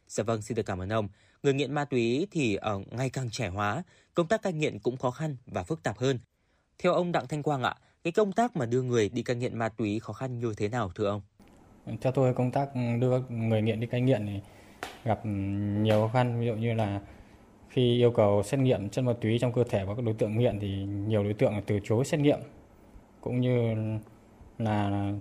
[0.09, 1.09] Dạ vâng, xin được cảm ơn ông.
[1.45, 3.83] Người nghiện ma túy thì ở ngày càng trẻ hóa,
[4.15, 6.19] công tác cai nghiện cũng khó khăn và phức tạp hơn.
[6.79, 9.59] Theo ông Đặng Thanh Quang ạ, cái công tác mà đưa người đi cai nghiện
[9.59, 11.21] ma túy khó khăn như thế nào thưa ông?
[12.01, 12.69] Theo tôi công tác
[13.01, 14.41] đưa người nghiện đi cai nghiện thì
[15.05, 15.21] gặp
[15.83, 17.01] nhiều khó khăn, ví dụ như là
[17.69, 20.39] khi yêu cầu xét nghiệm chất ma túy trong cơ thể của các đối tượng
[20.39, 22.39] nghiện thì nhiều đối tượng từ chối xét nghiệm
[23.21, 23.75] cũng như
[24.59, 25.13] là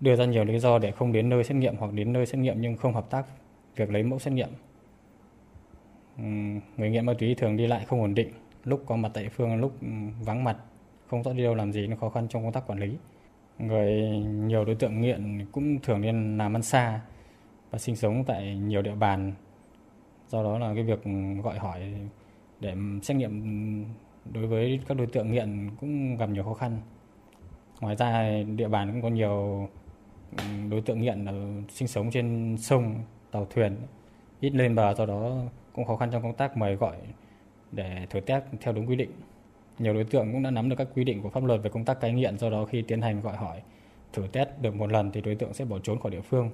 [0.00, 2.38] đưa ra nhiều lý do để không đến nơi xét nghiệm hoặc đến nơi xét
[2.38, 3.26] nghiệm nhưng không hợp tác
[3.76, 4.48] việc lấy mẫu xét nghiệm.
[6.76, 8.28] Người nghiện ma túy thường đi lại không ổn định,
[8.64, 9.72] lúc có mặt tại địa phương, lúc
[10.20, 10.56] vắng mặt,
[11.06, 12.96] không rõ đi đâu làm gì, nó khó khăn trong công tác quản lý.
[13.58, 17.00] Người nhiều đối tượng nghiện cũng thường nên làm ăn xa
[17.70, 19.32] và sinh sống tại nhiều địa bàn.
[20.28, 21.00] Do đó là cái việc
[21.42, 21.80] gọi hỏi
[22.60, 23.84] để xét nghiệm
[24.32, 26.78] đối với các đối tượng nghiện cũng gặp nhiều khó khăn.
[27.80, 29.68] Ngoài ra địa bàn cũng có nhiều
[30.70, 31.34] đối tượng nghiện ở
[31.68, 32.94] sinh sống trên sông,
[33.30, 33.76] tàu thuyền
[34.40, 35.42] ít lên bờ do đó
[35.74, 36.96] cũng khó khăn trong công tác mời gọi
[37.72, 39.10] để thử test theo đúng quy định.
[39.78, 41.84] Nhiều đối tượng cũng đã nắm được các quy định của pháp luật về công
[41.84, 43.62] tác cai nghiện, do đó khi tiến hành gọi hỏi,
[44.12, 46.50] thử test được một lần thì đối tượng sẽ bỏ trốn khỏi địa phương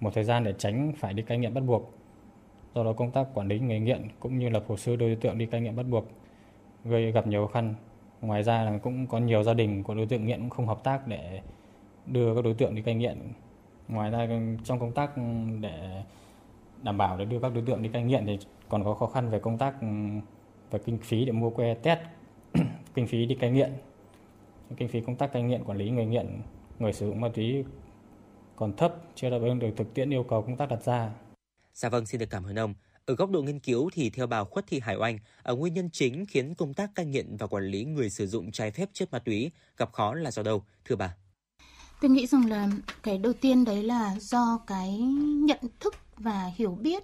[0.00, 1.94] một thời gian để tránh phải đi cai nghiện bắt buộc.
[2.74, 5.38] Do đó công tác quản lý người nghiện cũng như lập hồ sơ đối tượng
[5.38, 6.08] đi cai nghiện bắt buộc
[6.84, 7.74] gây gặp nhiều khó khăn.
[8.20, 10.84] Ngoài ra là cũng có nhiều gia đình của đối tượng nghiện cũng không hợp
[10.84, 11.40] tác để
[12.06, 13.18] đưa các đối tượng đi cai nghiện
[13.88, 14.28] ngoài ra
[14.64, 15.10] trong công tác
[15.60, 16.02] để
[16.82, 18.38] đảm bảo để đưa các đối tượng đi cai nghiện thì
[18.68, 19.74] còn có khó khăn về công tác
[20.70, 22.00] về kinh phí để mua que test
[22.94, 23.72] kinh phí đi cai nghiện
[24.76, 26.42] kinh phí công tác cai nghiện quản lý người nghiện
[26.78, 27.64] người sử dụng ma túy
[28.56, 31.10] còn thấp chưa đáp ứng được thực tiễn yêu cầu công tác đặt ra.
[31.74, 32.74] Dạ vâng, xin được cảm ơn ông.
[33.06, 35.90] Ở góc độ nghiên cứu thì theo bà Khuất Thị Hải Oanh, ở nguyên nhân
[35.92, 39.12] chính khiến công tác cai nghiện và quản lý người sử dụng trái phép chất
[39.12, 41.16] ma túy gặp khó là do đâu, thưa bà?
[42.02, 42.68] tôi nghĩ rằng là
[43.02, 44.98] cái đầu tiên đấy là do cái
[45.44, 47.02] nhận thức và hiểu biết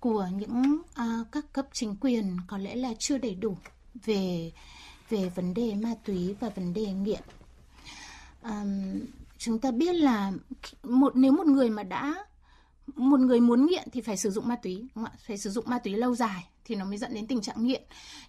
[0.00, 3.56] của những à, các cấp chính quyền có lẽ là chưa đầy đủ
[4.04, 4.52] về
[5.08, 7.22] về vấn đề ma túy và vấn đề nghiện
[8.42, 8.64] À,
[9.38, 10.32] chúng ta biết là
[10.82, 12.24] một nếu một người mà đã
[12.94, 15.12] một người muốn nghiện thì phải sử dụng ma túy đúng không ạ?
[15.26, 17.82] phải sử dụng ma túy lâu dài thì nó mới dẫn đến tình trạng nghiện.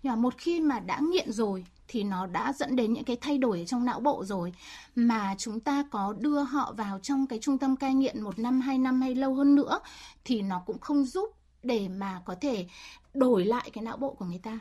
[0.03, 3.17] Nhưng mà một khi mà đã nghiện rồi thì nó đã dẫn đến những cái
[3.21, 4.53] thay đổi trong não bộ rồi.
[4.95, 8.61] Mà chúng ta có đưa họ vào trong cái trung tâm cai nghiện một năm
[8.61, 9.79] hai năm hay lâu hơn nữa
[10.25, 11.31] thì nó cũng không giúp
[11.63, 12.67] để mà có thể
[13.13, 14.59] đổi lại cái não bộ của người ta.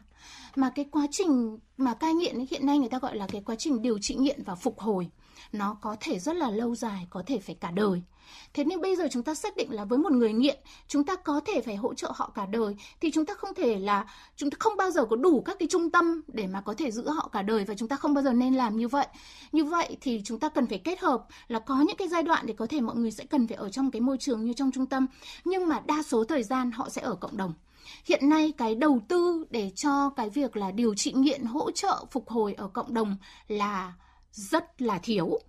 [0.56, 3.42] Mà cái quá trình mà cai nghiện ấy, hiện nay người ta gọi là cái
[3.46, 5.10] quá trình điều trị nghiện và phục hồi
[5.52, 8.02] nó có thể rất là lâu dài có thể phải cả đời
[8.54, 10.58] thế nên bây giờ chúng ta xác định là với một người nghiện,
[10.88, 13.78] chúng ta có thể phải hỗ trợ họ cả đời, thì chúng ta không thể
[13.78, 16.74] là, chúng ta không bao giờ có đủ các cái trung tâm để mà có
[16.74, 19.06] thể giữ họ cả đời và chúng ta không bao giờ nên làm như vậy.
[19.52, 22.46] Như vậy thì chúng ta cần phải kết hợp là có những cái giai đoạn
[22.46, 24.70] để có thể mọi người sẽ cần phải ở trong cái môi trường như trong
[24.72, 25.06] trung tâm.
[25.44, 27.54] Nhưng mà đa số thời gian họ sẽ ở cộng đồng.
[28.04, 32.04] Hiện nay cái đầu tư để cho cái việc là điều trị nghiện, hỗ trợ
[32.10, 33.16] phục hồi ở cộng đồng
[33.48, 33.92] là
[34.32, 35.40] rất là thiếu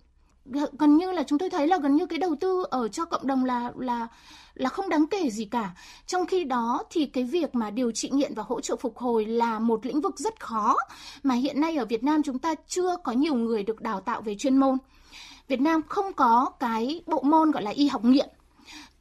[0.78, 3.26] gần như là chúng tôi thấy là gần như cái đầu tư ở cho cộng
[3.26, 4.08] đồng là là
[4.54, 5.70] là không đáng kể gì cả.
[6.06, 9.26] Trong khi đó thì cái việc mà điều trị nghiện và hỗ trợ phục hồi
[9.26, 10.76] là một lĩnh vực rất khó
[11.22, 14.22] mà hiện nay ở Việt Nam chúng ta chưa có nhiều người được đào tạo
[14.22, 14.76] về chuyên môn.
[15.48, 18.28] Việt Nam không có cái bộ môn gọi là y học nghiện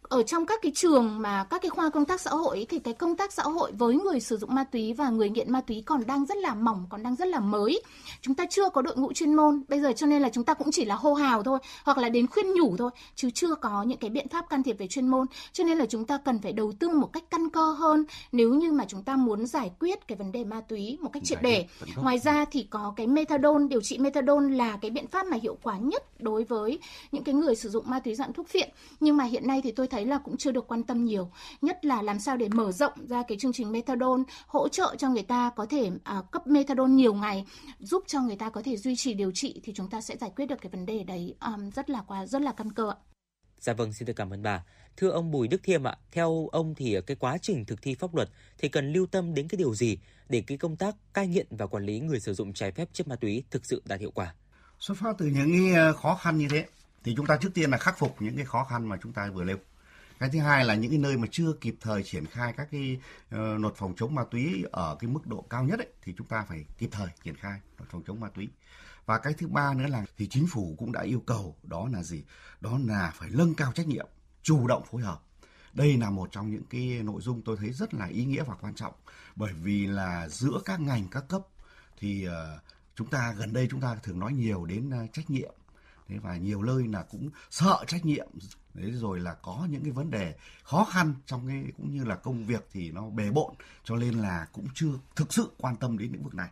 [0.09, 2.79] ở trong các cái trường mà các cái khoa công tác xã hội ấy, thì
[2.79, 5.61] cái công tác xã hội với người sử dụng ma túy và người nghiện ma
[5.61, 7.81] túy còn đang rất là mỏng còn đang rất là mới.
[8.21, 9.63] Chúng ta chưa có đội ngũ chuyên môn.
[9.67, 12.09] Bây giờ cho nên là chúng ta cũng chỉ là hô hào thôi hoặc là
[12.09, 15.07] đến khuyên nhủ thôi chứ chưa có những cái biện pháp can thiệp về chuyên
[15.07, 15.25] môn.
[15.51, 18.05] Cho nên là chúng ta cần phải đầu tư một cách căn cơ hơn.
[18.31, 21.23] Nếu như mà chúng ta muốn giải quyết cái vấn đề ma túy một cách
[21.25, 21.65] triệt để.
[21.95, 25.57] ngoài ra thì có cái methadone điều trị methadone là cái biện pháp mà hiệu
[25.63, 26.79] quả nhất đối với
[27.11, 28.69] những cái người sử dụng ma túy dạng thuốc phiện.
[28.99, 31.85] Nhưng mà hiện nay thì tôi thấy là cũng chưa được quan tâm nhiều nhất
[31.85, 35.23] là làm sao để mở rộng ra cái chương trình methadone hỗ trợ cho người
[35.23, 37.45] ta có thể à, cấp methadone nhiều ngày
[37.79, 40.31] giúp cho người ta có thể duy trì điều trị thì chúng ta sẽ giải
[40.35, 42.97] quyết được cái vấn đề đấy um, rất là quá rất là căn cơ ạ.
[43.59, 44.63] Dạ vâng, xin được cảm ơn bà.
[44.97, 48.15] Thưa ông Bùi Đức Thiêm ạ, theo ông thì cái quá trình thực thi pháp
[48.15, 49.97] luật thì cần lưu tâm đến cái điều gì
[50.29, 53.07] để cái công tác cai nghiện và quản lý người sử dụng trái phép chất
[53.07, 54.33] ma túy thực sự đạt hiệu quả?
[54.79, 56.65] Xuất phát từ những cái ờ, khó khăn như thế
[57.03, 59.29] thì chúng ta trước tiên là khắc phục những cái khó khăn mà chúng ta
[59.33, 59.57] vừa nêu.
[60.19, 62.99] Cái thứ hai là những cái nơi mà chưa kịp thời triển khai các cái
[63.35, 66.27] uh, luật phòng chống ma túy ở cái mức độ cao nhất ấy, thì chúng
[66.27, 68.49] ta phải kịp thời triển khai luật phòng chống ma túy.
[69.05, 72.03] Và cái thứ ba nữa là thì chính phủ cũng đã yêu cầu đó là
[72.03, 72.23] gì?
[72.61, 74.07] Đó là phải nâng cao trách nhiệm,
[74.43, 75.21] chủ động phối hợp.
[75.73, 78.55] Đây là một trong những cái nội dung tôi thấy rất là ý nghĩa và
[78.61, 78.93] quan trọng
[79.35, 81.41] bởi vì là giữa các ngành các cấp
[81.97, 82.61] thì uh,
[82.95, 85.53] chúng ta gần đây chúng ta thường nói nhiều đến uh, trách nhiệm
[86.07, 88.27] thế và nhiều nơi là cũng sợ trách nhiệm
[88.77, 92.15] đấy, rồi là có những cái vấn đề khó khăn trong cái, cũng như là
[92.15, 95.97] công việc thì nó bề bộn, cho nên là cũng chưa thực sự quan tâm
[95.97, 96.49] đến lĩnh vực này.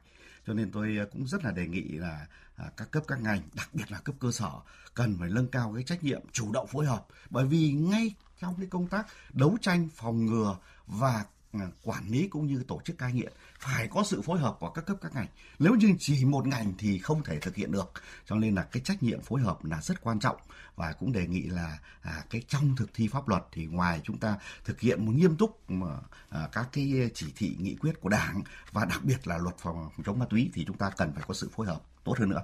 [0.47, 3.41] Cho nên tôi à, cũng rất là đề nghị là à, các cấp các ngành,
[3.53, 4.51] đặc biệt là cấp cơ sở,
[4.93, 7.05] cần phải nâng cao cái trách nhiệm, chủ động phối hợp.
[7.29, 10.57] Bởi vì ngay trong cái công tác đấu tranh phòng ngừa
[10.87, 13.33] và à, quản lý cũng như tổ chức cai nghiện
[13.65, 15.27] phải có sự phối hợp của các cấp các ngành
[15.59, 17.91] nếu như chỉ một ngành thì không thể thực hiện được
[18.25, 20.37] cho nên là cái trách nhiệm phối hợp là rất quan trọng
[20.75, 24.17] và cũng đề nghị là à, cái trong thực thi pháp luật thì ngoài chúng
[24.17, 25.95] ta thực hiện một nghiêm túc mà
[26.29, 29.89] à, các cái chỉ thị nghị quyết của đảng và đặc biệt là luật phòng
[30.05, 32.41] chống ma túy thì chúng ta cần phải có sự phối hợp tốt hơn nữa.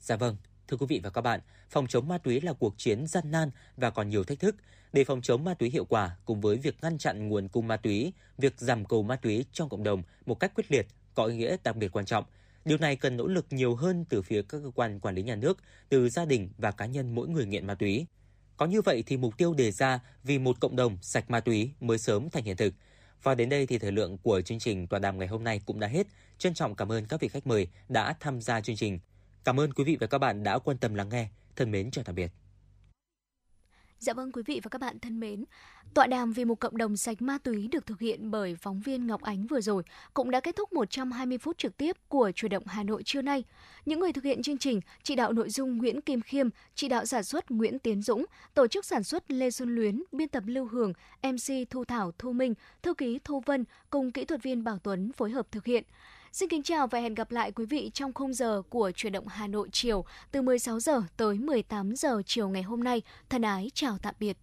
[0.00, 0.36] Dạ vâng,
[0.68, 3.50] thưa quý vị và các bạn, phòng chống ma túy là cuộc chiến gian nan
[3.76, 4.56] và còn nhiều thách thức.
[4.92, 7.76] Để phòng chống ma túy hiệu quả cùng với việc ngăn chặn nguồn cung ma
[7.76, 11.36] túy, việc giảm cầu ma túy trong cộng đồng một cách quyết liệt có ý
[11.36, 12.24] nghĩa đặc biệt quan trọng.
[12.64, 15.34] Điều này cần nỗ lực nhiều hơn từ phía các cơ quan quản lý nhà
[15.34, 15.58] nước,
[15.88, 18.06] từ gia đình và cá nhân mỗi người nghiện ma túy.
[18.56, 21.70] Có như vậy thì mục tiêu đề ra vì một cộng đồng sạch ma túy
[21.80, 22.74] mới sớm thành hiện thực.
[23.22, 25.80] Và đến đây thì thời lượng của chương trình tọa đàm ngày hôm nay cũng
[25.80, 26.06] đã hết.
[26.38, 28.98] Trân trọng cảm ơn các vị khách mời đã tham gia chương trình.
[29.44, 31.28] Cảm ơn quý vị và các bạn đã quan tâm lắng nghe.
[31.56, 32.30] Thân mến chào tạm biệt.
[34.00, 35.44] Dạ vâng quý vị và các bạn thân mến,
[35.94, 39.06] tọa đàm vì một cộng đồng sạch ma túy được thực hiện bởi phóng viên
[39.06, 39.82] Ngọc Ánh vừa rồi
[40.14, 43.44] cũng đã kết thúc 120 phút trực tiếp của Chủ động Hà Nội trưa nay.
[43.86, 47.06] Những người thực hiện chương trình, chỉ đạo nội dung Nguyễn Kim Khiêm, chỉ đạo
[47.06, 50.66] sản xuất Nguyễn Tiến Dũng, tổ chức sản xuất Lê Xuân Luyến, biên tập Lưu
[50.66, 50.92] Hường,
[51.22, 55.12] MC Thu Thảo Thu Minh, thư ký Thu Vân cùng kỹ thuật viên Bảo Tuấn
[55.12, 55.84] phối hợp thực hiện.
[56.38, 59.28] Xin kính chào và hẹn gặp lại quý vị trong khung giờ của chuyển động
[59.28, 63.02] Hà Nội chiều từ 16 giờ tới 18 giờ chiều ngày hôm nay.
[63.28, 64.36] Thân ái chào tạm biệt.